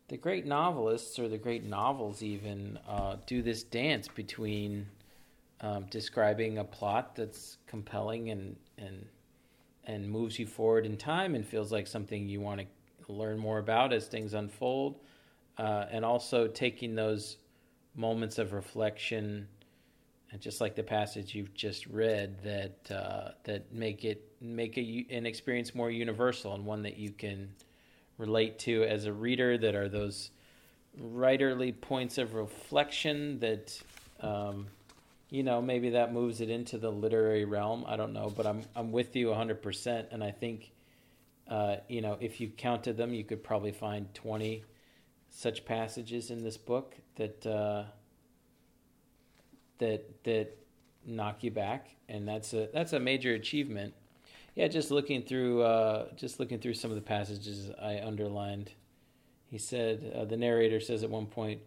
the 0.07 0.17
great 0.17 0.45
novelists 0.45 1.19
or 1.19 1.27
the 1.27 1.37
great 1.37 1.63
novels 1.63 2.23
even 2.23 2.79
uh, 2.87 3.17
do 3.27 3.41
this 3.41 3.63
dance 3.63 4.07
between 4.07 4.87
um, 5.61 5.85
describing 5.89 6.57
a 6.57 6.63
plot 6.63 7.15
that's 7.15 7.57
compelling 7.67 8.29
and 8.29 8.55
and 8.77 9.05
and 9.85 10.09
moves 10.09 10.37
you 10.37 10.45
forward 10.45 10.85
in 10.85 10.97
time 10.97 11.33
and 11.35 11.45
feels 11.45 11.71
like 11.71 11.87
something 11.87 12.27
you 12.27 12.41
want 12.41 12.59
to 12.59 13.11
learn 13.11 13.37
more 13.37 13.59
about 13.59 13.93
as 13.93 14.07
things 14.07 14.33
unfold, 14.33 14.99
uh, 15.57 15.85
and 15.91 16.03
also 16.03 16.47
taking 16.47 16.95
those 16.95 17.37
moments 17.95 18.37
of 18.37 18.51
reflection 18.51 19.47
and 20.31 20.41
just 20.41 20.59
like 20.59 20.75
the 20.75 20.83
passage 20.83 21.33
you've 21.33 21.53
just 21.53 21.87
read 21.87 22.41
that 22.43 22.95
uh, 22.95 23.31
that 23.43 23.73
make 23.73 24.03
it 24.03 24.31
make 24.41 24.77
a, 24.77 25.05
an 25.09 25.25
experience 25.25 25.73
more 25.73 25.89
universal 25.89 26.53
and 26.53 26.65
one 26.65 26.83
that 26.83 26.97
you 26.97 27.11
can 27.11 27.49
relate 28.17 28.59
to 28.59 28.83
as 28.83 29.05
a 29.05 29.13
reader 29.13 29.57
that 29.57 29.75
are 29.75 29.87
those 29.87 30.31
writerly 31.01 31.79
points 31.79 32.17
of 32.17 32.33
reflection 32.33 33.39
that 33.39 33.79
um, 34.21 34.67
you 35.29 35.43
know 35.43 35.61
maybe 35.61 35.91
that 35.91 36.13
moves 36.13 36.41
it 36.41 36.49
into 36.49 36.77
the 36.77 36.91
literary 36.91 37.45
realm. 37.45 37.85
I 37.87 37.95
don't 37.95 38.13
know 38.13 38.31
but 38.35 38.45
I'm 38.45 38.63
I'm 38.75 38.91
with 38.91 39.15
you 39.15 39.27
100% 39.27 40.07
and 40.11 40.23
I 40.23 40.31
think 40.31 40.71
uh, 41.47 41.77
you 41.87 42.01
know 42.01 42.17
if 42.19 42.41
you 42.41 42.49
counted 42.49 42.97
them 42.97 43.13
you 43.13 43.23
could 43.23 43.43
probably 43.43 43.71
find 43.71 44.13
20 44.13 44.63
such 45.29 45.65
passages 45.65 46.31
in 46.31 46.43
this 46.43 46.57
book 46.57 46.95
that 47.15 47.45
uh, 47.45 47.83
that 49.79 50.23
that 50.23 50.57
knock 51.05 51.43
you 51.43 51.51
back, 51.51 51.87
and 52.09 52.27
that's 52.27 52.53
a 52.53 52.69
that's 52.73 52.93
a 52.93 52.99
major 52.99 53.33
achievement. 53.33 53.93
Yeah, 54.55 54.67
just 54.67 54.91
looking 54.91 55.23
through 55.23 55.61
uh, 55.61 56.07
just 56.15 56.39
looking 56.39 56.59
through 56.59 56.73
some 56.73 56.91
of 56.91 56.95
the 56.95 57.01
passages 57.01 57.71
I 57.81 57.99
underlined. 57.99 58.71
He 59.49 59.57
said 59.57 60.13
uh, 60.15 60.25
the 60.25 60.37
narrator 60.37 60.79
says 60.79 61.03
at 61.03 61.09
one 61.09 61.27
point, 61.27 61.61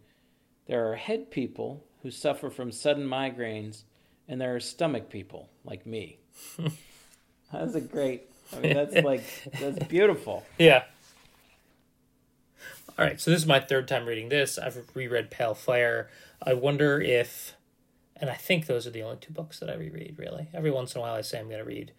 "There 0.67 0.91
are 0.91 0.97
head 0.97 1.31
people 1.31 1.85
who 2.03 2.11
suffer 2.11 2.51
from 2.51 2.73
sudden 2.73 3.07
migraines, 3.07 3.83
and 4.29 4.41
there 4.41 4.55
are 4.55 4.61
stomach 4.61 5.09
people 5.09 5.49
like 5.65 5.87
me." 5.87 6.19
that's 7.53 7.75
a 7.75 7.81
great. 7.81 8.29
I 8.55 8.61
mean, 8.61 8.75
that's 8.75 8.95
like 9.05 9.25
that's 9.59 9.87
beautiful. 9.87 10.45
Yeah. 10.59 10.85
All 12.99 13.07
right, 13.07 13.19
so 13.19 13.31
this 13.31 13.41
is 13.41 13.47
my 13.47 13.61
third 13.61 13.89
time 13.89 14.05
reading 14.05 14.29
this. 14.29 14.59
I've 14.59 14.77
reread 14.95 15.31
Pale 15.31 15.55
Fire. 15.55 16.11
I 16.43 16.53
wonder 16.53 17.01
if, 17.01 17.55
and 18.21 18.31
I 18.31 18.35
think 18.35 18.67
those 18.67 18.87
are 18.87 18.91
the 18.91 19.03
only 19.03 19.19
two 19.21 19.33
books 19.33 19.59
that 19.61 19.71
I 19.71 19.75
reread. 19.75 20.17
Really, 20.19 20.49
every 20.55 20.71
once 20.71 20.95
in 20.95 21.01
a 21.01 21.03
while 21.03 21.15
I 21.15 21.23
say 21.23 21.39
I'm 21.41 21.49
going 21.49 21.59
to 21.59 21.65
read 21.65 21.93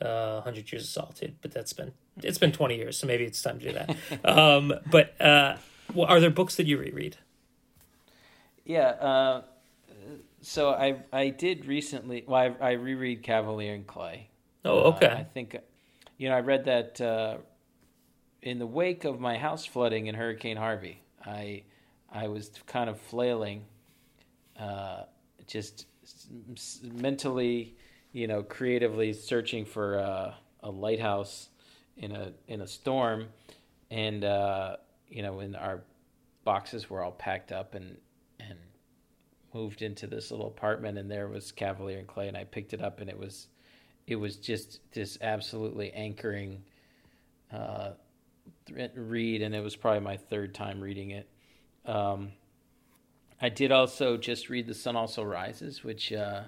uh, 0.00 0.40
Hundred 0.42 0.70
Years 0.70 0.84
of 0.84 0.90
Solitude, 0.90 1.36
but 1.40 1.52
that's 1.52 1.72
been 1.72 1.92
it's 2.22 2.38
been 2.38 2.52
twenty 2.52 2.76
years, 2.76 2.98
so 2.98 3.06
maybe 3.06 3.24
it's 3.24 3.40
time 3.42 3.58
to 3.60 3.64
do 3.64 3.72
that. 3.72 4.24
um, 4.24 4.72
but 4.90 5.20
uh, 5.20 5.56
well, 5.94 6.08
are 6.08 6.20
there 6.20 6.30
books 6.30 6.56
that 6.56 6.66
you 6.66 6.78
reread? 6.78 7.16
Yeah. 8.64 8.88
Uh, 8.88 9.42
so 10.42 10.70
I 10.70 10.98
I 11.12 11.30
did 11.30 11.66
recently. 11.66 12.24
Well, 12.26 12.54
I, 12.60 12.68
I 12.68 12.72
reread 12.72 13.22
Kavalier 13.22 13.74
and 13.74 13.86
Clay. 13.86 14.28
Oh, 14.64 14.92
okay. 14.92 15.06
Uh, 15.06 15.16
I 15.16 15.24
think, 15.24 15.56
you 16.16 16.28
know, 16.28 16.36
I 16.36 16.40
read 16.40 16.64
that 16.66 17.00
uh, 17.00 17.38
in 18.42 18.58
the 18.58 18.66
wake 18.66 19.04
of 19.04 19.20
my 19.20 19.38
house 19.38 19.64
flooding 19.64 20.06
in 20.06 20.14
Hurricane 20.14 20.56
Harvey. 20.56 21.02
I 21.24 21.62
I 22.10 22.28
was 22.28 22.50
kind 22.66 22.88
of 22.88 23.00
flailing, 23.00 23.64
uh, 24.58 25.04
just 25.48 25.86
mentally, 26.82 27.74
you 28.12 28.26
know, 28.26 28.42
creatively 28.42 29.12
searching 29.12 29.64
for 29.64 29.98
uh, 29.98 30.34
a 30.62 30.70
lighthouse 30.70 31.48
in 31.96 32.12
a 32.12 32.32
in 32.46 32.60
a 32.60 32.66
storm, 32.66 33.26
and 33.90 34.24
uh, 34.24 34.76
you 35.08 35.22
know, 35.22 35.32
when 35.32 35.54
our 35.56 35.82
boxes 36.44 36.88
were 36.88 37.02
all 37.02 37.12
packed 37.12 37.50
up 37.52 37.74
and 37.74 37.96
and 38.38 38.58
moved 39.52 39.82
into 39.82 40.06
this 40.06 40.30
little 40.30 40.46
apartment, 40.46 40.98
and 40.98 41.10
there 41.10 41.28
was 41.28 41.50
Kavalier 41.50 41.98
and 41.98 42.06
Clay, 42.06 42.28
and 42.28 42.36
I 42.36 42.44
picked 42.44 42.72
it 42.72 42.82
up, 42.82 43.00
and 43.00 43.10
it 43.10 43.18
was 43.18 43.48
it 44.06 44.16
was 44.16 44.36
just 44.36 44.80
this 44.92 45.18
absolutely 45.20 45.92
anchoring 45.92 46.62
uh, 47.52 47.90
read, 48.94 49.42
and 49.42 49.54
it 49.54 49.62
was 49.62 49.76
probably 49.76 50.00
my 50.00 50.16
third 50.16 50.54
time 50.54 50.80
reading 50.80 51.10
it. 51.10 51.28
Um, 51.84 52.32
I 53.40 53.48
did 53.48 53.70
also 53.70 54.16
just 54.16 54.48
read 54.48 54.66
"The 54.66 54.74
Sun 54.74 54.96
Also 54.96 55.22
Rises," 55.22 55.84
which 55.84 56.12
uh, 56.12 56.44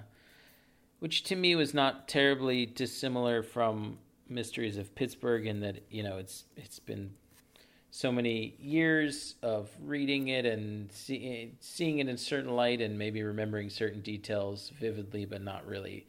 which 0.99 1.23
to 1.23 1.35
me 1.35 1.55
was 1.55 1.73
not 1.73 2.07
terribly 2.07 2.65
dissimilar 2.65 3.43
from 3.43 3.97
Mysteries 4.27 4.77
of 4.77 4.93
Pittsburgh, 4.95 5.47
in 5.47 5.61
that 5.61 5.83
you 5.89 6.03
know 6.03 6.17
it's 6.17 6.45
it's 6.57 6.79
been 6.79 7.11
so 7.91 8.11
many 8.11 8.55
years 8.59 9.35
of 9.41 9.69
reading 9.83 10.29
it 10.29 10.45
and 10.45 10.89
see, 10.91 11.51
seeing 11.59 11.99
it 11.99 12.07
in 12.07 12.17
certain 12.17 12.55
light, 12.55 12.81
and 12.81 12.97
maybe 12.97 13.21
remembering 13.21 13.69
certain 13.69 14.01
details 14.01 14.71
vividly, 14.79 15.25
but 15.25 15.41
not 15.41 15.65
really 15.67 16.07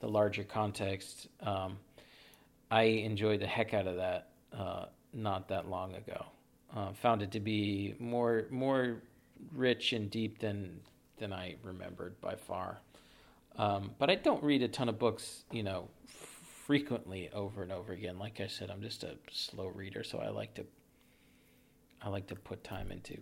the 0.00 0.08
larger 0.08 0.44
context. 0.44 1.28
Um, 1.40 1.78
I 2.70 2.82
enjoyed 2.82 3.40
the 3.40 3.46
heck 3.46 3.74
out 3.74 3.86
of 3.86 3.96
that 3.96 4.30
uh, 4.52 4.86
not 5.12 5.48
that 5.48 5.68
long 5.68 5.94
ago. 5.94 6.24
Uh, 6.74 6.92
found 6.92 7.22
it 7.22 7.30
to 7.32 7.40
be 7.40 7.94
more 8.00 8.46
more 8.50 9.02
rich 9.52 9.92
and 9.92 10.10
deep 10.10 10.38
than 10.38 10.80
than 11.18 11.32
I 11.32 11.56
remembered 11.62 12.20
by 12.20 12.34
far. 12.34 12.78
Um, 13.56 13.92
but 13.98 14.10
I 14.10 14.16
don't 14.16 14.42
read 14.42 14.62
a 14.62 14.68
ton 14.68 14.88
of 14.88 14.98
books, 14.98 15.44
you 15.52 15.62
know, 15.62 15.88
frequently 16.66 17.30
over 17.32 17.62
and 17.62 17.70
over 17.70 17.92
again. 17.92 18.18
Like 18.18 18.40
I 18.40 18.46
said, 18.46 18.70
I'm 18.70 18.82
just 18.82 19.04
a 19.04 19.16
slow 19.30 19.66
reader, 19.68 20.02
so 20.02 20.18
I 20.18 20.30
like 20.30 20.54
to 20.54 20.64
I 22.02 22.08
like 22.08 22.26
to 22.28 22.34
put 22.34 22.64
time 22.64 22.90
into 22.90 23.18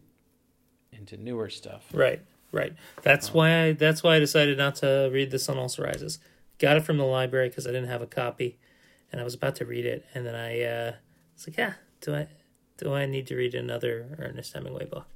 into 0.93 1.17
newer 1.17 1.49
stuff. 1.49 1.85
Right, 1.93 2.21
right. 2.51 2.75
That's 3.03 3.33
why 3.33 3.65
I, 3.65 3.73
that's 3.73 4.03
why 4.03 4.17
I 4.17 4.19
decided 4.19 4.59
not 4.59 4.77
to 4.77 5.11
read 5.13 5.31
The 5.31 5.39
Sun 5.39 5.59
Also 5.59 5.83
Rises. 5.83 6.19
Got 6.59 6.77
it 6.77 6.85
from 6.85 6.99
the 6.99 7.05
library 7.05 7.49
because 7.49 7.67
I 7.67 7.71
didn't 7.71 7.89
have 7.89 8.03
a 8.03 8.07
copy, 8.07 8.59
and 9.11 9.21
I 9.21 9.25
was 9.25 9.35
about 9.35 9.57
to 9.57 9.65
read 9.65 9.85
it, 9.85 10.05
and 10.15 10.25
then 10.25 10.35
I 10.35 10.63
uh, 10.63 10.93
was 11.35 11.49
like, 11.49 11.57
yeah, 11.57 11.75
do 12.01 12.15
I 12.15 12.29
do 12.79 12.95
I 12.95 13.07
need 13.07 13.27
to 13.29 13.37
read 13.37 13.55
another 13.55 14.17
Ernest 14.19 14.53
Hemingway 14.55 14.87
book? 14.87 15.07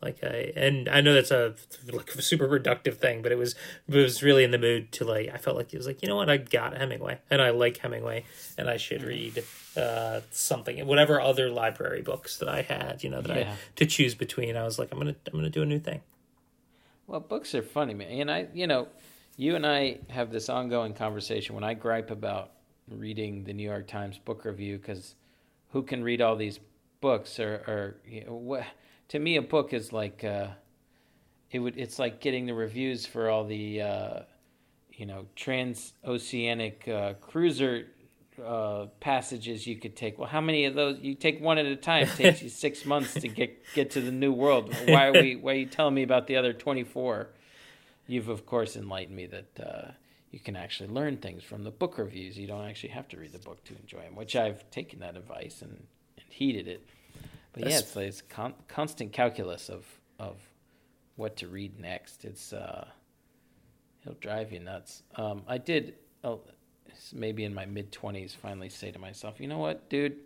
Like 0.00 0.22
I 0.22 0.52
and 0.54 0.88
I 0.88 1.00
know 1.00 1.12
that's 1.12 1.32
a 1.32 1.54
like 1.92 2.14
a 2.14 2.22
super 2.22 2.46
reductive 2.46 2.98
thing, 2.98 3.20
but 3.20 3.32
it 3.32 3.38
was 3.38 3.56
it 3.88 3.96
was 3.96 4.22
really 4.22 4.44
in 4.44 4.52
the 4.52 4.58
mood 4.58 4.92
to 4.92 5.04
like 5.04 5.28
I 5.32 5.38
felt 5.38 5.56
like 5.56 5.74
it 5.74 5.76
was 5.76 5.86
like 5.86 6.02
you 6.02 6.08
know 6.08 6.16
what 6.16 6.30
I 6.30 6.36
got 6.36 6.76
Hemingway 6.76 7.18
and 7.30 7.42
I 7.42 7.50
like 7.50 7.78
Hemingway 7.78 8.24
and 8.56 8.70
I 8.70 8.76
should 8.76 9.02
read 9.02 9.42
uh, 9.76 10.20
something 10.30 10.86
whatever 10.86 11.20
other 11.20 11.50
library 11.50 12.02
books 12.02 12.38
that 12.38 12.48
I 12.48 12.62
had 12.62 13.02
you 13.02 13.10
know 13.10 13.20
that 13.22 13.36
Yeah. 13.36 13.52
I 13.52 13.56
to 13.76 13.86
choose 13.86 14.14
between. 14.14 14.56
I 14.56 14.62
was 14.62 14.78
like 14.78 14.92
I'm 14.92 14.98
gonna 14.98 15.16
I'm 15.26 15.32
gonna 15.32 15.50
do 15.50 15.62
a 15.62 15.66
new 15.66 15.80
thing. 15.80 16.00
Well, 17.08 17.20
books 17.20 17.54
are 17.54 17.62
funny, 17.62 17.94
man. 17.94 18.08
And 18.08 18.30
I, 18.30 18.48
you 18.52 18.66
know, 18.66 18.86
you 19.36 19.56
and 19.56 19.66
I 19.66 19.98
have 20.10 20.30
this 20.30 20.48
ongoing 20.50 20.92
conversation 20.92 21.54
when 21.54 21.64
I 21.64 21.72
gripe 21.72 22.10
about 22.10 22.50
reading 22.86 23.44
the 23.44 23.54
New 23.54 23.62
York 23.62 23.86
Times 23.88 24.18
book 24.18 24.44
review 24.44 24.76
because 24.76 25.14
who 25.70 25.82
can 25.82 26.04
read 26.04 26.20
all 26.20 26.36
these 26.36 26.60
books 27.00 27.40
or, 27.40 27.54
or 27.66 27.96
you 28.06 28.24
know, 28.26 28.34
what? 28.34 28.64
To 29.08 29.18
me, 29.18 29.36
a 29.36 29.42
book 29.42 29.72
is 29.72 29.92
like 29.92 30.22
uh, 30.22 30.48
it 31.50 31.58
would. 31.60 31.76
It's 31.78 31.98
like 31.98 32.20
getting 32.20 32.46
the 32.46 32.54
reviews 32.54 33.06
for 33.06 33.30
all 33.30 33.44
the 33.44 33.80
uh, 33.80 34.20
you 34.92 35.06
know 35.06 35.26
transoceanic 35.36 36.88
uh, 36.88 37.14
cruiser 37.14 37.86
uh, 38.44 38.86
passages 39.00 39.66
you 39.66 39.76
could 39.76 39.96
take. 39.96 40.18
Well, 40.18 40.28
how 40.28 40.40
many 40.40 40.66
of 40.66 40.74
those? 40.74 40.98
You 41.00 41.14
take 41.14 41.40
one 41.40 41.58
at 41.58 41.66
a 41.66 41.76
time. 41.76 42.04
It 42.04 42.10
takes 42.10 42.42
you 42.42 42.48
six 42.48 42.84
months 42.92 43.14
to 43.14 43.28
get 43.28 43.62
get 43.74 43.90
to 43.92 44.00
the 44.00 44.12
new 44.12 44.32
world. 44.32 44.74
Why 44.86 45.06
are 45.06 45.12
we? 45.12 45.36
Why 45.36 45.52
are 45.52 45.56
you 45.56 45.66
telling 45.66 45.94
me 45.94 46.02
about 46.02 46.26
the 46.26 46.36
other 46.36 46.52
twenty 46.52 46.84
four? 46.84 47.30
You've 48.06 48.28
of 48.28 48.44
course 48.46 48.76
enlightened 48.76 49.16
me 49.16 49.26
that 49.26 49.60
uh, 49.60 49.90
you 50.30 50.38
can 50.38 50.56
actually 50.56 50.90
learn 50.90 51.16
things 51.16 51.42
from 51.42 51.64
the 51.64 51.70
book 51.70 51.98
reviews. 51.98 52.38
You 52.38 52.46
don't 52.46 52.66
actually 52.66 52.90
have 52.90 53.08
to 53.08 53.16
read 53.16 53.32
the 53.32 53.38
book 53.38 53.64
to 53.64 53.76
enjoy 53.76 54.00
them, 54.00 54.16
which 54.16 54.36
I've 54.36 54.70
taken 54.70 55.00
that 55.00 55.16
advice 55.16 55.62
and, 55.62 55.86
and 56.16 56.26
heeded 56.28 56.68
it. 56.68 56.86
But 57.52 57.68
yeah, 57.68 57.78
it's 57.78 57.96
it's 57.96 58.22
con- 58.22 58.54
constant 58.68 59.12
calculus 59.12 59.68
of 59.68 59.86
of 60.18 60.36
what 61.16 61.36
to 61.36 61.48
read 61.48 61.78
next. 61.80 62.24
It's 62.24 62.52
uh, 62.52 62.86
it'll 64.02 64.18
drive 64.20 64.52
you 64.52 64.60
nuts. 64.60 65.02
Um, 65.16 65.42
I 65.48 65.58
did 65.58 65.94
uh, 66.22 66.36
maybe 67.12 67.44
in 67.44 67.54
my 67.54 67.66
mid 67.66 67.92
twenties 67.92 68.34
finally 68.34 68.68
say 68.68 68.90
to 68.90 68.98
myself, 68.98 69.40
you 69.40 69.48
know 69.48 69.58
what, 69.58 69.88
dude, 69.88 70.16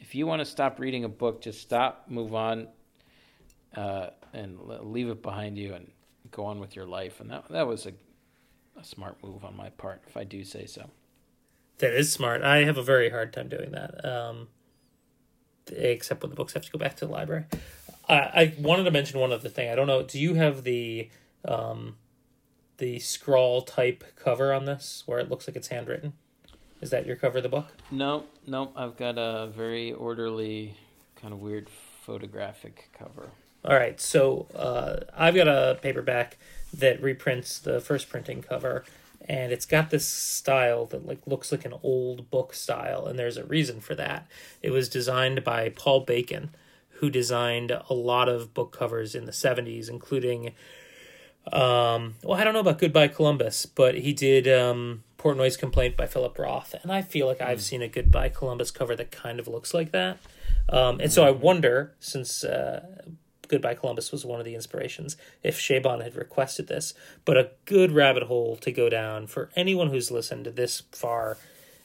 if 0.00 0.14
you 0.14 0.26
want 0.26 0.40
to 0.40 0.44
stop 0.46 0.78
reading 0.78 1.04
a 1.04 1.08
book, 1.08 1.40
just 1.40 1.60
stop, 1.60 2.06
move 2.08 2.34
on, 2.34 2.68
uh, 3.74 4.10
and 4.32 4.58
l- 4.58 4.80
leave 4.82 5.08
it 5.08 5.22
behind 5.22 5.56
you, 5.56 5.74
and 5.74 5.90
go 6.30 6.44
on 6.44 6.60
with 6.60 6.76
your 6.76 6.86
life. 6.86 7.20
And 7.20 7.30
that 7.30 7.48
that 7.50 7.66
was 7.66 7.86
a 7.86 7.92
a 8.78 8.84
smart 8.84 9.22
move 9.22 9.44
on 9.44 9.56
my 9.56 9.70
part, 9.70 10.02
if 10.06 10.16
I 10.16 10.24
do 10.24 10.44
say 10.44 10.66
so. 10.66 10.90
That 11.78 11.94
is 11.94 12.12
smart. 12.12 12.42
I 12.42 12.64
have 12.64 12.76
a 12.76 12.82
very 12.82 13.10
hard 13.10 13.32
time 13.32 13.48
doing 13.48 13.70
that. 13.72 14.04
Um, 14.04 14.48
except 15.72 16.22
when 16.22 16.30
the 16.30 16.36
books 16.36 16.52
have 16.52 16.64
to 16.64 16.70
go 16.70 16.78
back 16.78 16.96
to 16.96 17.06
the 17.06 17.12
library. 17.12 17.44
I, 18.08 18.14
I 18.14 18.54
wanted 18.58 18.84
to 18.84 18.90
mention 18.90 19.18
one 19.18 19.32
other 19.32 19.48
thing. 19.48 19.70
I 19.70 19.74
don't 19.74 19.86
know. 19.86 20.02
Do 20.02 20.18
you 20.18 20.34
have 20.34 20.64
the 20.64 21.10
um, 21.44 21.96
the 22.78 22.98
scrawl 22.98 23.62
type 23.62 24.04
cover 24.16 24.52
on 24.52 24.64
this, 24.64 25.02
where 25.06 25.18
it 25.18 25.30
looks 25.30 25.46
like 25.48 25.56
it's 25.56 25.68
handwritten? 25.68 26.12
Is 26.80 26.90
that 26.90 27.06
your 27.06 27.16
cover 27.16 27.38
of 27.38 27.42
the 27.42 27.48
book? 27.48 27.68
No, 27.90 28.24
no, 28.46 28.70
I've 28.76 28.96
got 28.96 29.16
a 29.18 29.46
very 29.46 29.92
orderly, 29.92 30.76
kind 31.16 31.32
of 31.32 31.40
weird 31.40 31.68
photographic 32.02 32.90
cover. 32.96 33.30
All 33.64 33.74
right, 33.74 34.00
so 34.00 34.46
uh, 34.54 35.00
I've 35.16 35.34
got 35.34 35.48
a 35.48 35.78
paperback 35.80 36.36
that 36.74 37.02
reprints 37.02 37.58
the 37.58 37.80
first 37.80 38.08
printing 38.08 38.42
cover, 38.42 38.84
and 39.28 39.52
it's 39.52 39.66
got 39.66 39.90
this 39.90 40.06
style 40.06 40.86
that 40.86 41.06
like 41.06 41.26
looks 41.26 41.50
like 41.52 41.64
an 41.64 41.74
old 41.82 42.30
book 42.30 42.54
style, 42.54 43.06
and 43.06 43.18
there's 43.18 43.36
a 43.36 43.44
reason 43.44 43.80
for 43.80 43.94
that. 43.94 44.26
It 44.62 44.70
was 44.70 44.88
designed 44.88 45.44
by 45.44 45.68
Paul 45.70 46.00
Bacon, 46.00 46.50
who 47.00 47.10
designed 47.10 47.70
a 47.70 47.94
lot 47.94 48.28
of 48.28 48.54
book 48.54 48.76
covers 48.76 49.14
in 49.14 49.24
the 49.24 49.32
'70s, 49.32 49.88
including. 49.88 50.52
Um, 51.52 52.16
well, 52.24 52.40
I 52.40 52.42
don't 52.42 52.54
know 52.54 52.60
about 52.60 52.80
Goodbye 52.80 53.06
Columbus, 53.06 53.66
but 53.66 53.98
he 53.98 54.12
did 54.12 54.48
um, 54.48 55.04
Portnoy's 55.16 55.56
Complaint 55.56 55.96
by 55.96 56.06
Philip 56.06 56.36
Roth, 56.38 56.74
and 56.82 56.90
I 56.90 57.02
feel 57.02 57.28
like 57.28 57.40
I've 57.40 57.62
seen 57.62 57.82
a 57.82 57.88
Goodbye 57.88 58.30
Columbus 58.30 58.72
cover 58.72 58.96
that 58.96 59.12
kind 59.12 59.38
of 59.38 59.46
looks 59.46 59.72
like 59.72 59.92
that. 59.92 60.18
Um, 60.68 60.98
and 60.98 61.12
so 61.12 61.24
I 61.24 61.30
wonder, 61.30 61.94
since 62.00 62.42
uh, 62.42 62.84
Goodbye 63.48 63.74
Columbus 63.74 64.12
was 64.12 64.24
one 64.24 64.40
of 64.40 64.44
the 64.44 64.54
inspirations, 64.54 65.16
if 65.42 65.58
Chabon 65.58 66.02
had 66.02 66.16
requested 66.16 66.68
this. 66.68 66.94
But 67.24 67.36
a 67.36 67.50
good 67.64 67.92
rabbit 67.92 68.24
hole 68.24 68.56
to 68.56 68.72
go 68.72 68.88
down 68.88 69.26
for 69.26 69.50
anyone 69.56 69.88
who's 69.90 70.10
listened 70.10 70.46
this 70.46 70.82
far 70.92 71.38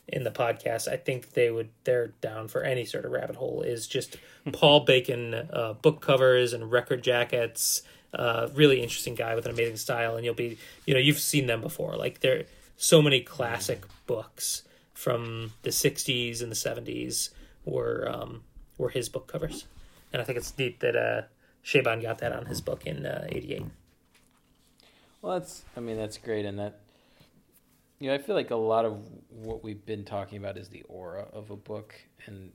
in 0.08 0.24
the 0.24 0.32
podcast. 0.32 0.88
I 0.88 0.98
think 0.98 1.32
they 1.34 1.50
would 1.50 1.70
they're 1.84 2.08
down 2.22 2.48
for 2.48 2.64
any 2.64 2.86
sort 2.86 3.06
of 3.06 3.12
rabbit 3.12 3.38
hole. 3.38 3.62
Is 3.62 3.88
just 3.88 4.18
Paul 4.52 4.82
Bacon 4.82 5.34
uh, 5.34 5.74
book 5.74 6.02
covers 6.02 6.54
and 6.54 6.72
record 6.72 7.04
jackets. 7.04 7.82
Uh, 8.14 8.50
really 8.54 8.82
interesting 8.82 9.16
guy 9.16 9.36
with 9.36 9.46
an 9.46 9.54
amazing 9.54 9.78
style, 9.78 10.16
and 10.16 10.26
you'll 10.26 10.34
be 10.34 10.58
you 10.86 10.94
know 10.94 11.00
you've 11.00 11.20
seen 11.20 11.48
them 11.48 11.62
before. 11.62 11.96
Like 11.96 12.20
there 12.20 12.40
are 12.40 12.44
so 12.78 13.02
many 13.02 13.22
classic 13.22 13.84
books 14.06 14.64
from 14.94 15.54
the 15.64 15.70
'60s 15.70 16.42
and 16.42 16.52
the 16.52 16.56
'70s 16.56 17.30
were 17.66 18.10
um, 18.12 18.44
were 18.78 18.90
his 18.90 19.08
book 19.08 19.28
covers, 19.28 19.66
and 20.12 20.22
I 20.22 20.26
think 20.26 20.38
it's 20.38 20.58
neat 20.58 20.82
that 20.82 20.96
uh, 20.96 21.22
Chabon 21.64 22.02
got 22.02 22.20
that 22.20 22.32
on 22.32 22.46
his 22.46 22.62
book 22.62 22.86
in 22.86 23.06
'88. 23.06 23.66
Well, 25.22 25.40
that's, 25.40 25.66
I 25.78 25.80
mean, 25.80 25.98
that's 25.98 26.18
great. 26.18 26.46
And 26.46 26.58
that, 26.58 26.80
you 28.00 28.10
know, 28.10 28.16
I 28.16 28.18
feel 28.18 28.34
like 28.34 28.50
a 28.50 28.56
lot 28.56 28.86
of 28.86 29.08
what 29.30 29.64
we've 29.64 29.86
been 29.86 30.04
talking 30.04 30.40
about 30.40 30.58
is 30.58 30.70
the 30.70 30.82
aura 30.84 31.28
of 31.32 31.52
a 31.52 31.56
book. 31.56 31.94
And 32.26 32.52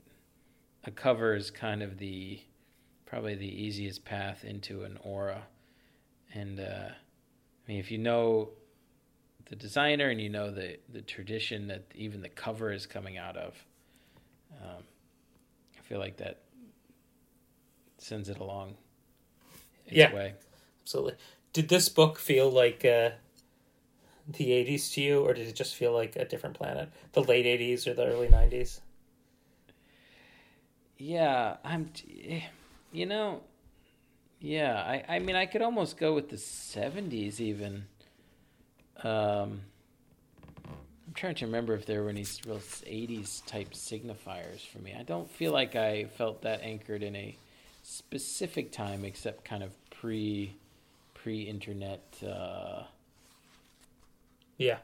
a 0.85 0.91
cover 0.91 1.37
is 1.37 1.51
kind 1.53 1.83
of 1.83 1.99
the, 1.99 2.41
probably 3.05 3.37
the 3.37 3.47
easiest 3.47 4.05
path 4.05 4.45
into 4.45 4.83
an 4.83 4.99
aura. 5.05 5.43
And, 6.35 6.59
uh, 6.59 6.89
I 6.89 7.69
mean, 7.69 7.79
if 7.79 7.93
you 7.93 7.99
know 7.99 8.51
the 9.49 9.57
designer 9.57 10.09
and 10.09 10.21
you 10.21 10.29
know 10.29 10.51
the 10.51 10.77
the 10.93 11.01
tradition 11.01 11.69
that 11.69 11.85
even 11.95 12.21
the 12.21 12.29
cover 12.29 12.73
is 12.73 12.87
coming 12.87 13.17
out 13.17 13.37
of. 13.37 13.55
Um, 14.61 14.83
I 15.79 15.83
feel 15.83 15.99
like 15.99 16.17
that 16.17 16.43
sends 17.99 18.29
it 18.29 18.39
along 18.39 18.77
its 19.87 19.97
Yeah. 19.97 20.13
way. 20.13 20.35
Absolutely. 20.83 21.15
Did 21.53 21.69
this 21.69 21.89
book 21.89 22.19
feel 22.19 22.51
like 22.51 22.85
uh, 22.85 23.11
the 24.29 24.51
80s 24.53 24.91
to 24.95 25.01
you, 25.01 25.21
or 25.21 25.33
did 25.35 25.47
it 25.49 25.55
just 25.55 25.75
feel 25.75 25.93
like 25.93 26.17
a 26.17 26.25
different 26.25 26.57
planet? 26.57 26.91
The 27.13 27.23
late 27.23 27.47
80s 27.47 27.87
or 27.87 27.95
the 27.95 28.07
early 28.07 28.29
90s? 28.29 28.81
Yeah, 30.99 31.57
I'm. 31.65 31.91
eh, 32.29 32.41
You 32.93 33.07
know, 33.07 33.43
yeah. 34.41 34.83
I 34.83 35.17
I 35.17 35.19
mean, 35.19 35.37
I 35.37 35.47
could 35.47 35.63
almost 35.63 35.97
go 35.99 36.15
with 36.15 36.29
the 36.31 36.39
'70s 36.39 37.41
even. 37.41 37.87
Um, 39.03 39.61
I'm 41.07 41.13
trying 41.15 41.35
to 41.37 41.47
remember 41.47 41.75
if 41.75 41.85
there 41.85 42.03
were 42.03 42.09
any 42.09 42.25
real 42.47 42.61
'80s 42.87 43.43
type 43.47 43.73
signifiers 43.73 44.61
for 44.67 44.79
me. 44.79 44.95
I 44.99 45.03
don't 45.03 45.31
feel 45.31 45.53
like 45.53 45.77
I 45.77 46.05
felt 46.05 46.43
that 46.43 46.63
anchored 46.63 47.03
in 47.03 47.15
a 47.15 47.37
specific 47.89 48.73
time, 48.73 49.05
except 49.05 49.45
kind 49.45 49.63
of 49.63 49.71
pre 49.91 50.57
pre-internet. 51.15 52.03
Uh, 52.27 52.83
Yeah. 54.59 54.79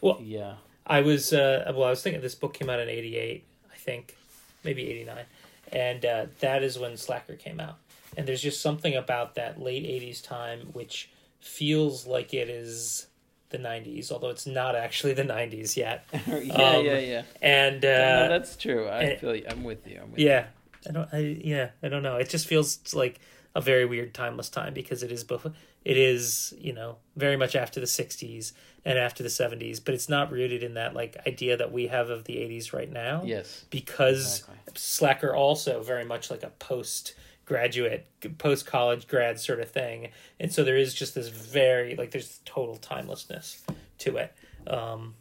Well, 0.00 0.18
yeah, 0.22 0.54
I 0.86 1.00
was 1.02 1.32
uh, 1.32 1.70
well. 1.74 1.84
I 1.84 1.90
was 1.90 2.02
thinking 2.02 2.22
this 2.22 2.34
book 2.34 2.54
came 2.54 2.70
out 2.70 2.80
in 2.80 2.88
'88, 2.88 3.44
I 3.72 3.76
think, 3.76 4.16
maybe 4.64 4.88
'89, 4.88 5.24
and 5.72 6.04
uh, 6.06 6.26
that 6.40 6.62
is 6.62 6.78
when 6.78 6.96
Slacker 6.96 7.34
came 7.36 7.60
out. 7.60 7.76
And 8.16 8.26
there's 8.26 8.40
just 8.42 8.60
something 8.62 8.94
about 8.94 9.34
that 9.34 9.60
late 9.60 9.84
'80s 9.84 10.22
time 10.22 10.68
which 10.72 11.10
feels 11.40 12.06
like 12.06 12.32
it 12.32 12.48
is 12.48 13.08
the 13.50 13.58
'90s, 13.58 14.10
although 14.10 14.30
it's 14.30 14.46
not 14.46 14.74
actually 14.74 15.12
the 15.12 15.22
'90s 15.24 15.76
yet. 15.76 16.04
yeah, 16.12 16.54
Um, 16.54 16.84
yeah, 16.86 16.98
yeah. 16.98 17.22
And 17.42 17.82
no, 17.82 17.90
uh, 17.90 18.28
that's 18.28 18.56
true. 18.56 18.86
I 18.86 19.02
and- 19.02 19.20
feel. 19.20 19.36
you. 19.36 19.44
I'm 19.50 19.64
with 19.64 19.86
you. 19.86 20.00
I'm 20.02 20.10
with 20.12 20.18
yeah, 20.20 20.46
I 20.88 20.92
don't. 20.92 21.08
I 21.12 21.18
yeah, 21.44 21.70
I 21.82 21.88
don't 21.88 22.02
know. 22.02 22.16
It 22.16 22.28
just 22.28 22.46
feels 22.46 22.94
like 22.94 23.20
a 23.54 23.60
very 23.60 23.84
weird 23.84 24.14
timeless 24.14 24.48
time 24.48 24.74
because 24.74 25.02
it 25.02 25.12
is 25.12 25.24
both. 25.24 25.46
It 25.84 25.96
is 25.96 26.54
you 26.58 26.72
know 26.72 26.96
very 27.16 27.36
much 27.36 27.54
after 27.56 27.80
the 27.80 27.86
'60s 27.86 28.52
and 28.84 28.98
after 28.98 29.22
the 29.22 29.28
'70s, 29.28 29.80
but 29.84 29.94
it's 29.94 30.08
not 30.08 30.30
rooted 30.30 30.62
in 30.62 30.74
that 30.74 30.94
like 30.94 31.16
idea 31.26 31.56
that 31.56 31.72
we 31.72 31.88
have 31.88 32.10
of 32.10 32.24
the 32.24 32.36
'80s 32.36 32.72
right 32.72 32.90
now. 32.90 33.22
Yes. 33.24 33.64
because 33.70 34.40
Exactly. 34.40 34.56
Slacker 34.74 35.34
also 35.34 35.82
very 35.82 36.04
much 36.04 36.30
like 36.30 36.42
a 36.42 36.50
post 36.50 37.14
graduate, 37.44 38.06
post 38.38 38.64
college 38.64 39.08
grad 39.08 39.40
sort 39.40 39.58
of 39.60 39.68
thing, 39.70 40.10
and 40.38 40.52
so 40.52 40.62
there 40.62 40.76
is 40.76 40.94
just 40.94 41.14
this 41.14 41.28
very 41.28 41.96
like 41.96 42.12
there's 42.12 42.40
total 42.44 42.76
timelessness 42.76 43.64
to 43.98 44.16
it. 44.16 44.32
Um, 44.66 45.14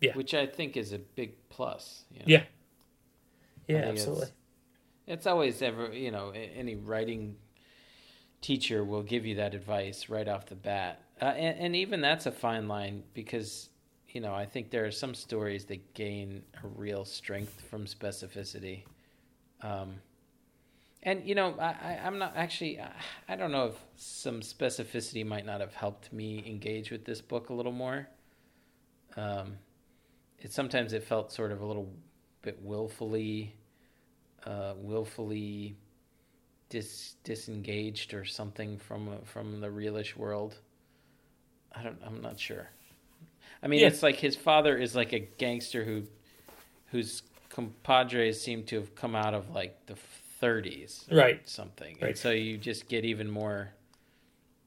Yeah. 0.00 0.14
Which 0.14 0.34
I 0.34 0.46
think 0.46 0.76
is 0.76 0.92
a 0.92 0.98
big 0.98 1.34
plus. 1.48 2.04
You 2.12 2.18
know? 2.20 2.24
Yeah. 2.26 2.42
I 3.74 3.78
yeah, 3.78 3.82
think 3.82 3.98
it's- 3.98 4.08
absolutely. 4.08 4.28
It's 5.06 5.26
always 5.26 5.60
ever, 5.60 5.92
you 5.92 6.10
know, 6.12 6.30
any 6.30 6.76
writing 6.76 7.36
teacher 8.40 8.84
will 8.84 9.02
give 9.02 9.26
you 9.26 9.34
that 9.36 9.54
advice 9.54 10.08
right 10.08 10.28
off 10.28 10.46
the 10.46 10.54
bat. 10.54 11.02
Uh, 11.20 11.26
and, 11.26 11.58
and 11.58 11.76
even 11.76 12.00
that's 12.00 12.26
a 12.26 12.32
fine 12.32 12.68
line 12.68 13.02
because, 13.12 13.70
you 14.08 14.20
know, 14.20 14.34
I 14.34 14.46
think 14.46 14.70
there 14.70 14.84
are 14.86 14.90
some 14.90 15.14
stories 15.14 15.64
that 15.66 15.94
gain 15.94 16.42
a 16.62 16.66
real 16.68 17.04
strength 17.04 17.60
from 17.68 17.86
specificity. 17.86 18.84
Um, 19.62 19.96
and, 21.02 21.26
you 21.26 21.34
know, 21.34 21.54
I, 21.58 21.68
I, 21.68 22.00
I'm 22.04 22.18
not 22.18 22.34
actually, 22.36 22.80
I, 22.80 22.92
I 23.28 23.36
don't 23.36 23.52
know 23.52 23.66
if 23.66 23.74
some 23.96 24.40
specificity 24.40 25.26
might 25.26 25.44
not 25.46 25.60
have 25.60 25.74
helped 25.74 26.12
me 26.12 26.44
engage 26.46 26.90
with 26.90 27.04
this 27.04 27.20
book 27.20 27.48
a 27.50 27.54
little 27.54 27.72
more. 27.72 28.06
Um, 29.16 29.58
it 30.38 30.52
sometimes 30.52 30.92
it 30.92 31.04
felt 31.04 31.32
sort 31.32 31.52
of 31.52 31.60
a 31.60 31.66
little 31.66 31.90
bit 32.42 32.62
willfully 32.62 33.54
uh, 34.46 34.74
willfully 34.76 35.76
dis 36.68 37.16
disengaged 37.24 38.14
or 38.14 38.24
something 38.24 38.78
from 38.78 39.08
uh, 39.08 39.16
from 39.24 39.60
the 39.60 39.68
realish 39.68 40.16
world. 40.16 40.56
I 41.72 41.82
don't. 41.82 41.98
I'm 42.04 42.20
not 42.20 42.38
sure. 42.38 42.68
I 43.62 43.68
mean, 43.68 43.80
Yeah. 43.80 43.88
it's 43.88 44.02
like 44.02 44.16
his 44.16 44.36
father 44.36 44.76
is 44.76 44.96
like 44.96 45.12
a 45.12 45.18
gangster 45.18 45.84
who, 45.84 46.04
whose 46.86 47.22
compadres 47.50 48.40
seem 48.40 48.64
to 48.64 48.76
have 48.76 48.94
come 48.94 49.14
out 49.14 49.34
of 49.34 49.50
like 49.50 49.86
the 49.86 49.96
30s, 50.40 51.10
or 51.12 51.16
Right. 51.16 51.46
Something, 51.48 51.98
Right. 52.00 52.10
and 52.10 52.18
so 52.18 52.30
you 52.30 52.56
just 52.56 52.88
get 52.88 53.04
even 53.04 53.30
more 53.30 53.72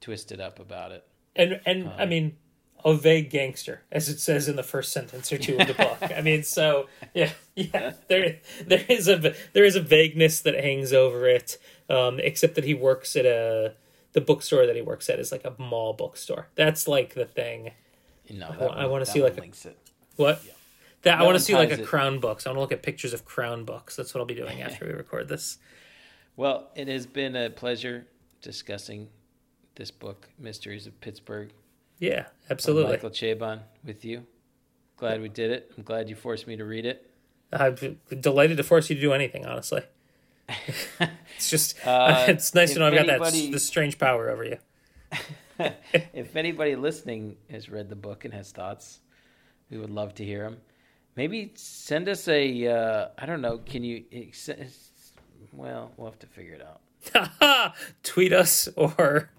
twisted 0.00 0.40
up 0.40 0.60
about 0.60 0.92
it. 0.92 1.04
And 1.34 1.60
and 1.66 1.88
I 1.98 2.02
Um, 2.04 2.08
mean, 2.08 2.36
a 2.84 2.94
vague 2.94 3.30
gangster, 3.30 3.82
as 3.90 4.08
it 4.08 4.20
says 4.20 4.48
in 4.48 4.56
the 4.56 4.62
first 4.62 4.92
sentence 4.92 5.32
or 5.32 5.38
two 5.38 5.56
of 5.58 5.66
the 5.66 5.74
book. 5.74 5.98
I 6.14 6.20
mean, 6.20 6.42
so 6.42 6.86
yeah, 7.14 7.30
yeah. 7.56 7.94
There 8.08 8.36
there 8.66 8.84
is 8.88 9.08
a 9.08 9.34
there 9.52 9.64
is 9.64 9.76
a 9.76 9.80
vagueness 9.80 10.40
that 10.40 10.54
hangs 10.54 10.92
over 10.92 11.26
it, 11.26 11.58
um, 11.88 12.20
except 12.20 12.54
that 12.56 12.64
he 12.64 12.74
works 12.74 13.16
at 13.16 13.24
a 13.26 13.74
the 14.12 14.20
bookstore 14.20 14.66
that 14.66 14.76
he 14.76 14.82
works 14.82 15.08
at 15.08 15.18
is 15.18 15.32
like 15.32 15.44
a 15.44 15.54
mall 15.58 15.92
bookstore. 15.92 16.48
That's 16.54 16.86
like 16.86 17.14
the 17.14 17.24
thing. 17.24 17.72
No, 18.30 18.46
I 18.48 18.82
I 18.82 18.86
wanna 18.86 19.06
see, 19.06 19.20
one 19.20 19.34
like, 19.36 19.64
a- 19.64 19.68
it. 19.68 19.78
What? 20.16 20.42
Yeah. 20.46 20.52
That 21.02 21.20
I 21.20 21.24
want 21.24 21.36
to 21.36 21.40
see 21.44 21.54
like 21.54 21.70
a 21.70 21.82
it. 21.82 21.86
crown 21.86 22.18
books. 22.18 22.46
I 22.46 22.48
want 22.48 22.56
to 22.56 22.60
look 22.62 22.72
at 22.72 22.82
pictures 22.82 23.12
of 23.12 23.26
crown 23.26 23.66
books. 23.66 23.94
That's 23.94 24.14
what 24.14 24.20
I'll 24.20 24.26
be 24.26 24.34
doing 24.34 24.62
after 24.62 24.86
we 24.86 24.92
record 24.92 25.28
this. 25.28 25.58
Well, 26.34 26.70
it 26.74 26.88
has 26.88 27.04
been 27.06 27.36
a 27.36 27.50
pleasure 27.50 28.06
discussing 28.40 29.08
this 29.74 29.90
book, 29.90 30.30
Mysteries 30.38 30.86
of 30.86 30.98
Pittsburgh. 31.02 31.50
Yeah, 31.98 32.26
absolutely. 32.50 32.92
Michael 32.92 33.10
Chabon 33.10 33.60
with 33.84 34.04
you. 34.04 34.26
Glad 34.96 35.20
we 35.20 35.28
did 35.28 35.50
it. 35.50 35.72
I'm 35.76 35.82
glad 35.82 36.08
you 36.08 36.16
forced 36.16 36.46
me 36.46 36.56
to 36.56 36.64
read 36.64 36.86
it. 36.86 37.10
I'm 37.52 37.76
delighted 38.20 38.56
to 38.56 38.62
force 38.62 38.90
you 38.90 38.96
to 38.96 39.00
do 39.00 39.12
anything. 39.12 39.46
Honestly, 39.46 39.82
it's 41.36 41.50
just 41.50 41.84
Uh, 41.86 42.24
it's 42.28 42.54
nice 42.54 42.72
to 42.74 42.78
know 42.78 42.86
I've 42.86 42.94
got 42.94 43.06
that 43.06 43.32
this 43.32 43.66
strange 43.66 43.98
power 43.98 44.30
over 44.30 44.44
you. 44.44 44.58
if 46.12 46.36
anybody 46.36 46.74
listening 46.76 47.36
has 47.50 47.68
read 47.68 47.88
the 47.88 47.96
book 47.96 48.24
and 48.24 48.34
has 48.34 48.50
thoughts, 48.50 49.00
we 49.70 49.78
would 49.78 49.90
love 49.90 50.14
to 50.14 50.24
hear 50.24 50.42
them. 50.42 50.58
Maybe 51.16 51.52
send 51.54 52.08
us 52.08 52.26
a, 52.26 52.66
uh, 52.66 53.08
I 53.16 53.26
don't 53.26 53.40
know, 53.40 53.58
can 53.58 53.84
you, 53.84 54.04
well, 55.52 55.92
we'll 55.96 56.10
have 56.10 56.18
to 56.20 56.26
figure 56.26 56.54
it 56.54 56.62
out. 56.62 57.74
Tweet 58.02 58.32
us 58.32 58.68
or 58.76 59.30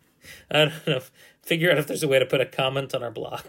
I 0.52 0.66
don't 0.66 0.88
know. 0.88 1.02
Figure 1.42 1.72
out 1.72 1.78
if 1.78 1.88
there's 1.88 2.04
a 2.04 2.08
way 2.08 2.20
to 2.20 2.26
put 2.26 2.42
a 2.42 2.46
comment 2.46 2.96
on 2.96 3.04
our 3.04 3.12
blog. 3.12 3.42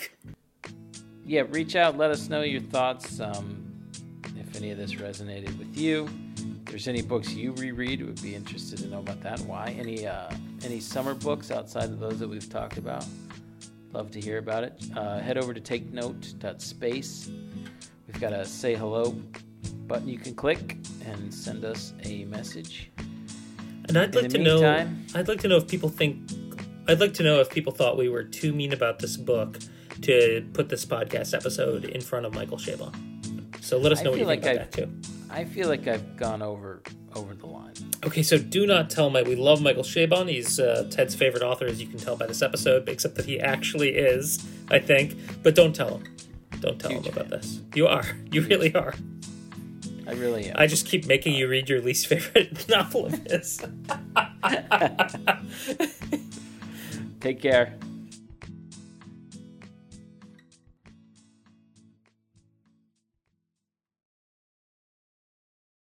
Yeah, 1.25 1.43
reach 1.49 1.75
out, 1.75 1.97
let 1.97 2.11
us 2.11 2.29
know 2.29 2.43
your 2.43 2.61
thoughts. 2.61 3.19
Um, 3.19 3.91
if 4.39 4.57
any 4.57 4.71
of 4.71 4.79
this 4.79 4.95
resonated 4.95 5.59
with 5.59 5.77
you, 5.77 6.09
if 6.37 6.71
there's 6.71 6.89
any 6.89 7.03
books 7.03 7.33
you 7.33 7.53
reread, 7.53 8.05
would 8.05 8.23
be 8.23 8.35
interested 8.35 8.79
to 8.81 8.87
know 8.89 9.01
about 9.01 9.21
that. 9.23 9.41
Why? 9.41 9.75
Any 9.79 10.07
uh, 10.07 10.31
any 10.65 10.79
summer 10.79 11.15
books 11.15 11.51
outside 11.51 11.85
of 11.85 11.99
those 11.99 12.19
that 12.21 12.29
we've 12.29 12.49
talked 12.49 12.79
about? 12.79 13.05
Love 13.93 14.11
to 14.13 14.21
hear 14.21 14.39
about 14.39 14.63
it. 14.63 14.81
Uh, 14.95 15.19
head 15.19 15.39
over 15.39 15.55
to 15.55 15.61
takenote.space. 15.61 17.31
We've 18.07 18.21
got 18.21 18.33
a 18.33 18.45
say 18.45 18.75
hello 18.75 19.17
button 19.87 20.09
you 20.09 20.19
can 20.19 20.35
click 20.35 20.77
and 21.05 21.33
send 21.33 21.65
us 21.65 21.93
a 22.05 22.25
message. 22.25 22.91
And 23.89 23.97
I'd 23.97 24.15
In 24.15 24.23
like 24.23 24.31
to 24.33 24.39
know. 24.39 24.89
I'd 25.15 25.29
like 25.29 25.41
to 25.41 25.49
know 25.49 25.57
if 25.57 25.69
people 25.69 25.89
think. 25.89 26.21
I'd 26.89 27.01
like 27.01 27.15
to 27.15 27.23
know 27.23 27.41
if 27.41 27.51
people 27.51 27.73
thought 27.73 27.97
we 27.97 28.09
were 28.09 28.23
too 28.25 28.53
mean 28.53 28.73
about 28.73 28.99
this 29.01 29.17
book 29.17 29.59
to 30.03 30.47
put 30.53 30.69
this 30.69 30.85
podcast 30.85 31.35
episode 31.35 31.85
in 31.85 32.01
front 32.01 32.27
of 32.27 32.35
Michael 32.35 32.59
Chabon. 32.59 32.95
So 33.63 33.79
let 33.79 33.91
us 33.93 34.03
know 34.03 34.11
what 34.11 34.19
you 34.21 34.25
feel 34.25 34.33
think 34.35 34.45
like 34.45 34.57
about 34.57 34.73
that 34.73 34.87
too. 34.87 34.93
I 35.31 35.45
feel 35.45 35.69
like 35.69 35.87
I've 35.89 36.17
gone 36.17 36.43
over 36.43 36.83
over 37.15 37.35
the 37.35 37.47
line. 37.47 37.73
Okay, 38.05 38.23
so 38.23 38.39
do 38.39 38.67
not 38.67 38.91
tell 38.91 39.11
my. 39.11 39.23
We 39.23 39.35
love 39.35 39.61
Michael 39.61 39.83
Chabon. 39.83 40.29
He's 40.29 40.61
uh, 40.61 40.87
Ted's 40.91 41.15
favorite 41.17 41.43
author, 41.43 41.67
as 41.67 41.81
you 41.81 41.89
can 41.89 41.99
tell 41.99 42.15
by 42.17 42.27
this 42.27 42.43
episode. 42.43 42.89
Except 42.89 43.17
that 43.17 43.25
he 43.25 43.41
actually 43.41 43.97
is, 43.97 44.47
I 44.71 44.79
think. 44.79 45.17
But 45.43 45.57
don't 45.57 45.75
tell 45.75 45.99
him. 45.99 46.05
Don't 46.61 46.79
tell 46.79 46.93
Huge 46.93 47.07
him 47.07 47.13
about 47.15 47.31
fan. 47.31 47.41
this. 47.41 47.61
You 47.75 47.89
are. 47.89 48.05
You 48.31 48.43
really 48.43 48.73
are. 48.75 48.95
I 50.07 50.13
really 50.13 50.51
am. 50.51 50.57
I 50.57 50.69
just 50.69 50.87
keep 50.87 51.07
making 51.07 51.35
you 51.35 51.49
read 51.49 51.69
your 51.69 51.81
least 51.81 52.07
favorite 52.07 52.69
novel 52.69 53.07
of 53.07 53.15
his. 53.27 53.61
Take 57.21 57.41
care. 57.41 57.79